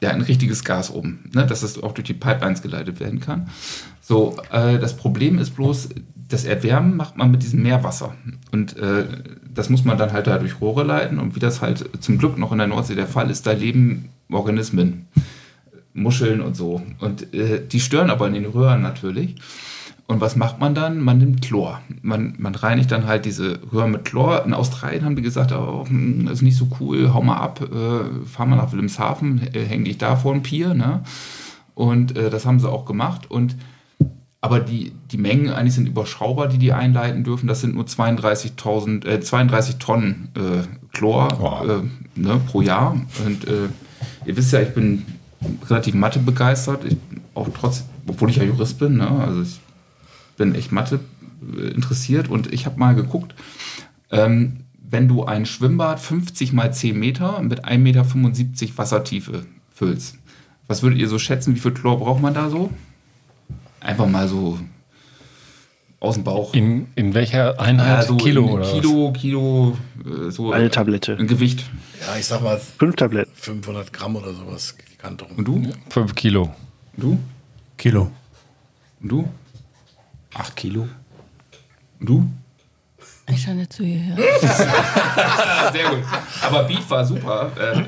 [0.03, 1.47] ja, in richtiges Gas um, ne?
[1.47, 3.49] dass es auch durch die Pipelines geleitet werden kann.
[4.01, 5.89] So, äh, das Problem ist bloß,
[6.27, 8.13] das Erwärmen macht man mit diesem Meerwasser.
[8.51, 9.05] Und äh,
[9.53, 11.19] das muss man dann halt da durch Rohre leiten.
[11.19, 14.09] Und wie das halt zum Glück noch in der Nordsee der Fall ist, da leben
[14.29, 15.07] Organismen.
[15.93, 16.81] Muscheln und so.
[16.99, 19.35] Und äh, die stören aber in den Röhren natürlich.
[20.05, 21.01] Und was macht man dann?
[21.01, 21.81] Man nimmt Chlor.
[22.01, 24.45] Man, man reinigt dann halt diese Röhren mit Chlor.
[24.45, 27.61] In Australien haben die gesagt, oh, hm, das ist nicht so cool, hau mal ab,
[27.61, 30.73] äh, fahr mal nach Wilhelmshaven, äh, häng dich da vor ein Pier.
[30.73, 31.01] Ne?
[31.75, 33.29] Und äh, das haben sie auch gemacht.
[33.29, 33.57] Und
[34.47, 37.47] aber die, die Mengen eigentlich sind überschaubar, die die einleiten dürfen.
[37.47, 41.83] Das sind nur 32.000, äh, 32 Tonnen äh, Chlor
[42.15, 42.93] äh, ne, pro Jahr.
[43.25, 43.67] Und äh,
[44.25, 45.05] ihr wisst ja, ich bin
[45.69, 46.85] relativ Mathe begeistert.
[46.85, 46.95] Ich,
[47.33, 48.95] auch trotz, obwohl ich ja Jurist bin.
[48.95, 49.09] Ne?
[49.09, 49.59] Also ich
[50.37, 51.01] bin echt Mathe
[51.57, 52.29] äh, interessiert.
[52.29, 53.35] Und ich habe mal geguckt,
[54.11, 60.19] ähm, wenn du ein Schwimmbad 50 mal 10 Meter mit 1,75 Meter Wassertiefe füllst,
[60.67, 62.71] was würdet ihr so schätzen, wie viel Chlor braucht man da so?
[63.87, 64.59] Einfach mal so
[66.01, 66.53] aus dem Bauch.
[66.53, 67.87] In, in welcher Einheit?
[67.87, 68.71] Ja, so Kilo in oder was?
[68.71, 70.51] Kilo, Kilo, äh, so.
[70.51, 71.15] Eine Tablette.
[71.17, 71.63] Ein Gewicht.
[72.05, 73.31] Ja, ich sag mal Fünf Tabletten.
[73.33, 74.75] 500 Gramm oder sowas.
[75.37, 75.63] Und du?
[75.89, 76.53] Fünf Kilo.
[76.97, 77.19] Und du?
[77.77, 78.11] Kilo.
[79.01, 79.29] Und du?
[80.33, 80.87] 8 Kilo.
[81.99, 82.29] Und du?
[83.29, 84.17] Ich scheine nicht zu ihr hören.
[85.71, 85.99] Sehr gut.
[86.41, 87.51] Aber Beef war super.
[87.57, 87.83] Äh,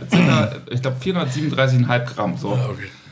[0.71, 2.37] ich glaube 437,5 Gramm.
[2.37, 2.57] So.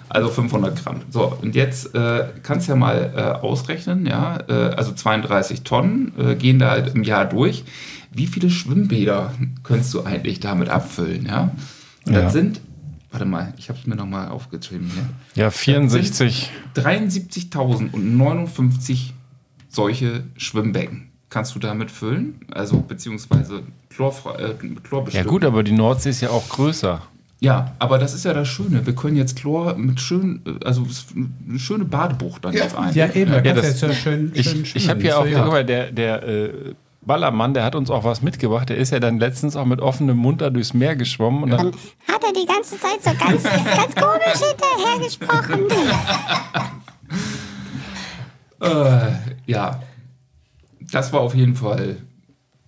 [0.09, 1.01] Also 500 Gramm.
[1.11, 6.13] So, und jetzt äh, kannst du ja mal äh, ausrechnen, ja, äh, also 32 Tonnen
[6.17, 7.63] äh, gehen da halt im Jahr durch.
[8.11, 9.33] Wie viele Schwimmbäder
[9.63, 11.51] könntest du eigentlich damit abfüllen, ja?
[12.05, 12.21] Und Ja.
[12.21, 12.61] das sind,
[13.11, 15.43] warte mal, ich habe es mir nochmal aufgeschrieben hier.
[15.43, 16.49] Ja, 64.
[16.75, 19.11] 73.059
[19.69, 21.03] solche Schwimmbecken.
[21.29, 22.39] kannst du damit füllen.
[22.51, 24.53] Also beziehungsweise chlorfrei, äh,
[24.83, 27.01] Chlor Ja gut, aber die Nordsee ist ja auch größer.
[27.39, 28.85] Ja, aber das ist ja das Schöne.
[28.85, 30.87] Wir können jetzt Chlor mit schön, äh, also
[31.47, 32.93] eine schöne Badebucht dann jetzt ein.
[32.95, 35.29] Ja, eben, kannst du das- jetzt ja schön- ich schön ich habe hier auch, So,
[35.29, 35.43] ja.
[35.43, 36.49] guck mal, der, der äh,
[37.01, 38.69] Ballermann, der hat uns auch was mitgebracht.
[38.69, 41.43] Der ist ja dann letztens auch mit offenem Mund da durchs Meer geschwommen.
[41.43, 45.59] Und dann, Hat er die ganze Zeit so ganz, ganz komisch hinterher gesprochen.
[48.59, 49.11] Äh,
[49.45, 49.81] ja,
[50.91, 51.97] das war auf jeden Fall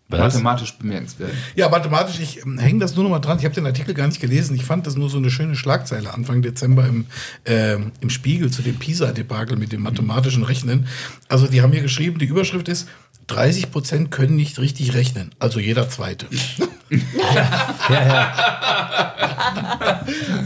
[0.10, 0.34] Was?
[0.34, 1.32] mathematisch bemerkenswert.
[1.56, 3.38] Ja, mathematisch, ich ähm, hänge das nur noch mal dran.
[3.38, 4.56] Ich habe den Artikel gar nicht gelesen.
[4.56, 7.06] Ich fand das nur so eine schöne Schlagzeile Anfang Dezember im,
[7.46, 10.88] ähm, im Spiegel zu dem PISA-Debakel mit dem mathematischen Rechnen.
[11.28, 12.88] Also die haben hier geschrieben, die Überschrift ist,
[13.28, 15.30] 30 Prozent können nicht richtig rechnen.
[15.38, 16.26] Also jeder Zweite.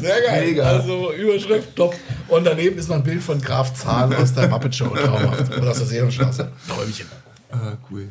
[0.02, 0.46] Sehr geil.
[0.48, 0.64] Mega.
[0.64, 1.96] Also Überschrift top.
[2.28, 4.90] Und daneben ist noch ein Bild von Graf Zahl aus der Muppet Show.
[4.90, 5.58] Traumhaft.
[5.58, 6.52] Oder aus der Seerenstraße.
[6.68, 7.08] Träumchen.
[7.50, 8.10] Ah, cool.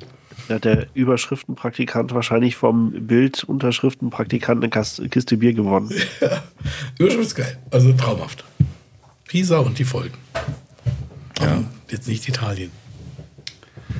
[0.49, 5.91] Da hat der Überschriftenpraktikant wahrscheinlich vom Bildunterschriftenpraktikanten eine Kiste Bier gewonnen.
[6.99, 7.59] Überschrift ist geil.
[7.71, 8.45] Also traumhaft.
[9.29, 10.15] Pisa und die Folgen.
[11.41, 11.63] Ja.
[11.91, 12.71] Jetzt nicht Italien.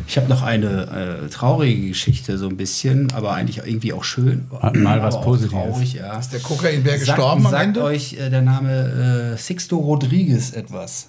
[0.07, 4.47] Ich habe noch eine äh, traurige Geschichte, so ein bisschen, aber eigentlich irgendwie auch schön.
[4.75, 5.53] Mal was Positives.
[5.73, 6.19] Traurig, ja.
[6.19, 7.83] Ist der Kokainbär Sagt- gestorben am sagt Ende?
[7.83, 11.09] euch äh, der Name äh, Sixto Rodriguez etwas?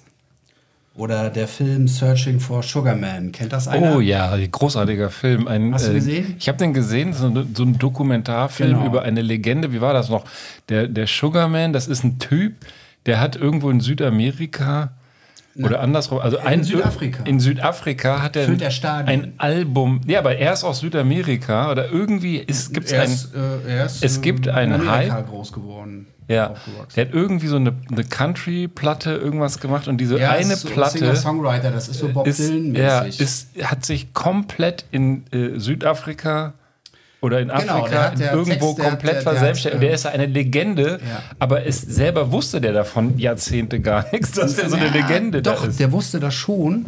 [0.96, 3.32] Oder der Film Searching for Sugar Man.
[3.32, 3.96] Kennt das einer?
[3.96, 5.48] oh ja, großartiger Film.
[5.48, 6.36] Ein, Hast du äh, gesehen?
[6.38, 8.86] Ich habe den gesehen, so, ein- so ein Dokumentarfilm Genau.
[8.86, 9.72] über eine Legende.
[9.72, 10.24] Wie war das noch?
[10.68, 12.54] Der, der Sugarman, das ist ein Typ,
[13.06, 14.92] der hat irgendwo in Südamerika
[15.60, 17.22] oder andersrum, also In ein, Südafrika.
[17.24, 19.08] In Südafrika hat er Stadien.
[19.08, 20.00] ein Album.
[20.06, 22.48] Ja, aber er ist aus Südamerika oder irgendwie gibt
[22.86, 23.10] es Er ein.
[23.10, 25.28] ist, äh, er ist, es gibt äh, in einen Hype.
[25.28, 26.06] groß geworden.
[26.28, 26.92] Ja, aufgewachsen.
[26.96, 30.98] der hat irgendwie so eine, eine Country-Platte irgendwas gemacht und diese Ja, eine so Platte
[30.98, 32.76] Singer-Songwriter, das ist so Bob Dylan-mäßig.
[32.78, 36.54] ja, ist, hat sich komplett in äh, Südafrika
[37.20, 39.74] oder in Genau, Afrika der hat- der irgendwo Text, komplett verselbstständigt.
[39.76, 41.00] Und der ähm, ist eine Legende,
[41.38, 45.42] aber ist, selber wusste der davon Jahrzehnte gar nichts, dass der so eine Ja, Legende
[45.42, 45.78] Doch, ist.
[45.80, 46.86] der wusste das schon.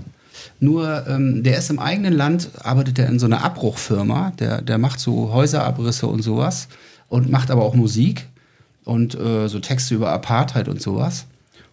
[0.61, 4.79] Nur ähm, der ist im eigenen Land, arbeitet er in so einer Abbruchfirma, der, der
[4.79, 6.69] macht so Häuserabrisse und sowas
[7.09, 8.27] und macht aber auch Musik
[8.87, 11.27] und äh, so Texte über Apartheid und sowas.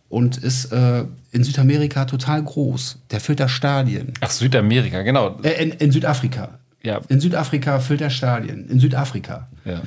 [0.10, 3.00] Und ist äh, in Südamerika total groß.
[3.12, 4.14] Der füllt da Stadien.
[4.20, 5.40] Ach, Südamerika, genau.
[5.42, 6.60] Äh, in, in Südafrika.
[6.84, 7.00] Ja.
[7.08, 8.68] In Südafrika füllt er Stadien.
[8.68, 9.48] In Südafrika.
[9.64, 9.82] Ja.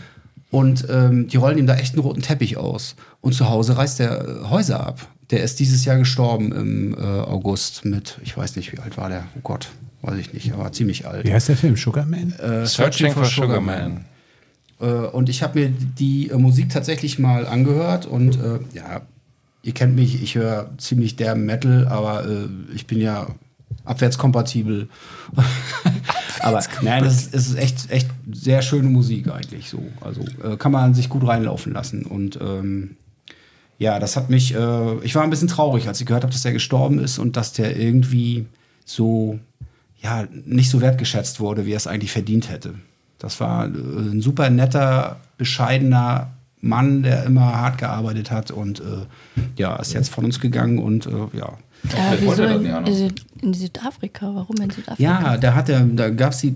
[0.50, 2.96] Und ähm, die rollen ihm da echt einen roten Teppich aus.
[3.20, 5.06] Und zu Hause reißt er äh, Häuser ab.
[5.30, 9.08] Der ist dieses Jahr gestorben im äh, August mit, ich weiß nicht, wie alt war
[9.08, 9.24] der?
[9.36, 9.68] Oh Gott,
[10.02, 11.24] weiß ich nicht, aber ziemlich alt.
[11.24, 11.76] Wie heißt der Film?
[11.76, 12.32] Sugarman?
[12.38, 13.96] Äh, Searching for Sugar Man.
[13.96, 14.00] Äh,
[14.84, 19.02] und ich habe mir die äh, Musik tatsächlich mal angehört und äh, ja,
[19.62, 23.28] ihr kennt mich, ich höre ziemlich derben Metal, aber äh, ich bin ja
[23.84, 24.88] abwärtskompatibel.
[26.40, 29.82] aber nein, es ist, ist echt, echt sehr schöne Musik eigentlich so.
[30.00, 32.04] Also äh, kann man sich gut reinlaufen lassen.
[32.04, 32.96] Und ähm,
[33.78, 36.44] ja, das hat mich, äh, ich war ein bisschen traurig, als ich gehört habe, dass
[36.44, 38.46] er gestorben ist und dass der irgendwie
[38.84, 39.38] so,
[40.00, 42.74] ja, nicht so wertgeschätzt wurde, wie er es eigentlich verdient hätte.
[43.18, 46.28] Das war äh, ein super netter, bescheidener
[46.60, 49.06] Mann, der immer hart gearbeitet hat und äh,
[49.56, 51.52] ja, ist jetzt von uns gegangen und äh, ja.
[51.94, 53.12] Ja, wieso in, in,
[53.42, 54.34] in Südafrika?
[54.34, 55.02] Warum in Südafrika?
[55.02, 56.54] Ja, da hat er, da gab's die,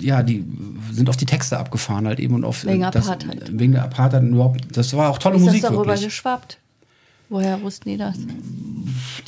[0.00, 0.44] ja, die
[0.92, 3.58] sind auf die Texte abgefahren halt eben und auf Wegen das, Apartheid.
[3.58, 4.76] wegen der Apartheit und überhaupt.
[4.76, 6.06] Das war auch tolle Ist Musik das darüber wirklich.
[6.06, 6.58] geschwappt?
[7.28, 8.16] Woher wussten die das?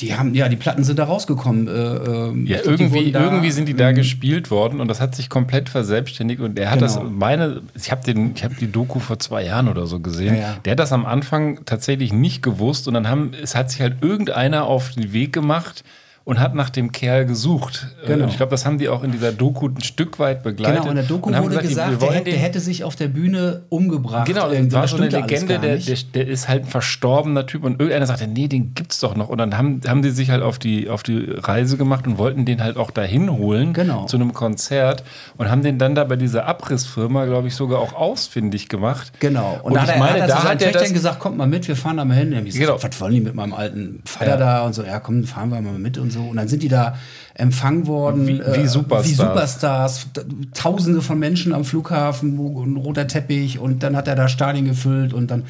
[0.01, 1.67] Die haben, ja, die Platten sind da rausgekommen.
[1.67, 5.29] Äh, ähm, Ja, irgendwie, da, irgendwie sind die da gespielt worden und das hat sich
[5.29, 7.11] komplett verselbstständigt und er hat das, Genau.
[7.11, 10.37] meine, ich habe den, ich habe die Doku vor zwei Jahren oder so gesehen.
[10.37, 10.57] Ja, ja.
[10.65, 13.97] Der hat das am Anfang tatsächlich nicht gewusst und dann haben, es hat sich halt
[14.01, 15.83] irgendeiner auf den Weg gemacht
[16.29, 17.87] und hat nach dem Kerl gesucht.
[18.07, 18.25] Genau.
[18.25, 20.81] Und ich glaube, das haben die auch in dieser Doku ein Stück weit begleitet.
[20.81, 23.09] Genau, in der Doku und wurde gesagt, wir der, hätte, der hätte sich auf der
[23.09, 24.27] Bühne umgebracht.
[24.27, 27.47] Genau, war Das so eine stimmte alles Legende, der, der, der ist halt ein verstorbener
[27.47, 29.31] Typ und irgendeiner sagte, nee, den gibt's doch noch.
[29.31, 32.45] Und dann haben, haben die sich halt auf die, auf die Reise gemacht und wollten
[32.45, 34.05] den halt auch dahin holen Genau.
[34.05, 35.05] zu einem Konzert
[35.39, 39.13] und haben den dann da bei dieser Abrissfirma, glaube ich, sogar auch ausfindig gemacht.
[39.21, 39.61] Genau.
[39.63, 41.39] Und, Und, da ich hat er, meine, hat er da hat er das, gesagt, kommt
[41.39, 42.33] mal mit, wir fahren da mal hin.
[42.33, 42.51] Genau.
[42.53, 42.83] Genau.
[42.83, 44.37] Was wollen die mit meinem alten Vater Ja.
[44.37, 44.67] da?
[44.67, 46.18] Und so, ja komm, fahren wir mal mit und so.
[46.23, 46.97] Und dann sind die da
[47.35, 48.27] empfangen worden.
[48.27, 49.11] Wie- wie Superstars.
[49.11, 50.07] Wie Superstars.
[50.55, 53.59] Tausende von Menschen am Flughafen, ein roter Teppich.
[53.59, 55.45] Und dann hat er da Stadien gefüllt und dann...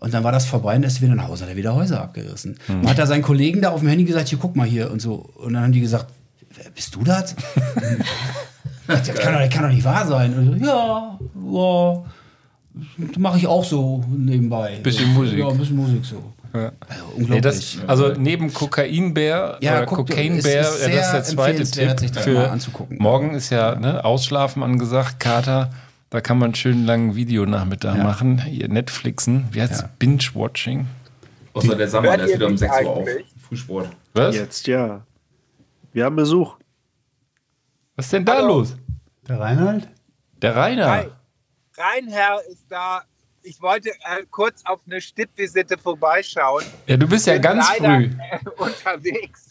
[0.00, 2.58] Und dann war das vorbei und ist wieder nach Hause, hat er wieder Häuser abgerissen.
[2.66, 2.80] Hm.
[2.80, 5.00] Und hat er seinen Kollegen da auf dem Handy gesagt, hier guck mal hier und
[5.00, 5.30] so.
[5.36, 6.06] Und dann haben die gesagt,
[6.56, 7.36] "Wer- bist du das?
[8.88, 10.34] das, kann doch, das kann doch nicht wahr sein.
[10.36, 11.18] Und so, ja,
[11.52, 12.02] ja,
[13.18, 14.80] mache ich auch so nebenbei.
[14.82, 15.20] Bisschen so.
[15.20, 15.38] Musik.
[15.38, 16.20] Ja, ein bisschen Musik so.
[16.54, 16.72] Ja.
[17.16, 17.28] unglaublich.
[17.28, 21.64] Nee, das, also neben Kokainbär Ja, oder ist äh, das ist der zweite
[21.96, 22.98] Tipp für anzugucken.
[23.00, 25.70] morgen ist ja ne, Ausschlafen angesagt, Kater.
[26.10, 28.04] Da kann man schön langen Videonachmittag Ja.
[28.04, 28.42] machen.
[28.42, 29.88] Hier Netflixen, wie heißt Ja.
[29.98, 30.86] Binge-Watching?
[31.54, 33.08] Außer der Sommer, Hört der ist wieder um mich 6 Uhr auf.
[33.48, 33.88] Frühsport.
[34.14, 34.34] Was?
[34.36, 35.06] Jetzt ja.
[35.92, 36.56] Wir haben Besuch.
[37.96, 38.76] Was ist denn da los?
[39.28, 39.88] Der Reinhold?
[40.42, 40.90] Der Rainer.
[40.90, 41.04] Hi.
[41.76, 43.02] Reinherr ist da.
[43.44, 46.64] Ich wollte äh, kurz auf eine Stippvisite vorbeischauen.
[46.86, 48.10] Ja, du bist ja ganz früh.
[48.56, 49.50] Unterwegs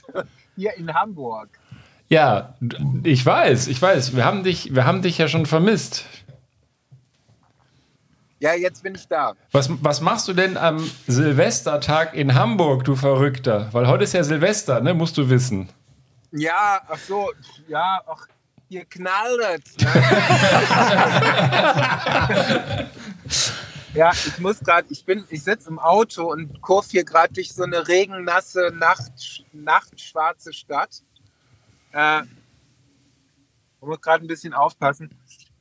[0.56, 1.50] hier in Hamburg.
[2.08, 2.56] Ja,
[3.04, 4.16] ich weiß, ich weiß.
[4.16, 6.06] Wir haben dich, wir haben dich ja schon vermisst.
[8.40, 9.34] Ja, jetzt bin ich da.
[9.52, 13.70] Was, was machst du denn am Silvestertag in Hamburg, du Verrückter?
[13.72, 14.94] Weil heute ist ja Silvester, ne?
[14.94, 15.70] Musst du wissen.
[16.32, 17.32] Ja, ach so,
[17.68, 18.28] ja, ach,
[18.68, 19.64] hier knallt.
[19.80, 19.92] Ne?
[23.94, 27.54] ja, ich muss gerade, ich bin, ich sitze im Auto und kurv hier gerade durch
[27.54, 31.02] so eine regennasse, Nacht, nachtschwarze Stadt.
[31.92, 32.22] Äh,
[33.82, 35.10] muss gerade ein bisschen aufpassen.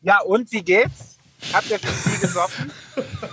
[0.02, 1.18] Ja, und wie geht's?
[1.52, 2.70] Habt ihr schon viel gesoffen?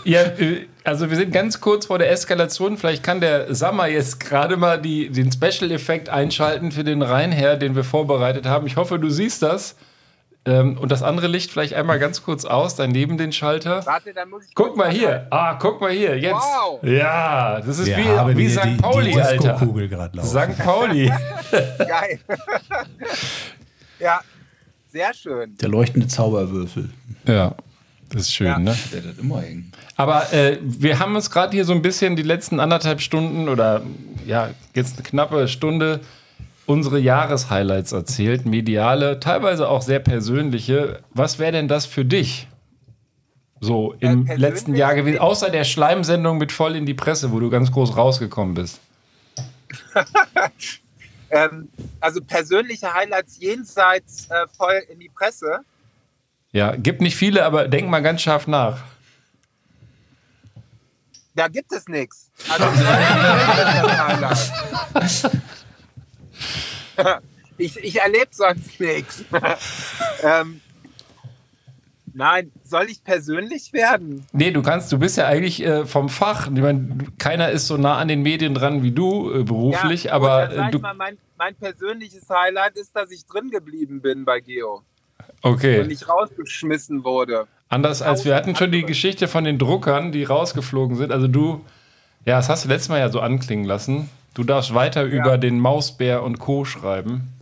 [0.04, 2.78] Ja, äh, also wir sind ganz kurz vor der Eskalation.
[2.78, 7.76] Vielleicht kann der Sammer jetzt gerade mal die, den Special-Effekt einschalten für den Rheinherr, den
[7.76, 8.68] wir vorbereitet haben.
[8.68, 9.76] Ich hoffe, du siehst das.
[10.48, 13.86] Ähm, und das andere Licht vielleicht einmal ganz kurz aus, daneben den Schalter.
[13.86, 14.56] Warte, dann muss ich.
[14.56, 15.28] Guck mal hier.
[15.30, 16.18] Ah, guck mal hier.
[16.18, 16.34] Jetzt.
[16.36, 16.80] Wow.
[16.84, 18.64] Ja, das ist Wir wie, wie St.
[18.64, 19.54] die- die Pauli, Alter.
[19.54, 20.54] Disco-Kugel grad laufen.
[20.54, 20.58] St.
[20.64, 21.08] Pauli.
[21.78, 22.20] Geil.
[24.00, 24.22] ja,
[24.92, 25.58] sehr schön.
[25.58, 26.90] Der leuchtende Zauberwürfel.
[27.26, 27.56] Ja,
[28.10, 28.60] das ist schön, Ja.
[28.60, 28.76] ne?
[28.94, 29.72] Der hat immer hängen.
[29.96, 33.82] Aber äh, wir haben uns gerade hier so ein bisschen die letzten anderthalb Stunden oder
[34.26, 36.00] ja, jetzt eine knappe Stunde
[36.68, 41.02] unsere Jahreshighlights erzählt, mediale, teilweise auch sehr persönliche.
[41.14, 42.48] Was wäre denn das für dich?
[43.60, 47.40] So im persönlich- letzten Jahr gewesen, außer der Schleimsendung mit voll in die Presse, wo
[47.40, 48.80] du ganz groß rausgekommen bist.
[51.30, 51.68] Ähm,
[52.00, 55.60] also persönliche Highlights jenseits äh, voll in die Presse.
[56.54, 58.80] Ja, gibt nicht viele, aber denk mal ganz scharf nach.
[61.36, 62.32] Da gibt es nichts.
[62.50, 62.64] Also.
[67.58, 69.24] ich ich erlebe sonst nichts.
[70.24, 70.62] ähm,
[72.14, 74.26] nein, soll ich persönlich werden?
[74.32, 76.48] Nee, du kannst, du bist ja eigentlich äh, vom Fach.
[76.54, 80.14] Ich meine, keiner ist so nah an den Medien dran wie du äh, beruflich, Ja,
[80.14, 80.80] aber gut, äh, du.
[80.80, 84.82] mal, mein, mein persönliches Highlight ist, dass ich drin geblieben bin bei Geo
[85.44, 85.82] Okay.
[85.82, 87.48] und nicht rausgeschmissen wurde.
[87.70, 91.12] Anders als wir hatten schon die Geschichte von den Druckern, die rausgeflogen sind.
[91.12, 91.62] Also du,
[92.26, 94.10] ja, das hast du letztes Mal ja so anklingen lassen.
[94.38, 96.64] Du darfst weiter über den Mausbär und Co.
[96.64, 97.34] schreiben.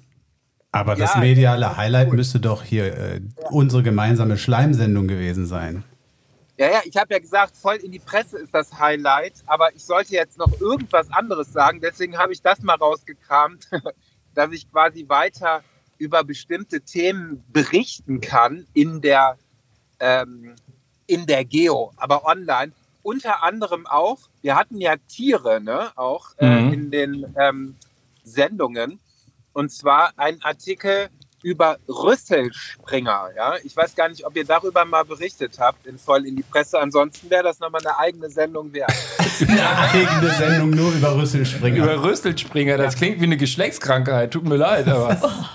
[0.72, 5.84] Aber das Ja, mediale Highlight müsste doch hier äh, unsere gemeinsame Schleimsendung gewesen sein.
[6.58, 9.84] Ja, ja, ich habe ja gesagt, voll in die Presse ist das Highlight, aber ich
[9.84, 13.68] sollte jetzt noch irgendwas anderes sagen, deswegen habe ich das mal rausgekramt,
[14.34, 15.64] dass ich quasi weiter
[15.98, 19.38] über bestimmte Themen berichten kann in der,
[20.00, 20.56] ähm,
[21.08, 22.72] in der Geo, aber online.
[23.06, 26.74] Unter anderem auch, wir hatten ja Tiere, ne, auch äh, Mhm.
[26.74, 27.76] in den ähm,
[28.24, 29.00] Sendungen.
[29.54, 31.10] Und zwar ein Artikel
[31.44, 33.30] über Rüsselspringer.
[33.38, 33.54] Ja?
[33.64, 36.80] Ich weiß gar nicht, ob ihr darüber mal berichtet habt in voll in die Presse.
[36.80, 38.92] Ansonsten wäre das nochmal eine eigene Sendung wert.
[39.48, 41.84] Eine eigene Sendung nur über Rüsselspringer.
[41.84, 44.32] Über Rüsselspringer, das klingt wie eine Geschlechtskrankheit.
[44.32, 45.16] Tut mir leid, aber.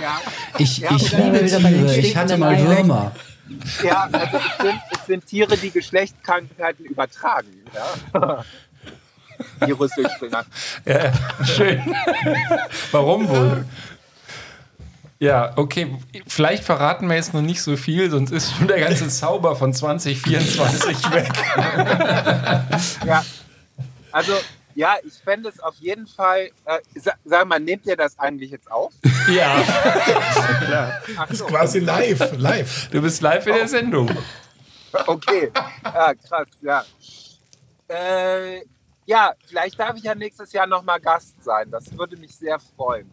[0.00, 0.20] Ja,
[0.58, 1.96] Ich, Ja, ich liebe Tiere.
[1.96, 2.56] Ich hatte mal.
[2.58, 3.12] Würmer.
[3.82, 7.64] Ja also es, sind, es sind Tiere, die Geschlechtskrankheiten übertragen.
[8.12, 8.44] Ja?
[9.60, 10.44] Rüsselspringer.
[10.84, 11.12] Ja,
[11.44, 11.94] schön.
[12.90, 13.64] Warum wohl?
[15.20, 15.98] Ja, okay.
[16.26, 19.72] Vielleicht verraten wir jetzt noch nicht so viel, sonst ist schon der ganze Zauber von
[19.72, 21.32] 2024 weg.
[23.04, 23.24] Ja,
[24.12, 24.32] also
[24.78, 26.50] ja, ich fände es auf jeden Fall.
[26.64, 28.92] Äh, sa sag mal, nehmt ihr das eigentlich jetzt auf?
[29.28, 29.62] Ja.
[31.18, 31.44] Ach Das so.
[31.46, 32.88] ist quasi live, live.
[32.90, 34.08] Du bist live in der Sendung.
[35.06, 35.50] Okay,
[35.84, 36.82] ja, krass, ja.
[37.88, 38.62] Äh,
[39.04, 41.70] ja, vielleicht darf ich ja nächstes Jahr nochmal Gast sein.
[41.70, 43.10] Das würde mich sehr freuen.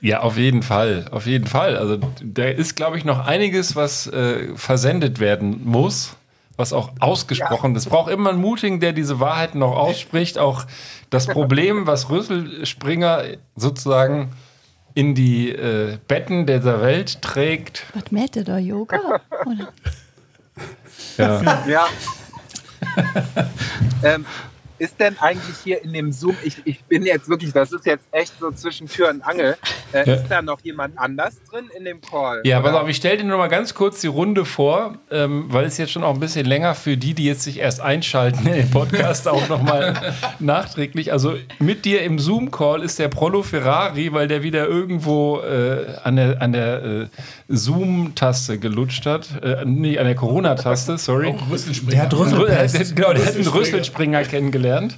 [0.00, 1.06] Ja, auf jeden Fall.
[1.10, 1.76] Auf jeden Fall.
[1.76, 6.16] Also da ist, glaube ich, noch einiges, was äh, versendet werden muss,
[6.56, 7.84] was auch ausgesprochen ist.
[7.84, 10.38] Es braucht immer einen Mutigen, der diese Wahrheiten noch ausspricht.
[10.38, 10.64] Auch
[11.10, 13.24] das Problem, was Rüsselspringer
[13.54, 14.32] sozusagen
[14.94, 17.84] in die äh, Betten dieser Welt trägt.
[17.94, 19.20] Was mäht ihr da, Yoga?
[19.44, 19.72] Oder?
[21.18, 21.66] Ja.
[21.66, 21.86] Ja.
[24.02, 24.24] ähm,
[24.78, 28.06] ist denn eigentlich hier in dem Zoom, ich, ich bin jetzt wirklich, das ist jetzt
[28.12, 29.56] echt so zwischen Tür und Angel,
[29.92, 30.14] äh, Ja.
[30.14, 32.42] ist da noch jemand anders drin in dem Call?
[32.44, 32.70] Ja, Oder?
[32.72, 35.78] pass auf, ich stelle dir nur mal ganz kurz die Runde vor, ähm, weil es
[35.78, 38.70] jetzt schon auch ein bisschen länger für die, die jetzt sich erst einschalten in den
[38.70, 39.94] Podcast, auch nochmal
[40.38, 41.12] nachträglich.
[41.12, 46.16] Also mit dir im Zoom-Call ist der Prolo Ferrari, weil der wieder irgendwo äh, an
[46.16, 47.06] der, an der äh,
[47.48, 49.28] Zoom-Taste gelutscht hat.
[49.42, 51.34] Äh, nee, an der Corona-Taste, sorry.
[51.50, 51.90] Rüsselspringer.
[51.92, 52.74] Der hat Rüsselpest.
[52.74, 54.18] Der hat- Genau, der hat einen Rüsselspringer.
[54.20, 54.24] Rüsselspringer
[54.66, 54.96] kennengelernt.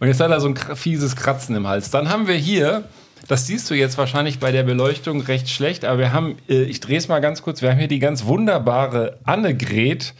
[0.00, 1.90] Und jetzt hat er so ein fieses Kratzen im Hals.
[1.90, 2.84] Dann haben wir hier,
[3.28, 6.80] das siehst du jetzt wahrscheinlich bei der Beleuchtung recht schlecht, aber wir haben, äh, ich
[6.80, 10.14] drehe es mal ganz kurz, wir haben hier die ganz wunderbare Annegret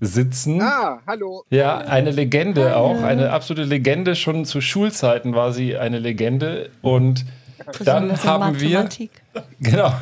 [0.00, 0.60] sitzen.
[0.60, 1.44] Ah, hallo.
[1.50, 4.14] Ja, eine Legende auch, eine absolute Legende.
[4.14, 6.70] Schon zu Schulzeiten war sie eine Legende.
[6.82, 7.24] Und
[7.82, 8.88] dann haben wir,
[9.60, 9.94] genau,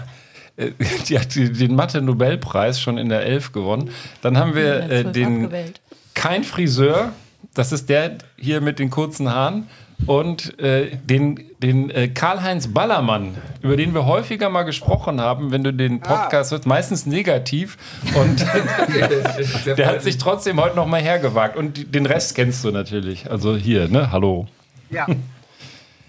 [0.57, 0.71] äh,
[1.09, 3.91] die hat den Mathe-Nobelpreis schon in der Elf gewonnen.
[4.21, 5.81] Dann haben wir äh, den abgewählt.
[6.15, 7.13] Kein Friseur,
[7.55, 9.69] das ist der hier mit den kurzen Haaren.
[10.07, 15.63] Und äh, den, den äh, Karl-Heinz Ballermann, über den wir häufiger mal gesprochen haben, wenn
[15.63, 17.79] du den Podcast hörst, meistens negativ.
[18.15, 18.41] Und
[19.67, 21.57] der hat sich trotzdem heute noch mal hergewagt.
[21.57, 23.31] Und den Rest kennst du natürlich.
[23.31, 24.11] Also hier, ne?
[24.11, 24.47] Hallo.
[24.91, 25.07] Ja.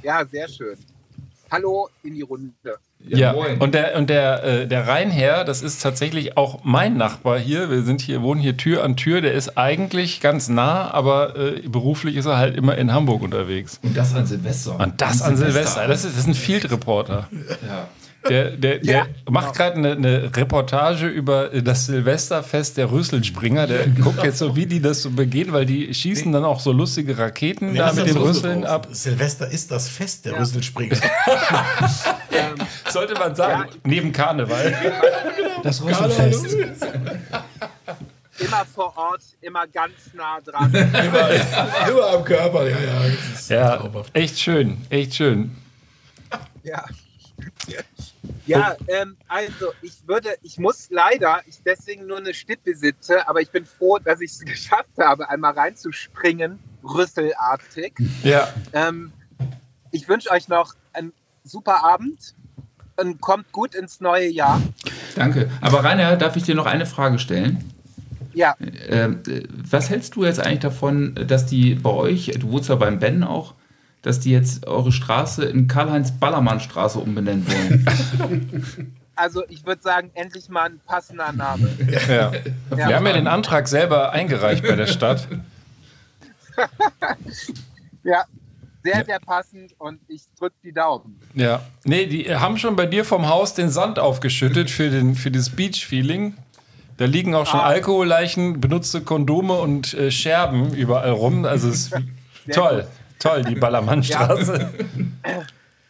[0.01, 0.77] ja, sehr schön.
[1.51, 2.53] Hallo in die Runde.
[3.07, 7.69] Ja, und der, und der, äh, der Rheinherr, das ist tatsächlich auch mein Nachbar hier.
[7.69, 9.21] Wir sind hier, wohnen hier Tür an Tür.
[9.21, 13.79] Der ist eigentlich ganz nah, aber äh, beruflich ist er halt immer in Hamburg unterwegs.
[13.83, 14.79] Und das an Silvester.
[14.79, 15.87] Und das an Silvester.
[15.87, 17.27] Das ist, das ist ein Field Reporter.
[17.67, 17.87] Ja.
[18.29, 19.05] Der, der, der Ja.
[19.29, 23.67] macht gerade eine, eine Reportage über das Silvesterfest der Rüsselspringer.
[23.67, 26.71] Der guckt jetzt so, wie die das so begehen, weil die schießen dann auch so
[26.71, 28.87] lustige Raketen Nee, da mit den Rüsseln ab.
[28.91, 30.95] Silvester ist das Fest der Rüsselspringer.
[32.89, 34.73] Sollte man sagen, neben Karneval.
[35.63, 36.57] Das Rüsselfest.
[38.37, 40.69] Immer vor Ort, immer ganz nah dran.
[40.73, 41.29] immer,
[41.89, 42.75] immer am Körper, ja,
[43.49, 43.77] ja.
[43.79, 45.51] Ja, echt schön, echt schön.
[46.63, 46.83] Ja.
[48.45, 53.49] Ja, ähm, also ich würde, ich muss leider, ich deswegen nur eine Stippvisite, aber ich
[53.49, 57.93] bin froh, dass ich es geschafft habe, einmal reinzuspringen, rüsselartig.
[58.23, 58.53] Ja.
[58.73, 59.11] Ähm,
[59.91, 61.11] ich wünsche euch noch einen
[61.43, 62.35] super Abend
[62.97, 64.61] und kommt gut ins neue Jahr.
[65.15, 65.49] Danke.
[65.61, 67.71] Aber Rainer, darf ich dir noch eine Frage stellen?
[68.33, 68.55] Ja,
[68.89, 72.75] Ähm, äh, was hältst du jetzt eigentlich davon, dass die bei euch, du wohnst ja
[72.75, 73.53] beim Ben auch,
[74.05, 78.95] dass die jetzt eure Straße in Karl-Heinz-Ballermann-Straße umbenennen wollen?
[79.15, 81.69] also ich würde sagen, endlich mal ein passender Name.
[82.07, 82.31] Ja.
[82.69, 85.27] Wir haben ja den Antrag selber eingereicht bei der Stadt.
[88.07, 88.23] Ja,
[88.83, 91.19] sehr, sehr passend und ich drücke die Daumen.
[91.33, 91.61] Ja.
[91.85, 95.49] Nee, die haben schon bei dir vom Haus den Sand aufgeschüttet für, den, für das
[95.49, 96.35] Beach-Feeling.
[96.97, 101.45] Da liegen auch schon Alkoholleichen, benutzte Kondome und äh, Scherben überall rum.
[101.45, 101.95] Also es ist
[102.53, 102.87] toll,
[103.25, 104.71] toll, die Ballermannstraße.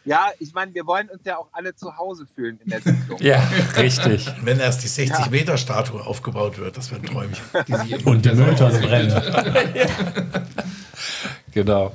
[0.04, 3.18] Ja, ich meine, wir wollen uns ja auch alle zu Hause fühlen in der Sitzung.
[3.20, 3.42] Ja,
[3.76, 4.32] richtig.
[4.42, 7.44] Wenn erst die 60-Meter-Statue aufgebaut wird, das wäre ein Träumchen.
[8.04, 9.22] Und die Mülltonne brennt.
[11.52, 11.92] Genau.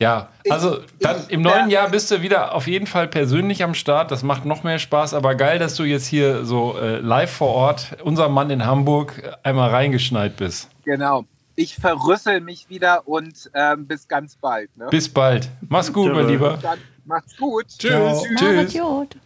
[0.00, 4.10] Ja, also dann im neuen Jahr bist du wieder auf jeden Fall persönlich am Start.
[4.10, 5.14] Das macht noch mehr Spaß.
[5.14, 9.22] Aber geil, dass du jetzt hier so äh, live vor Ort, unser Mann in Hamburg,
[9.42, 10.68] einmal reingeschneit bist.
[10.84, 11.24] Genau.
[11.60, 14.74] Ich verrüssel mich wieder und ähm, bis ganz bald.
[14.78, 14.86] Ne?
[14.90, 15.50] Bis bald.
[15.68, 16.58] Mach's gut, mein Lieber.
[16.62, 17.66] Dann macht's gut.
[17.78, 18.22] Tschüss.
[18.38, 18.70] Tschüss.
[18.70, 19.16] Idiot.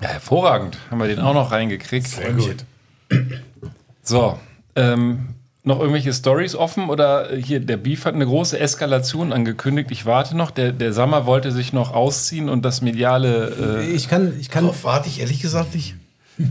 [0.00, 0.78] Ja, hervorragend.
[0.90, 2.08] Haben wir den auch noch reingekriegt.
[2.08, 2.64] Sehr gut.
[4.02, 4.38] So,
[4.74, 9.90] ähm, noch irgendwelche Stories offen oder äh, hier, der Beef hat eine große Eskalation angekündigt.
[9.90, 10.50] Ich warte noch.
[10.50, 13.82] Der, der Sammer wollte sich noch ausziehen und das mediale.
[13.82, 15.94] Äh, Ich kann, ich kann, Darauf warte ich ehrlich gesagt nicht.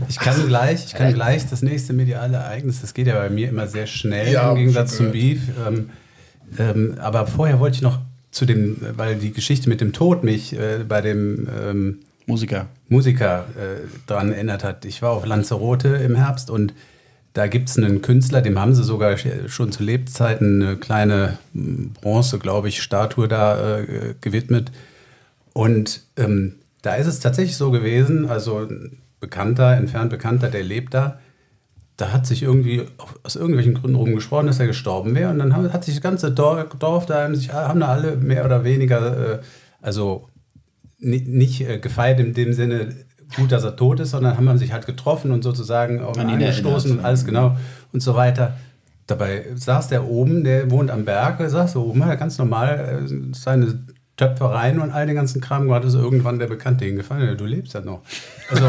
[0.08, 2.80] Ich kann gleich, ich kann gleich das nächste mediale Ereignis.
[2.80, 5.40] Das geht ja bei mir immer sehr schnell Ja, im Gegensatz zum Beef.
[5.66, 5.90] Ähm,
[6.58, 8.00] ähm, aber vorher wollte ich noch
[8.30, 12.66] zu dem, weil die Geschichte mit dem Tod mich äh, bei dem ähm, Musiker.
[12.88, 14.84] Musiker äh, daran erinnert hat.
[14.84, 16.74] Ich war auf Lanzarote im Herbst und
[17.32, 21.92] da gibt es einen Künstler, dem haben sie sogar schon zu Lebzeiten eine kleine m,
[22.00, 24.72] Bronze, glaube ich, Statue da äh, gewidmet.
[25.52, 28.66] Und ähm, da ist es tatsächlich so gewesen, also
[29.26, 31.18] Bekannter, entfernt Bekannter, der lebt da,
[31.96, 32.82] da hat sich irgendwie
[33.22, 35.30] aus irgendwelchen Gründen rumgesprochen, dass er gestorben wäre.
[35.30, 38.64] Und dann hat sich das ganze Dorf, da, haben, sich, haben da alle mehr oder
[38.64, 39.38] weniger, äh,
[39.80, 40.28] also
[40.98, 42.94] ni- nicht äh, gefeiert in dem Sinne,
[43.36, 47.04] gut, dass er tot ist, sondern haben sich halt getroffen und sozusagen ihn angestoßen und
[47.04, 47.56] alles genau
[47.92, 48.56] und so weiter.
[49.08, 53.34] Dabei saß der oben, der wohnt am Berg, saß so oben, hat ganz normal äh,
[53.34, 53.84] seine
[54.16, 57.28] Töpfereien und all den ganzen Kram hat es irgendwann der Bekannte hingefallen.
[57.28, 58.00] Ja, du lebst ja noch.
[58.50, 58.64] Also,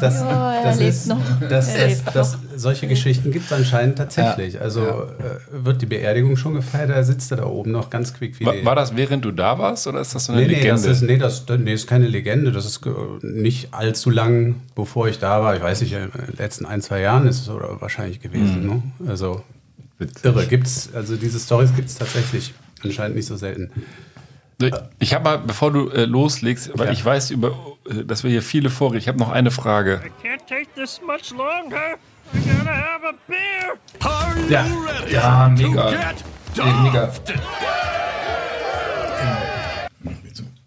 [0.00, 1.20] das, Ja, er das lebt ist, noch.
[1.48, 4.54] Das, Er das, lebt das, solche Geschichten gibt es anscheinend tatsächlich.
[4.54, 4.62] Ja.
[4.62, 8.40] Also äh, wird die Beerdigung schon gefeiert, da sitzt er da oben noch ganz quick
[8.40, 10.54] wie War, war das während du da warst oder ist das so eine Nee, nee,
[10.54, 10.82] Legende?
[10.82, 12.50] das ist, nee, das nee, ist keine Legende.
[12.50, 12.90] Das ist äh,
[13.22, 15.54] nicht allzu lang, bevor ich da war.
[15.54, 18.64] Ich weiß nicht, in den letzten ein, zwei Jahren ist es oder wahrscheinlich gewesen.
[18.64, 18.68] Mhm.
[18.68, 18.82] Ne?
[19.08, 19.42] Also
[20.24, 20.44] irre.
[20.46, 22.52] Gibt's, also diese Stories gibt es tatsächlich
[22.82, 23.70] anscheinend nicht so selten.
[24.98, 26.92] Ich habe mal, bevor du äh, loslegst, weil Ja.
[26.92, 27.48] ich weiß, über,
[27.90, 28.98] äh, dass wir hier viele Vorräte.
[28.98, 30.00] Ich habe noch eine Frage.
[30.22, 31.96] Can't take this much longer.
[32.34, 34.10] I gotta have a beer.
[34.10, 34.64] Are Ja.
[34.66, 35.90] you ready Ja, mega.
[35.90, 36.24] get
[36.56, 37.12] Nee, mega.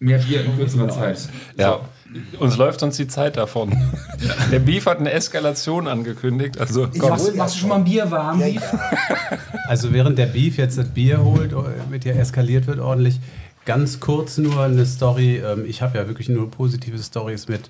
[0.01, 1.27] Mehr Bier in kürzerer Zeit.
[1.57, 1.79] Ja.
[2.39, 3.71] Uns läuft sonst die Zeit davon.
[4.51, 6.57] Der Beef hat eine Eskalation angekündigt.
[6.59, 7.09] Also, komm.
[7.09, 8.39] Machst, machst du schon mal ein Bier warm?
[8.39, 8.61] Beef?
[9.67, 11.55] Also während der Beef jetzt das Bier holt, äh,
[11.91, 13.19] mit dir eskaliert wird ordentlich,
[13.69, 15.43] ganz kurz nur eine Story.
[15.45, 17.69] Ähm, Ich habe ja wirklich nur positive Stories mit.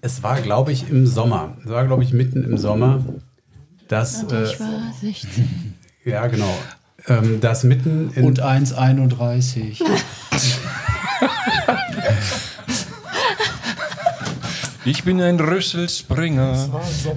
[0.00, 1.56] Es war, glaube ich, im Sommer.
[1.64, 3.04] Es war, glaube ich, mitten im Sommer,
[3.86, 4.24] dass.
[4.24, 5.76] Äh, ich war 16.
[6.04, 6.52] ja, genau.
[7.06, 8.24] Ähm, das mitten in.
[8.24, 9.80] Und 1,31.
[14.84, 16.68] Ich bin ein Rüsselspringer.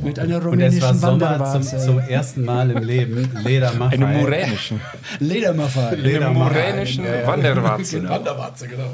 [0.04, 3.30] Mit einer Und es war rumänischen Sommer zum, zum ersten Mal im Leben.
[3.44, 3.94] Ledermaffei.
[3.96, 4.82] Eine muränischen.
[5.20, 5.88] Ledermaffei.
[5.90, 7.28] Eine muränischen Ja, ja.
[7.28, 8.08] Wanderwarze.
[8.10, 8.94] Wanderwarze, genau.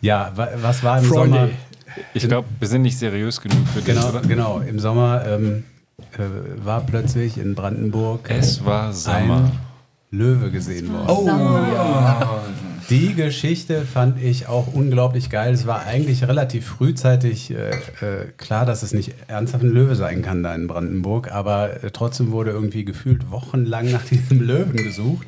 [0.00, 1.38] Ja, wa- was war im Freunde.
[1.38, 1.50] Sommer?
[2.14, 4.20] Ich glaube, wir sind nicht seriös genug für dich, Genau, oder?
[4.20, 4.60] genau.
[4.60, 5.64] Im Sommer ähm,
[6.12, 6.18] äh,
[6.64, 9.36] war plötzlich in Brandenburg Es war Sommer.
[9.50, 9.52] ein
[10.10, 11.06] Löwe gesehen worden.
[11.08, 11.24] Oh,
[12.90, 15.52] Die Geschichte fand ich auch unglaublich geil.
[15.52, 20.22] Es war eigentlich relativ frühzeitig äh, äh, klar, dass es nicht ernsthaft ein Löwe sein
[20.22, 25.26] kann da in Brandenburg, aber äh, trotzdem wurde irgendwie gefühlt wochenlang nach diesem Löwen gesucht.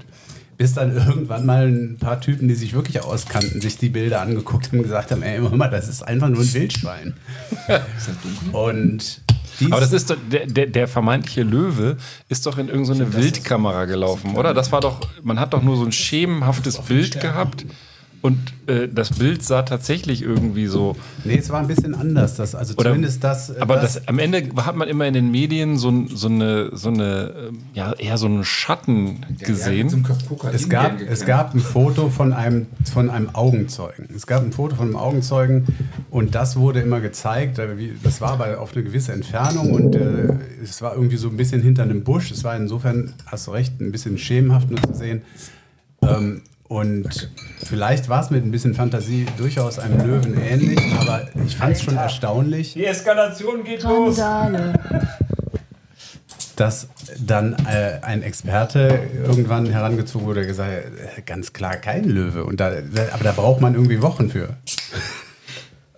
[0.56, 4.68] Bis dann irgendwann mal ein paar Typen, die sich wirklich auskannten, sich die Bilder angeguckt
[4.68, 7.14] haben und gesagt haben, ey, Mama, das ist einfach nur ein Wildschwein.
[8.52, 9.22] Und
[9.60, 11.96] dies, Aber das ist doch, der, der, der vermeintliche Löwe
[12.28, 14.54] ist doch in irgendeine Wildkamera gelaufen, oder?
[14.54, 17.64] Das war doch, man hat doch nur so ein schemenhaftes Bild gehabt
[18.22, 20.94] und äh, das Bild sah tatsächlich irgendwie so.
[21.24, 22.36] Nee, es war ein bisschen anders.
[22.36, 23.50] Das, also Oder- zumindest das.
[23.50, 26.90] äh, Aber das, am Ende hat man immer in den Medien so, so eine, so
[26.90, 30.04] eine, ähm, ja, eher so einen Schatten gesehen.
[30.52, 34.08] Es gab, es gab ein Foto von einem, von einem Augenzeugen.
[34.14, 35.66] Es gab ein Foto von einem Augenzeugen
[36.10, 37.58] und das wurde immer gezeigt.
[37.58, 37.68] äh,
[38.02, 40.28] Das war aber auf eine gewisse Entfernung und äh,
[40.62, 42.30] es war irgendwie so ein bisschen hinter einem Busch.
[42.30, 45.22] Es war insofern, hast du recht, ein bisschen schemenhaft nur zu sehen.
[46.02, 47.28] Ähm, und
[47.64, 51.82] vielleicht war es mit ein bisschen Fantasie durchaus einem Löwen ähnlich, aber ich fand es
[51.82, 52.74] schon erstaunlich.
[52.74, 54.20] Die Eskalation geht los.
[54.20, 54.78] Randale.
[56.54, 56.86] dass
[57.18, 62.44] dann äh, ein Experte irgendwann herangezogen wurde, der gesagt hat, äh, ganz klar kein Löwe.
[62.44, 64.46] Und da, da, aber da braucht man irgendwie Wochen für.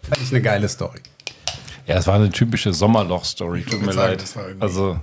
[0.02, 1.00] Fand ich eine geile Story.
[1.86, 4.22] Ja, es war eine typische Sommerloch-Story, tut mir leid.
[4.22, 4.98] das Also,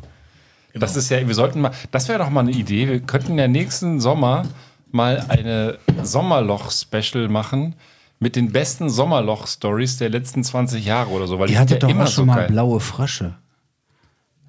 [0.74, 2.88] das ist ja, wir sollten mal, das wäre doch mal eine Idee.
[2.88, 4.46] Wir könnten ja nächsten Sommer
[4.94, 7.76] mal eine Sommerloch-Special machen
[8.20, 11.88] mit den besten Sommerloch-Stories der letzten 20 Jahre oder so, weil die Ihr hattet ja
[11.88, 12.48] doch immer auch so schon mal geil.
[12.48, 13.36] blaue Frösche.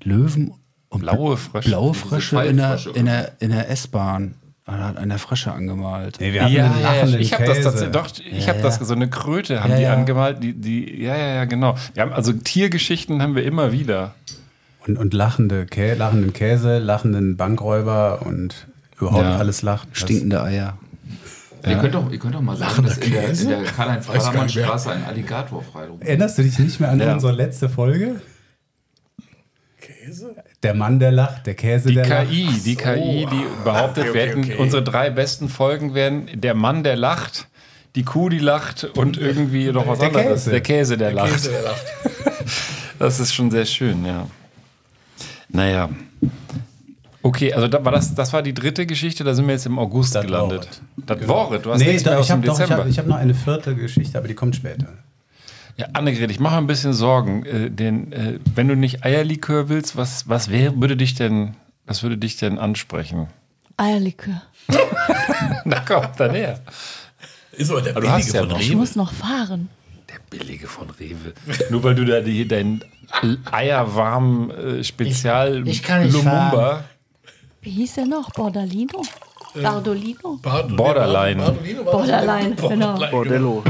[0.02, 0.52] Löwen
[0.88, 1.68] und Blaue Frösche?
[1.68, 4.34] blaue Frösche in der, in der, in der S-Bahn.
[4.66, 6.18] Da hat einer Frösche angemalt.
[6.20, 8.62] Nee, wir Ja, hatten ja, ja, lachenden ich habe das tatsächlich, doch, ich Ja, habe
[8.62, 8.84] das, ja.
[8.84, 9.92] so eine Kröte haben Ja, die ja.
[9.94, 11.74] angemalt, die, die, ja, ja, ja, genau.
[11.94, 14.14] Wir haben, also Tiergeschichten haben wir immer wieder.
[14.86, 18.66] Und, und lachende Kä lachenden Käse, lachenden Bankräuber und
[19.00, 19.36] überhaupt Ja.
[19.38, 19.88] alles lacht.
[19.92, 20.78] Stinkende Eier.
[21.66, 23.48] Ihr, könnt doch, ihr könnt doch mal sagen, dass in der, in Käse?
[23.48, 24.64] der Weiß gar Karl-Heinz nicht mehr.
[24.64, 26.00] Straße ein Alligator frei rum.
[26.00, 27.12] Erinnerst du dich nicht mehr an Ja.
[27.12, 28.20] unsere letzte Folge?
[29.80, 30.34] Käse?
[30.62, 32.28] Der Mann, der lacht, der Käse, Die der lacht.
[32.30, 34.56] KI, die KI, die behauptet, Okay, wir okay, hätten okay.
[34.58, 37.48] unsere drei besten Folgen wären der Mann, der lacht,
[37.94, 40.26] die Kuh, die lacht und irgendwie noch was Der anderes.
[40.44, 40.50] Käse.
[40.50, 41.32] Der Käse, der, lacht.
[41.32, 41.84] Käse, der lacht.
[42.98, 44.26] Das ist schon sehr schön, ja.
[45.48, 45.88] Naja.
[47.22, 49.78] Okay, also da war das, das war die dritte Geschichte, da sind wir jetzt im
[49.78, 50.66] August Das gelandet.
[50.96, 51.18] Wort.
[51.20, 52.82] Das Wort, du hast Nee, nichts doch, mehr aus ich dem habe doch, ich Dezember.
[52.84, 54.88] hab, ich hab noch eine vierte Geschichte, aber die kommt später.
[55.76, 57.44] Ja, Annegret, ich mache ein bisschen Sorgen.
[57.44, 61.54] Äh, denn, äh, wenn du nicht Eierlikör willst, was, was wär, würde dich denn,
[61.86, 63.28] was würde dich denn ansprechen?
[63.76, 64.42] Eierlikör.
[65.64, 66.60] Na komm, dann her.
[67.52, 68.60] Ist aber der Aber billige ja von noch.
[68.60, 68.76] Ich Rewe.
[68.76, 69.68] muss noch fahren.
[70.30, 71.32] Billige von Rewe.
[71.70, 72.84] Nur weil du da die, dein
[73.50, 76.84] eierwarm äh, Spezial Ich- ich kann nicht Lumumba.
[77.62, 78.30] Wie hieß der noch?
[78.30, 79.02] Bordalino?
[79.54, 80.38] Bardolino?
[80.42, 81.42] Bard- Borderline.
[81.42, 81.92] Bardolino war das?
[81.92, 83.10] Borderline, genau.
[83.10, 83.64] Bordello.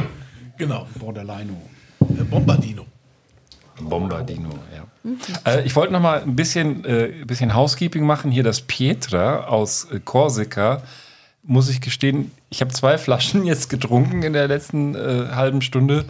[0.58, 0.86] Genau.
[0.98, 1.56] Borderlino.
[2.00, 2.84] Äh, Bombardino.
[3.80, 5.50] Bombardino, ja.
[5.50, 8.30] Äh, ich wollte noch mal ein bisschen, äh, ein bisschen Housekeeping machen.
[8.30, 10.82] Hier das Pietra aus äh, Korsika
[11.42, 16.04] muss ich gestehen, ich habe zwei Flaschen jetzt getrunken in der letzten äh, halben Stunde.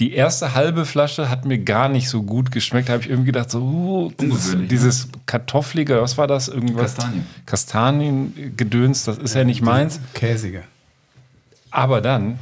[0.00, 2.88] Die erste halbe Flasche hat mir gar nicht so gut geschmeckt.
[2.88, 6.48] Da habe ich irgendwie gedacht, so, uh, dieses, Ungewöhnlich, dieses Kartofflige, was war das?
[6.48, 6.96] Irgendwas?
[6.96, 7.26] Kastanien.
[7.46, 10.00] Kastaniengedöns, das ist ja nicht meins.
[10.14, 10.64] Käsige.
[11.70, 12.38] Aber dann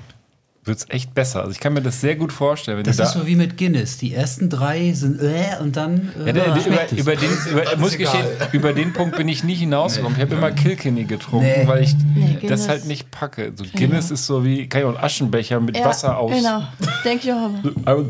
[0.65, 1.41] wird es echt besser.
[1.41, 3.09] Also ich kann mir das sehr gut vorstellen, wenn Das du da.
[3.09, 3.97] ist so wie mit Guinness.
[3.99, 6.13] Die ersten drei sind äh und dann.
[6.19, 9.43] Äh, Ja, der, der, über, über den, über, muss gestehen, über den Punkt bin ich
[9.43, 10.17] nie hinausgekommen.
[10.17, 11.67] Ich habe immer Kilkenny getrunken, Nee.
[11.67, 13.53] weil ich Nee, das halt nicht packe.
[13.57, 16.31] So Guinness ist so wie, kann ich auch einen Aschenbecher mit Ja, Wasser aus.
[16.33, 16.63] Genau,
[17.05, 17.51] denke ich auch.
[17.85, 18.05] Aber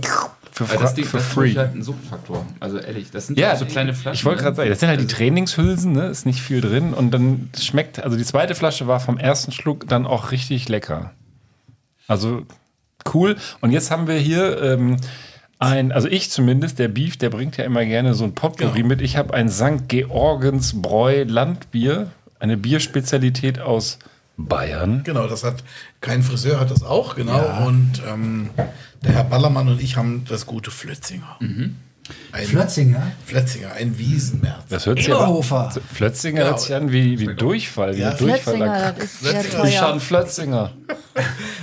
[0.55, 1.53] Für, Weil das Ding für das free.
[1.53, 2.45] ist halt ein Suchtfaktor.
[2.61, 4.17] Also ehrlich, das sind Ja, auch so kleine Flaschen.
[4.17, 6.09] Ich wollte gerade sagen, das sind halt die Trainingshülsen, ne?
[6.09, 6.93] ist nicht viel drin.
[6.93, 11.13] Und dann schmeckt, also die zweite Flasche war vom ersten Schluck dann auch richtig lecker.
[12.07, 12.47] Also
[13.13, 13.37] cool.
[13.61, 14.97] Und jetzt haben wir hier ähm,
[15.59, 19.01] ein, also ich zumindest, der Beef, der bringt ja immer gerne so ein Potpourri mit.
[19.01, 19.89] Ich habe ein St.
[19.89, 22.11] Georgens Bräu Landbier,
[22.41, 23.99] eine Bierspezialität aus
[24.37, 25.03] Bayern.
[25.05, 25.63] Genau, das hat
[26.01, 27.67] kein Friseur hat das auch, genau.
[27.67, 28.51] Und ähm,
[29.05, 31.37] der Herr Ballermann und ich haben das gute Flötzinger.
[32.33, 33.13] Ein, Flötzinger?
[33.25, 34.65] Flötzinger, ein Wiesenmärz.
[34.69, 35.71] Das hört sich Eberhofer.
[35.71, 36.51] aber, Flötzinger Genau.
[36.51, 37.97] hört sich an wie, wie Durchfall.
[37.97, 38.11] Wie Ja.
[38.15, 38.55] Durchfall.
[38.57, 39.65] Flötzinger, das ist Flötzinger.
[39.65, 40.73] Ich schon Flötzinger.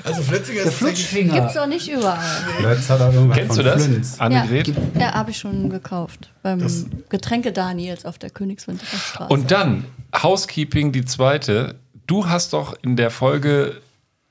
[0.03, 1.33] Also Flötzinger Der ist Flutschfinger.
[1.33, 2.17] Gibt's auch nicht überall.
[2.19, 3.85] Hat irgendwas Kennst du das?
[3.85, 4.15] Flünz.
[4.17, 4.73] Ja, Annegret?
[4.97, 6.31] ja habe ich schon gekauft.
[6.43, 6.65] Beim
[7.09, 9.33] Getränke Daniels auf der Königswinterer Straße.
[9.33, 9.85] Und dann
[10.21, 11.75] Housekeeping, die zweite.
[12.07, 13.81] Du hast doch in der Folge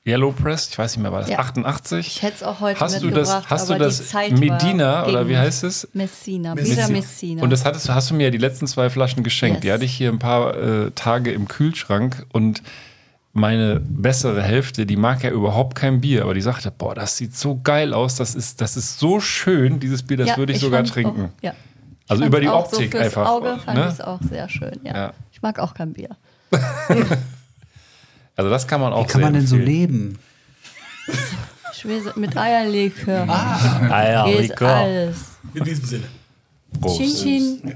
[0.07, 1.39] Yellow Press, ich weiß nicht mehr, war das Ja.
[1.39, 2.07] 88?
[2.07, 5.01] ich hätte es auch heute Hast du mitgebracht, das, hast du das die Zeit Medina
[5.01, 5.87] war oder wie heißt es?
[5.93, 6.87] Messina, Messina.
[6.87, 7.43] Messina.
[7.43, 9.63] Und das hattest, hast du mir ja die letzten zwei Flaschen geschenkt.
[9.63, 9.73] Die Yes.
[9.75, 12.63] hatte ich hier ein paar äh, Tage im Kühlschrank und
[13.33, 17.35] meine bessere Hälfte, die mag ja überhaupt kein Bier, aber die sagte, boah, das sieht
[17.35, 20.59] so geil aus, das ist, das ist so schön, dieses Bier, das Ja, würde ich,
[20.59, 21.25] sogar fand's trinken.
[21.25, 21.53] Auch, ja.
[22.07, 23.29] Also Ich über die auch Optik so fürs einfach.
[23.29, 23.85] Auge fand ne?
[23.87, 24.95] ich es auch sehr schön, ja.
[24.95, 25.13] Ja.
[25.31, 26.09] Ich mag auch kein Bier.
[28.39, 29.77] Also das kann man auch Wie kann man denn so empfehlen.
[29.79, 30.19] leben?
[31.73, 33.25] Schwer mit Eierlikör.
[33.27, 34.69] Ah, Geht Likör.
[34.75, 35.17] alles.
[35.53, 36.03] in diesem Sinne.
[36.79, 36.97] Prost.
[36.99, 37.15] Chin
[37.61, 37.75] Chin.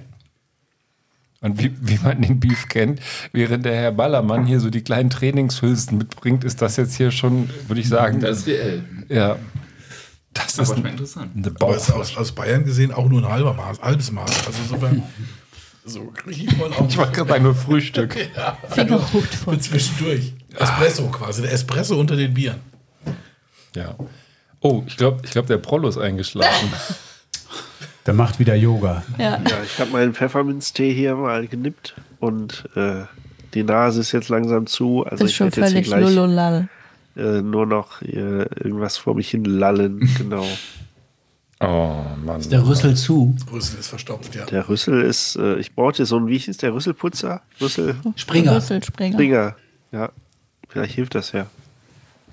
[1.42, 3.02] Und wie, wie man den Beef kennt,
[3.34, 7.50] während der Herr Ballermann hier so die kleinen Trainingshülsen mitbringt, ist das jetzt hier schon,
[7.68, 8.84] würde ich sagen, Das ist reell.
[9.10, 9.36] ja.
[10.34, 11.32] Das Aber ist ein, interessant.
[11.36, 14.48] eine Aber es ist aus, aus Bayern gesehen auch nur ein halber Maß, halbes Maß.
[14.48, 15.04] Also insofern
[15.86, 16.88] so richtig voll auch.
[16.88, 18.16] Ich wollte gerade sagen, nur Frühstück.
[18.36, 19.60] ja, Fingerhut für von.
[19.60, 20.34] zwischendurch.
[20.58, 22.60] Espresso quasi, der Espresso unter den Bieren.
[23.76, 23.96] Ja.
[24.60, 26.72] Oh, ich glaube, ich glaub, der Prollo ist eingeschlafen.
[28.06, 29.04] Der macht wieder Yoga.
[29.18, 29.40] Ja.
[29.48, 33.04] Ja, ich habe meinen Pfefferminztee hier mal genippt und äh,
[33.54, 35.06] die Nase ist jetzt langsam zu.
[35.06, 36.68] Also ist ich schon werde jetzt hier völlig gleich
[37.16, 40.10] äh, nur noch äh, irgendwas vor mich hin lallen.
[40.18, 40.46] Genau.
[41.64, 42.42] Oh, Mann.
[42.50, 43.36] Der Rüssel zu.
[43.52, 44.46] Rüssel ist verstopft, ja.
[44.46, 47.42] Der Rüssel ist, äh, ich brauchte so ein, wie hieß der Rüsselputzer?
[47.62, 48.58] Rüssel Springer.
[48.58, 49.14] Rüsselspringer.
[49.14, 49.56] Springer.
[49.92, 50.10] Ja,
[50.68, 51.48] vielleicht hilft das ja.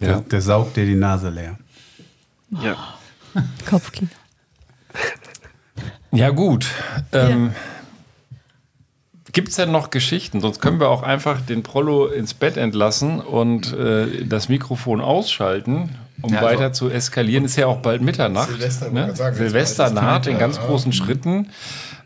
[0.01, 1.59] Der, der saugt dir die Nase leer.
[2.51, 2.77] Ja.
[3.69, 4.11] Kopfkino.
[6.11, 6.67] Ja, gut.
[7.13, 7.53] Ähm,
[9.33, 10.41] Gibt es denn noch Geschichten?
[10.41, 15.91] Sonst können wir auch einfach den Prollo ins Bett entlassen und äh, das Mikrofon ausschalten,
[16.23, 17.45] um Ja, also- weiter zu eskalieren.
[17.45, 18.49] Ist ja auch bald Mitternacht.
[18.49, 19.15] Silvester, ne?
[19.15, 20.67] sagen, Silvester naht in ganz ja.
[20.67, 21.51] großen Schritten.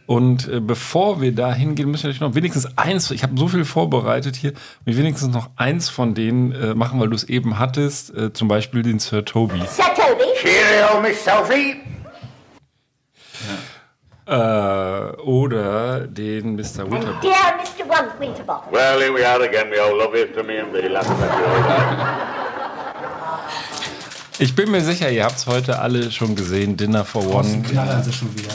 [0.07, 3.49] Und äh, bevor wir da hingehen, müssen wir natürlich noch wenigstens eins, ich habe so
[3.49, 4.53] viel vorbereitet hier,
[4.85, 8.49] wir wenigstens noch eins von denen äh, machen, weil du es eben hattest, äh, zum
[8.49, 9.61] Beispiel den Sir Toby.
[9.67, 11.77] Sir Toby, Cheerio, Miss Sophie.
[14.27, 16.91] Äh, oder den Mr.
[16.91, 17.19] Winterbourne.
[17.23, 18.21] dear Mr.
[18.21, 18.73] Winterbottom.
[18.73, 21.11] Well, here we are again, the old love to me and the last
[24.39, 27.63] Ich bin mir sicher, ihr habt es heute alle schon gesehen, Dinner for One.
[27.63, 28.53] Knallern sie schon wieder.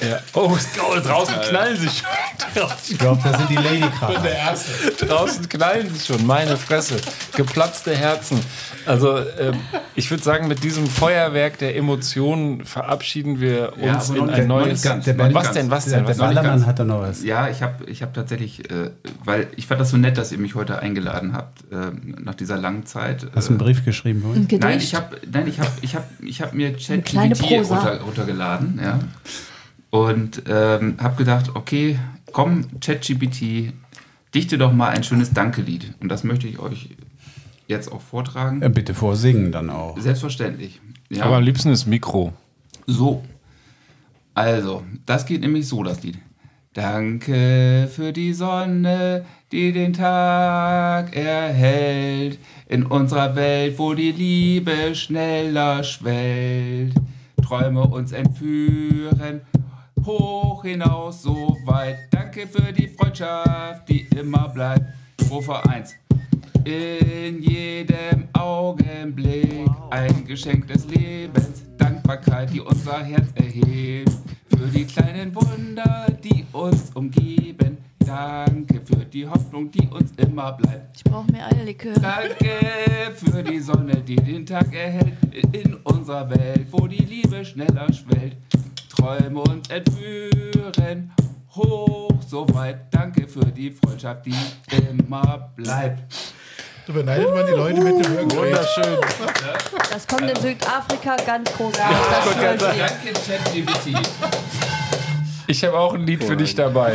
[0.00, 0.18] Ja.
[0.32, 2.08] Oh, oh, draußen knallen sie schon.
[2.88, 4.54] Ich glaube, das sind die Ladykracher.
[5.06, 6.96] draußen knallen sie schon, meine Fresse.
[7.36, 8.38] Geplatzte Herzen.
[8.86, 9.54] Also, ähm,
[9.94, 14.30] ich würde sagen, mit diesem Feuerwerk der Emotionen verabschieden wir Ja, uns aber noch in
[14.30, 14.72] nicht- ein noch neues.
[14.72, 16.06] nicht ganz, Der was denn, was Der, denn?
[16.06, 17.24] der Was Ballermann hat da noch was.
[17.24, 18.90] Ja, ich habe ich hab tatsächlich, äh,
[19.24, 21.76] weil ich fand das so nett, dass ihr mich heute eingeladen habt, äh,
[22.22, 23.26] nach dieser langen Zeit.
[23.34, 24.42] Hast du einen Äh, Brief geschrieben Ein?
[24.42, 24.62] Gedicht.
[24.62, 27.76] Nein, ich habe nein, ich hab, ich hab, ich hab mir kleine ChatGPT Prosa.
[27.78, 28.98] runter, runtergeladen, ja.
[29.90, 31.98] Und ähm, habe gedacht, okay,
[32.34, 33.72] komm, ChatGPT,
[34.34, 35.94] dichte doch mal ein schönes Dankelied.
[36.00, 36.90] Und das möchte ich euch
[37.66, 38.60] jetzt auch vortragen.
[38.60, 39.98] Ja, bitte vorsingen dann auch.
[39.98, 40.80] Selbstverständlich.
[41.08, 41.24] Ja.
[41.24, 42.34] Aber am liebsten ist Mikro.
[42.86, 43.24] So.
[44.34, 46.18] Also, das geht nämlich so, das Lied.
[46.72, 52.40] Danke für die Sonne, die den Tag erhält.
[52.66, 56.94] In unserer Welt, wo die Liebe schneller schwellt.
[57.40, 59.42] Träume uns entführen,
[60.04, 61.96] hoch hinaus, so weit.
[62.10, 64.84] Danke für die Freundschaft, die immer bleibt.
[65.22, 65.94] Strophe 1.
[66.64, 74.12] In jedem Augenblick ein Geschenk des Lebens, Dankbarkeit, die unser Herz erhebt.
[74.48, 77.78] Für die kleinen Wunder, die uns umgeben.
[77.98, 80.96] Danke für die Hoffnung, die uns immer bleibt.
[80.96, 81.94] Ich brauche mehr Eierlikör.
[81.94, 82.50] Danke
[83.14, 85.14] für die Sonne, die den Tag erhält.
[85.52, 88.36] In unserer Welt, wo die Liebe schneller schwellt.
[88.96, 91.12] Träume uns entführen,
[91.54, 92.92] hoch so weit.
[92.92, 94.34] Danke für die Freundschaft, die
[94.88, 96.02] immer bleibt.
[96.86, 98.36] Da beneidet man die Leute mit dem Hörgerät.
[98.36, 98.98] Wunderschön.
[99.90, 101.94] Das kommt in Südafrika ganz ich sagen.
[102.58, 102.86] dir.
[102.86, 104.08] Danke, ChatGPT.
[105.46, 106.94] Ich habe auch ein Lied für dich dabei.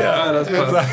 [0.00, 0.88] Ja, das passt.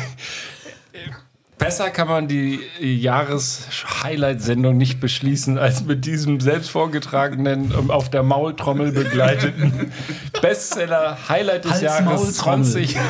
[1.58, 8.22] Besser kann man die Jahres-Highlight-Sendung nicht beschließen, als mit diesem selbst vorgetragenen, ähm, auf der
[8.22, 9.90] Maultrommel begleiteten
[10.42, 12.64] Bestseller-Highlight des Hals, Jahres Maultrommel.
[12.64, 12.96] 20.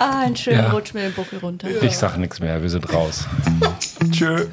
[0.00, 0.70] Ah, einen schönen Ja.
[0.70, 1.66] Rutsch mit dem Buckel runter.
[1.82, 3.26] Ich sag nichts mehr, wir sind raus.
[4.12, 4.46] Tschö.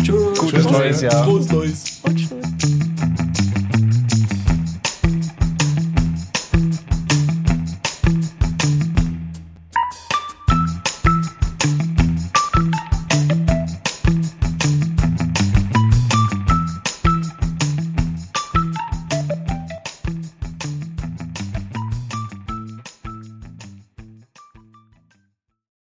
[0.00, 0.32] Tschö.
[0.38, 1.24] Gutes neues Jahr.
[1.24, 2.00] Frohes Neues.
[2.04, 2.71] Und tschüss.